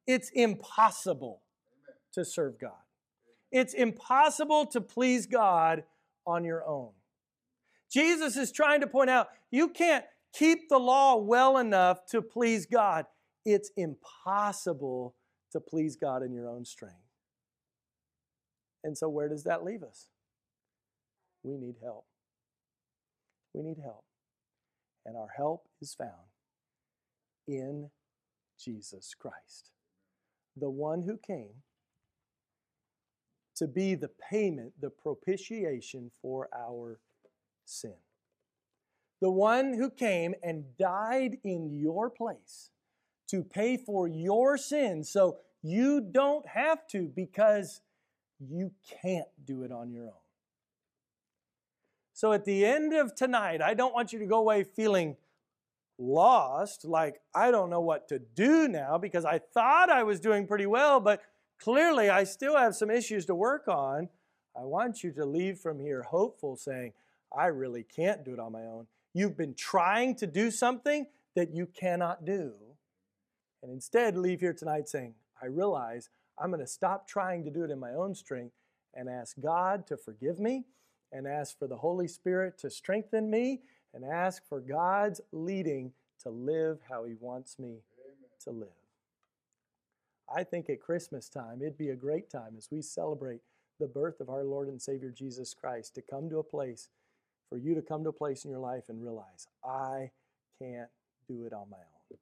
it's 0.08 0.30
impossible 0.30 1.42
to 2.14 2.24
serve 2.24 2.60
God. 2.60 2.72
It's 3.52 3.74
impossible 3.74 4.68
to 4.68 4.80
please 4.80 5.26
God 5.26 5.84
on 6.26 6.46
your 6.46 6.66
own. 6.66 6.92
Jesus 7.92 8.38
is 8.38 8.52
trying 8.52 8.82
to 8.82 8.88
point 8.88 9.10
out 9.10 9.28
you 9.52 9.68
can't 9.68 10.06
keep 10.34 10.70
the 10.70 10.80
law 10.80 11.18
well 11.18 11.58
enough 11.58 12.06
to 12.08 12.22
please 12.22 12.66
God. 12.66 13.06
It's 13.46 13.72
impossible 13.76 15.16
to 15.52 15.60
please 15.60 15.96
God 15.96 16.24
in 16.24 16.32
your 16.32 16.50
own 16.50 16.64
strength. 16.64 17.03
And 18.84 18.98
so, 18.98 19.08
where 19.10 19.30
does 19.30 19.44
that 19.44 19.64
leave 19.64 19.84
us? 19.84 20.08
We 21.44 21.58
need 21.58 21.76
help. 21.82 22.06
We 23.54 23.62
need 23.62 23.78
help. 23.84 24.04
And 25.06 25.18
our 25.18 25.30
help 25.36 25.68
is 25.82 25.94
found 25.94 26.12
in 27.48 27.90
Jesus 28.60 29.14
Christ, 29.18 29.72
the 30.56 30.70
one 30.70 31.04
who 31.04 31.18
came 31.18 31.64
to 33.56 33.68
be 33.68 33.96
the 33.96 34.10
payment, 34.30 34.74
the 34.82 34.90
propitiation 34.90 36.12
for 36.22 36.50
our 36.56 37.00
sin. 37.66 37.96
The 39.22 39.32
one 39.32 39.74
who 39.74 39.90
came 39.90 40.34
and 40.44 40.78
died 40.78 41.38
in 41.44 41.72
your 41.72 42.10
place 42.10 42.72
to 43.30 43.44
pay 43.44 43.78
for 43.78 44.08
your 44.08 44.58
sins 44.58 45.10
so 45.10 45.38
you 45.62 46.02
don't 46.02 46.48
have 46.48 46.86
to 46.88 47.12
because 47.16 47.82
you 48.40 48.72
can't 49.02 49.28
do 49.46 49.64
it 49.64 49.72
on 49.72 49.92
your 49.92 50.06
own. 50.06 50.14
So 52.14 52.32
at 52.32 52.46
the 52.46 52.66
end 52.66 52.94
of 52.94 53.16
tonight, 53.16 53.62
I 53.62 53.74
don't 53.74 53.94
want 53.94 54.14
you 54.14 54.20
to 54.20 54.26
go 54.26 54.38
away 54.38 54.64
feeling 54.64 55.18
lost, 55.98 56.86
like 56.86 57.22
I 57.36 57.52
don't 57.52 57.70
know 57.70 57.82
what 57.82 58.08
to 58.10 58.20
do 58.20 58.68
now 58.68 58.98
because 58.98 59.26
I 59.26 59.40
thought 59.40 59.90
I 59.90 60.04
was 60.04 60.20
doing 60.20 60.48
pretty 60.48 60.66
well, 60.66 61.00
but 61.00 61.22
clearly 61.60 62.10
I 62.10 62.24
still 62.24 62.58
have 62.58 62.76
some 62.76 62.90
issues 62.90 63.26
to 63.28 63.36
work 63.36 63.68
on. 63.68 64.10
I 64.56 64.64
want 64.64 65.04
you 65.04 65.12
to 65.14 65.26
leave 65.26 65.58
from 65.58 65.80
here 65.80 66.04
hopeful, 66.04 66.56
saying, 66.56 66.94
I 67.36 67.48
really 67.48 67.84
can't 67.84 68.24
do 68.24 68.34
it 68.34 68.40
on 68.40 68.52
my 68.52 68.62
own. 68.62 68.88
You've 69.14 69.38
been 69.38 69.56
trying 69.56 70.16
to 70.18 70.28
do 70.28 70.52
something 70.52 71.08
that 71.36 71.54
you 71.54 71.66
cannot 71.66 72.26
do. 72.26 72.54
And 73.64 73.72
instead, 73.72 74.16
leave 74.18 74.42
here 74.42 74.54
tonight 74.54 74.88
saying, 74.88 75.16
I 75.42 75.48
realize 75.48 76.10
I'm 76.38 76.50
going 76.50 76.62
to 76.62 76.68
stop 76.68 77.08
trying 77.08 77.44
to 77.46 77.52
do 77.52 77.64
it 77.64 77.72
in 77.72 77.80
my 77.80 77.94
own 77.94 78.16
strength 78.16 78.56
and 78.94 79.10
ask 79.10 79.40
God 79.40 79.88
to 79.88 79.98
forgive 79.98 80.40
me 80.40 80.66
and 81.12 81.28
ask 81.28 81.58
for 81.58 81.68
the 81.68 81.78
Holy 81.78 82.08
Spirit 82.08 82.58
to 82.60 82.70
strengthen 82.70 83.30
me 83.30 83.62
and 83.94 84.04
ask 84.04 84.48
for 84.48 84.60
God's 84.60 85.22
leading 85.32 85.92
to 86.24 86.30
live 86.30 86.80
how 86.90 87.04
He 87.06 87.14
wants 87.20 87.60
me 87.60 87.68
Amen. 87.68 88.30
to 88.44 88.52
live. 88.52 88.70
I 90.36 90.44
think 90.44 90.70
at 90.70 90.82
Christmas 90.82 91.30
time, 91.30 91.62
it'd 91.62 91.78
be 91.78 91.90
a 91.90 91.96
great 91.96 92.30
time 92.30 92.56
as 92.58 92.70
we 92.72 92.82
celebrate 92.82 93.42
the 93.80 93.88
birth 93.88 94.20
of 94.20 94.30
our 94.30 94.44
Lord 94.44 94.68
and 94.68 94.82
Savior 94.82 95.12
Jesus 95.12 95.54
Christ 95.54 95.96
to 95.96 96.02
come 96.02 96.30
to 96.30 96.40
a 96.40 96.44
place, 96.44 96.90
for 97.50 97.58
you 97.58 97.76
to 97.76 97.82
come 97.82 98.04
to 98.04 98.10
a 98.10 98.14
place 98.14 98.46
in 98.46 98.52
your 98.52 98.60
life 98.60 98.86
and 98.90 99.04
realize, 99.04 99.48
I 99.64 100.12
can't 100.60 100.90
do 101.28 101.46
it 101.46 101.54
on 101.54 101.70
my 101.70 101.78
own. 101.78 102.18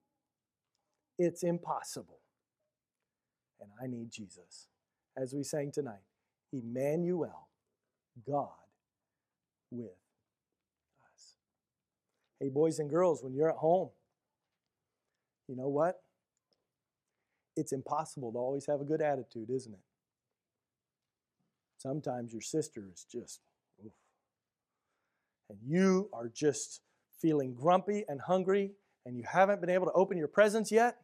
It's 1.17 1.43
impossible. 1.43 2.20
And 3.61 3.69
I 3.81 3.87
need 3.87 4.11
Jesus. 4.11 4.67
As 5.15 5.33
we 5.33 5.43
sang 5.43 5.71
tonight, 5.71 6.01
Emmanuel, 6.51 7.47
God 8.25 8.49
with 9.69 9.91
us. 11.13 11.35
Hey, 12.39 12.49
boys 12.49 12.79
and 12.79 12.89
girls, 12.89 13.23
when 13.23 13.33
you're 13.33 13.49
at 13.49 13.57
home, 13.57 13.89
you 15.47 15.55
know 15.55 15.69
what? 15.69 16.01
It's 17.55 17.71
impossible 17.71 18.31
to 18.31 18.37
always 18.37 18.65
have 18.65 18.81
a 18.81 18.85
good 18.85 19.01
attitude, 19.01 19.49
isn't 19.49 19.73
it? 19.73 19.79
Sometimes 21.77 22.31
your 22.31 22.41
sister 22.41 22.89
is 22.91 23.05
just, 23.09 23.41
oof, 23.85 23.91
and 25.49 25.59
you 25.65 26.09
are 26.13 26.29
just 26.29 26.81
feeling 27.19 27.53
grumpy 27.53 28.05
and 28.07 28.21
hungry, 28.21 28.71
and 29.05 29.17
you 29.17 29.23
haven't 29.29 29.61
been 29.61 29.69
able 29.69 29.85
to 29.87 29.91
open 29.93 30.17
your 30.17 30.27
presents 30.27 30.71
yet, 30.71 30.97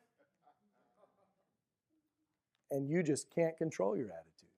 and 2.72 2.90
you 2.90 3.04
just 3.04 3.34
can't 3.34 3.58
control 3.58 3.96
your 3.96 4.08
attitude. 4.08 4.50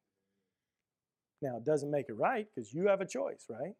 Now, 1.41 1.57
it 1.57 1.65
doesn't 1.65 1.89
make 1.89 2.09
it 2.09 2.13
right 2.13 2.47
because 2.53 2.73
you 2.73 2.87
have 2.87 3.01
a 3.01 3.05
choice, 3.05 3.45
right? 3.49 3.73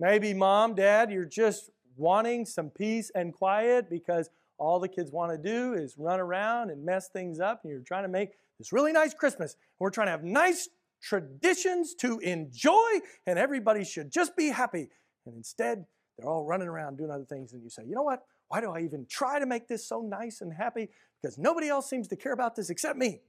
Maybe 0.00 0.34
mom, 0.34 0.74
dad, 0.74 1.10
you're 1.10 1.24
just 1.24 1.70
wanting 1.96 2.44
some 2.44 2.70
peace 2.70 3.10
and 3.14 3.32
quiet 3.32 3.88
because 3.88 4.28
all 4.58 4.78
the 4.78 4.88
kids 4.88 5.10
want 5.10 5.32
to 5.32 5.38
do 5.38 5.74
is 5.74 5.96
run 5.98 6.20
around 6.20 6.70
and 6.70 6.84
mess 6.84 7.08
things 7.08 7.40
up, 7.40 7.60
and 7.62 7.70
you're 7.70 7.80
trying 7.80 8.04
to 8.04 8.08
make 8.08 8.30
this 8.58 8.72
really 8.72 8.92
nice 8.92 9.14
Christmas. 9.14 9.56
We're 9.78 9.90
trying 9.90 10.08
to 10.08 10.12
have 10.12 10.24
nice 10.24 10.68
traditions 11.02 11.94
to 11.96 12.18
enjoy, 12.20 13.00
and 13.26 13.38
everybody 13.38 13.84
should 13.84 14.10
just 14.10 14.36
be 14.36 14.48
happy. 14.48 14.88
And 15.26 15.36
instead, 15.36 15.86
they're 16.18 16.28
all 16.28 16.44
running 16.44 16.68
around 16.68 16.98
doing 16.98 17.10
other 17.10 17.24
things, 17.24 17.52
and 17.52 17.62
you 17.62 17.70
say, 17.70 17.84
you 17.84 17.94
know 17.94 18.02
what? 18.02 18.22
Why 18.48 18.60
do 18.60 18.70
I 18.70 18.80
even 18.80 19.06
try 19.08 19.38
to 19.38 19.46
make 19.46 19.68
this 19.68 19.88
so 19.88 20.00
nice 20.02 20.40
and 20.40 20.52
happy? 20.52 20.90
Because 21.24 21.38
nobody 21.38 21.68
else 21.68 21.88
seems 21.88 22.06
to 22.08 22.16
care 22.16 22.34
about 22.34 22.54
this 22.54 22.68
except 22.68 22.98
me. 22.98 23.22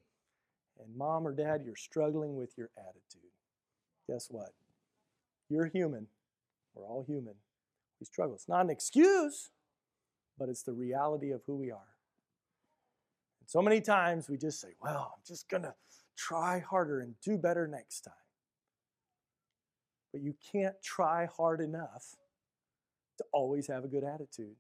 And 0.78 0.98
mom 0.98 1.26
or 1.26 1.32
dad, 1.32 1.62
you're 1.64 1.78
struggling 1.78 2.36
with 2.36 2.52
your 2.58 2.70
attitude. 2.78 3.32
Guess 4.10 4.28
what? 4.30 4.50
You're 5.50 5.68
human. 5.68 6.08
We're 6.74 6.84
all 6.84 7.06
human. 7.08 7.36
We 8.02 8.06
struggle. 8.06 8.36
It's 8.36 8.50
not 8.50 8.66
an 8.66 8.70
excuse, 8.70 9.52
but 10.38 10.50
it's 10.50 10.64
the 10.64 10.74
reality 10.74 11.32
of 11.32 11.44
who 11.48 11.56
we 11.56 11.72
are. 11.72 11.96
And 13.40 13.50
so 13.50 13.62
many 13.62 13.80
times 13.80 14.28
we 14.30 14.36
just 14.36 14.60
say, 14.60 14.74
well, 14.82 15.14
I'm 15.16 15.24
just 15.26 15.48
going 15.48 15.64
to 15.64 15.74
try 16.18 16.60
harder 16.60 17.00
and 17.00 17.16
do 17.24 17.38
better 17.38 17.66
next 17.66 18.02
time. 18.02 18.14
But 20.12 20.22
you 20.22 20.36
can't 20.52 20.76
try 20.84 21.28
hard 21.28 21.62
enough 21.62 22.18
to 23.20 23.24
always 23.32 23.68
have 23.68 23.86
a 23.86 23.88
good 23.88 24.04
attitude. 24.04 24.58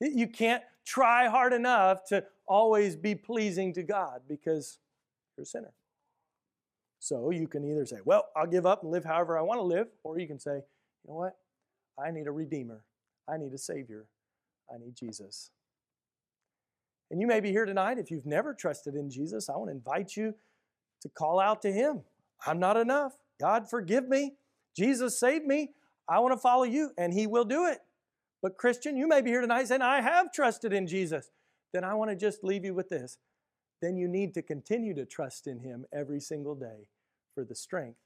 You 0.00 0.28
can't 0.28 0.62
try 0.86 1.28
hard 1.28 1.52
enough 1.52 2.04
to 2.06 2.24
always 2.46 2.96
be 2.96 3.14
pleasing 3.14 3.72
to 3.74 3.82
God 3.82 4.22
because 4.28 4.78
you're 5.36 5.42
a 5.42 5.46
sinner. 5.46 5.72
So 7.00 7.30
you 7.30 7.46
can 7.46 7.64
either 7.64 7.86
say, 7.86 7.98
well, 8.04 8.26
I'll 8.36 8.46
give 8.46 8.66
up 8.66 8.82
and 8.82 8.90
live 8.90 9.04
however 9.04 9.38
I 9.38 9.42
want 9.42 9.58
to 9.58 9.64
live, 9.64 9.88
or 10.02 10.18
you 10.18 10.26
can 10.26 10.38
say, 10.38 10.56
you 10.56 11.08
know 11.08 11.14
what? 11.14 11.36
I 11.98 12.10
need 12.10 12.26
a 12.26 12.32
Redeemer. 12.32 12.82
I 13.28 13.36
need 13.36 13.52
a 13.52 13.58
Savior. 13.58 14.06
I 14.72 14.78
need 14.78 14.94
Jesus. 14.96 15.50
And 17.10 17.20
you 17.20 17.26
may 17.26 17.40
be 17.40 17.50
here 17.50 17.64
tonight. 17.64 17.98
If 17.98 18.10
you've 18.10 18.26
never 18.26 18.52
trusted 18.54 18.94
in 18.94 19.10
Jesus, 19.10 19.48
I 19.48 19.56
want 19.56 19.68
to 19.68 19.76
invite 19.76 20.16
you 20.16 20.34
to 21.02 21.08
call 21.08 21.40
out 21.40 21.62
to 21.62 21.72
Him. 21.72 22.02
I'm 22.46 22.58
not 22.58 22.76
enough. 22.76 23.12
God, 23.40 23.70
forgive 23.70 24.08
me. 24.08 24.34
Jesus, 24.76 25.18
save 25.18 25.44
me. 25.44 25.70
I 26.08 26.20
want 26.20 26.32
to 26.32 26.38
follow 26.38 26.64
you, 26.64 26.90
and 26.98 27.12
He 27.12 27.26
will 27.26 27.44
do 27.44 27.66
it. 27.66 27.78
But, 28.42 28.56
Christian, 28.56 28.96
you 28.96 29.08
may 29.08 29.20
be 29.20 29.30
here 29.30 29.40
tonight 29.40 29.68
saying, 29.68 29.82
I 29.82 30.00
have 30.00 30.32
trusted 30.32 30.72
in 30.72 30.86
Jesus. 30.86 31.30
Then 31.72 31.84
I 31.84 31.94
want 31.94 32.10
to 32.10 32.16
just 32.16 32.44
leave 32.44 32.64
you 32.64 32.74
with 32.74 32.88
this. 32.88 33.18
Then 33.82 33.96
you 33.96 34.08
need 34.08 34.34
to 34.34 34.42
continue 34.42 34.94
to 34.94 35.04
trust 35.04 35.46
in 35.46 35.60
Him 35.60 35.84
every 35.92 36.20
single 36.20 36.54
day 36.54 36.88
for 37.34 37.44
the 37.44 37.54
strength 37.54 37.98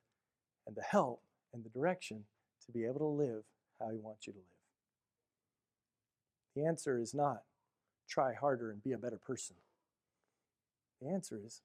and 0.67 0.77
the 0.77 0.83
help 0.83 1.23
and 1.53 1.65
the 1.65 1.71
direction 1.71 2.25
to 2.67 2.73
be 2.73 2.85
able 2.85 2.99
to 2.99 3.07
live 3.07 3.45
how 3.81 3.91
He 3.91 3.99
wants 3.99 4.27
you 4.27 4.33
to 4.33 4.39
live. 4.39 4.47
The 6.55 6.67
answer 6.67 6.99
is 6.99 7.15
not 7.15 7.43
try 8.09 8.35
harder 8.35 8.71
and 8.71 8.83
be 8.83 8.93
a 8.93 8.99
better 8.99 9.19
person. 9.19 9.57
The 11.01 11.09
answer 11.09 11.41
is 11.45 11.63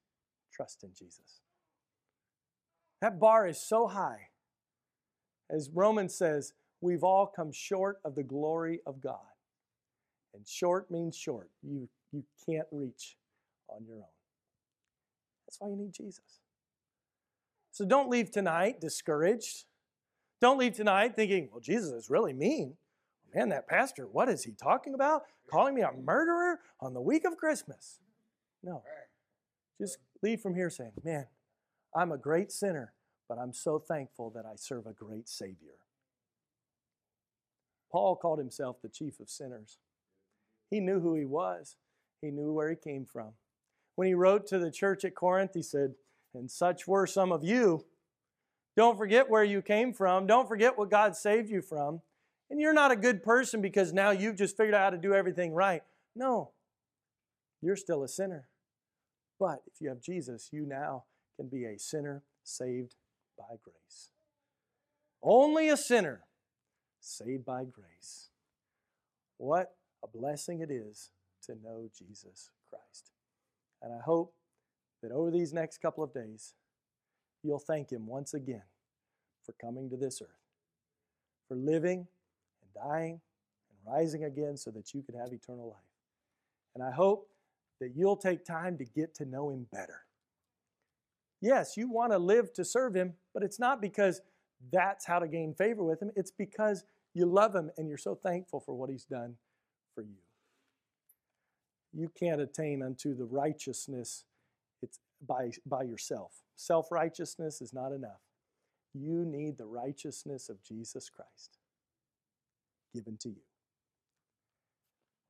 trust 0.51 0.83
in 0.83 0.91
Jesus. 0.97 1.41
That 3.01 3.19
bar 3.19 3.47
is 3.47 3.61
so 3.61 3.87
high. 3.87 4.29
As 5.49 5.69
Romans 5.73 6.15
says, 6.15 6.53
we've 6.81 7.03
all 7.03 7.27
come 7.27 7.51
short 7.51 7.99
of 8.05 8.15
the 8.15 8.23
glory 8.23 8.81
of 8.85 9.01
God. 9.01 9.17
And 10.33 10.47
short 10.47 10.91
means 10.91 11.15
short. 11.15 11.49
You, 11.63 11.89
you 12.11 12.23
can't 12.45 12.67
reach 12.71 13.17
on 13.69 13.85
your 13.85 13.97
own. 13.97 14.03
That's 15.47 15.59
why 15.59 15.69
you 15.69 15.75
need 15.75 15.93
Jesus. 15.93 16.41
So 17.71 17.85
don't 17.85 18.09
leave 18.09 18.31
tonight 18.31 18.81
discouraged. 18.81 19.65
Don't 20.41 20.57
leave 20.57 20.73
tonight 20.73 21.15
thinking, 21.15 21.49
well, 21.51 21.61
Jesus 21.61 21.91
is 21.91 22.09
really 22.09 22.33
mean. 22.33 22.75
Man, 23.33 23.49
that 23.49 23.67
pastor, 23.67 24.07
what 24.07 24.29
is 24.29 24.43
he 24.43 24.51
talking 24.51 24.93
about? 24.93 25.23
Calling 25.49 25.75
me 25.75 25.81
a 25.81 25.91
murderer 25.91 26.59
on 26.79 26.93
the 26.93 27.01
week 27.01 27.25
of 27.25 27.37
Christmas. 27.37 27.99
No. 28.63 28.83
Just 29.79 29.97
leave 30.21 30.41
from 30.41 30.55
here 30.55 30.69
saying, 30.69 30.91
man, 31.03 31.27
I'm 31.95 32.11
a 32.11 32.17
great 32.17 32.51
sinner, 32.51 32.93
but 33.27 33.37
I'm 33.37 33.53
so 33.53 33.79
thankful 33.79 34.29
that 34.31 34.45
I 34.45 34.55
serve 34.55 34.85
a 34.85 34.93
great 34.93 35.27
Savior. 35.27 35.75
Paul 37.91 38.15
called 38.15 38.39
himself 38.39 38.81
the 38.81 38.89
chief 38.89 39.19
of 39.19 39.29
sinners. 39.29 39.77
He 40.69 40.79
knew 40.79 40.99
who 40.99 41.15
he 41.15 41.25
was, 41.25 41.77
he 42.21 42.31
knew 42.31 42.51
where 42.51 42.69
he 42.69 42.75
came 42.75 43.05
from. 43.05 43.33
When 43.95 44.07
he 44.07 44.13
wrote 44.13 44.45
to 44.47 44.59
the 44.59 44.71
church 44.71 45.03
at 45.05 45.15
Corinth, 45.15 45.51
he 45.53 45.63
said, 45.63 45.95
And 46.33 46.51
such 46.51 46.87
were 46.87 47.07
some 47.07 47.31
of 47.31 47.43
you. 47.43 47.85
Don't 48.75 48.97
forget 48.97 49.29
where 49.29 49.43
you 49.43 49.61
came 49.61 49.91
from. 49.91 50.27
Don't 50.27 50.47
forget 50.47 50.77
what 50.77 50.91
God 50.91 51.15
saved 51.15 51.49
you 51.49 51.61
from. 51.61 52.01
And 52.49 52.59
you're 52.59 52.73
not 52.73 52.91
a 52.91 52.95
good 52.95 53.23
person 53.23 53.61
because 53.61 53.91
now 53.91 54.11
you've 54.11 54.35
just 54.35 54.55
figured 54.55 54.75
out 54.75 54.83
how 54.83 54.89
to 54.91 54.97
do 54.97 55.13
everything 55.13 55.53
right. 55.53 55.81
No, 56.15 56.51
you're 57.61 57.75
still 57.75 58.03
a 58.03 58.07
sinner. 58.07 58.47
But 59.39 59.61
if 59.65 59.81
you 59.81 59.89
have 59.89 60.01
Jesus, 60.01 60.49
you 60.51 60.65
now 60.65 61.05
can 61.35 61.47
be 61.47 61.65
a 61.65 61.77
sinner 61.77 62.23
saved 62.43 62.95
by 63.37 63.55
grace. 63.63 64.09
Only 65.21 65.69
a 65.69 65.77
sinner 65.77 66.21
saved 67.07 67.45
by 67.45 67.63
grace. 67.63 68.29
What 69.37 69.75
a 70.03 70.07
blessing 70.07 70.61
it 70.61 70.71
is 70.71 71.11
to 71.43 71.55
know 71.63 71.89
Jesus 71.97 72.49
Christ. 72.69 73.11
And 73.81 73.93
I 73.93 73.99
hope 73.99 74.33
that 75.01 75.11
over 75.11 75.31
these 75.31 75.53
next 75.53 75.77
couple 75.79 76.03
of 76.03 76.13
days, 76.13 76.53
you'll 77.43 77.59
thank 77.59 77.91
Him 77.91 78.07
once 78.07 78.33
again 78.33 78.63
for 79.45 79.53
coming 79.53 79.89
to 79.89 79.97
this 79.97 80.21
earth, 80.21 80.29
for 81.47 81.55
living 81.55 82.07
and 82.61 82.89
dying 82.89 83.21
and 83.69 83.93
rising 83.93 84.23
again 84.23 84.57
so 84.57 84.71
that 84.71 84.93
you 84.93 85.01
could 85.01 85.15
have 85.15 85.31
eternal 85.31 85.67
life. 85.67 85.77
And 86.75 86.83
I 86.83 86.91
hope 86.91 87.29
that 87.79 87.93
you'll 87.95 88.17
take 88.17 88.43
time 88.43 88.77
to 88.79 88.85
get 88.85 89.15
to 89.15 89.25
know 89.25 89.51
Him 89.51 89.67
better. 89.71 90.01
Yes, 91.39 91.77
you 91.77 91.89
want 91.89 92.11
to 92.11 92.17
live 92.17 92.51
to 92.53 92.65
serve 92.65 92.95
Him, 92.95 93.13
but 93.33 93.43
it's 93.43 93.59
not 93.59 93.79
because 93.81 94.21
that's 94.71 95.05
how 95.05 95.19
to 95.19 95.27
gain 95.27 95.53
favor 95.53 95.83
with 95.83 96.01
Him. 96.01 96.11
It's 96.15 96.31
because 96.31 96.83
you 97.17 97.25
love 97.25 97.55
Him 97.55 97.71
and 97.77 97.89
you're 97.89 97.97
so 97.97 98.13
thankful 98.13 98.59
for 98.59 98.75
what 98.75 98.91
He's 98.91 99.05
done 99.05 99.37
for 99.95 100.03
you. 100.03 100.19
You 101.91 102.09
can't 102.09 102.39
attain 102.39 102.83
unto 102.83 103.15
the 103.15 103.25
righteousness 103.25 104.25
it's 104.83 104.99
by, 105.25 105.49
by 105.65 105.81
yourself. 105.81 106.43
Self 106.55 106.91
righteousness 106.91 107.59
is 107.59 107.73
not 107.73 107.91
enough. 107.91 108.21
You 108.93 109.25
need 109.25 109.57
the 109.57 109.65
righteousness 109.65 110.47
of 110.47 110.61
Jesus 110.61 111.09
Christ 111.09 111.57
given 112.93 113.17
to 113.21 113.29
you. 113.29 113.41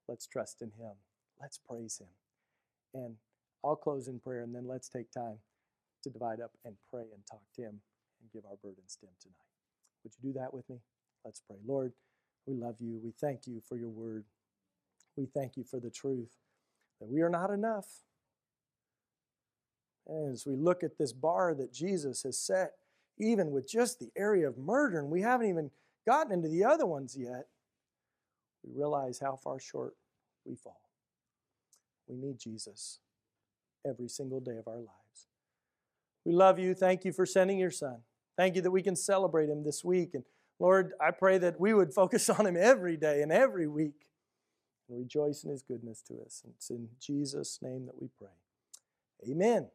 Let's 0.09 0.27
trust 0.27 0.61
in 0.61 0.71
Him. 0.71 0.93
Let's 1.39 1.57
praise 1.57 2.01
Him. 2.01 3.01
And 3.01 3.15
I'll 3.63 3.77
close 3.77 4.09
in 4.09 4.19
prayer 4.19 4.41
and 4.43 4.53
then 4.53 4.67
let's 4.67 4.89
take 4.89 5.09
time 5.09 5.38
to 6.03 6.09
divide 6.09 6.41
up 6.41 6.51
and 6.65 6.75
pray 6.91 7.05
and 7.13 7.25
talk 7.31 7.43
to 7.55 7.61
Him 7.61 7.79
and 8.21 8.31
give 8.33 8.43
our 8.43 8.57
burdens 8.61 8.97
to 8.99 9.05
Him 9.05 9.13
tonight. 9.21 9.35
Would 10.03 10.11
you 10.21 10.33
do 10.33 10.39
that 10.39 10.53
with 10.53 10.69
me? 10.69 10.79
Let's 11.26 11.41
pray. 11.47 11.57
Lord, 11.65 11.93
we 12.45 12.55
love 12.55 12.76
you. 12.80 12.99
We 13.03 13.11
thank 13.11 13.47
you 13.47 13.61
for 13.68 13.78
your 13.78 13.89
word. 13.89 14.26
We 15.15 15.26
thank 15.26 15.57
you 15.57 15.63
for 15.63 15.80
the 15.80 15.89
truth 15.89 16.32
that 16.99 17.09
we 17.09 17.22
are 17.22 17.30
not 17.30 17.49
enough. 17.49 17.88
And 20.07 20.32
as 20.32 20.45
we 20.45 20.55
look 20.55 20.84
at 20.84 20.97
this 20.97 21.11
bar 21.11 21.53
that 21.55 21.74
Jesus 21.74 22.24
has 22.24 22.38
set, 22.38 22.74
even 23.20 23.51
with 23.51 23.70
just 23.70 23.99
the 23.99 24.11
area 24.15 24.47
of 24.47 24.57
murder, 24.57 24.99
and 24.99 25.09
we 25.09 25.22
haven't 25.22 25.49
even 25.49 25.72
gotten 26.05 26.32
into 26.32 26.47
the 26.47 26.63
other 26.63 26.86
ones 26.86 27.18
yet, 27.18 27.47
we 28.63 28.78
realize 28.78 29.20
how 29.20 29.36
far 29.36 29.59
short 29.59 29.95
we 30.45 30.55
fall. 30.55 30.82
We 32.07 32.15
need 32.15 32.39
Jesus 32.39 32.99
every 33.86 34.07
single 34.07 34.39
day 34.39 34.57
of 34.57 34.68
our 34.68 34.78
lives. 34.78 35.28
We 36.24 36.32
love 36.32 36.59
you. 36.59 36.74
Thank 36.74 37.05
you 37.05 37.11
for 37.11 37.26
sending 37.26 37.57
your 37.57 37.72
son. 37.72 37.97
Thank 38.38 38.55
you 38.55 38.61
that 38.61 38.72
we 38.72 38.82
can 38.82 38.95
celebrate 38.95 39.49
him 39.49 39.63
this 39.63 39.84
week. 39.84 40.13
And 40.13 40.24
Lord, 40.59 40.93
I 41.01 41.11
pray 41.11 41.37
that 41.37 41.59
we 41.59 41.73
would 41.73 41.93
focus 41.93 42.29
on 42.37 42.45
him 42.45 42.57
every 42.57 42.97
day 42.97 43.21
and 43.21 43.31
every 43.31 43.67
week 43.67 44.07
and 44.89 44.97
rejoice 44.97 45.43
in 45.43 45.51
his 45.51 45.63
goodness 45.63 46.01
to 46.07 46.15
us. 46.25 46.41
And 46.43 46.53
it's 46.55 46.69
in 46.69 46.89
Jesus' 46.99 47.59
name 47.61 47.85
that 47.85 48.01
we 48.01 48.09
pray. 48.17 48.27
Amen. 49.29 49.69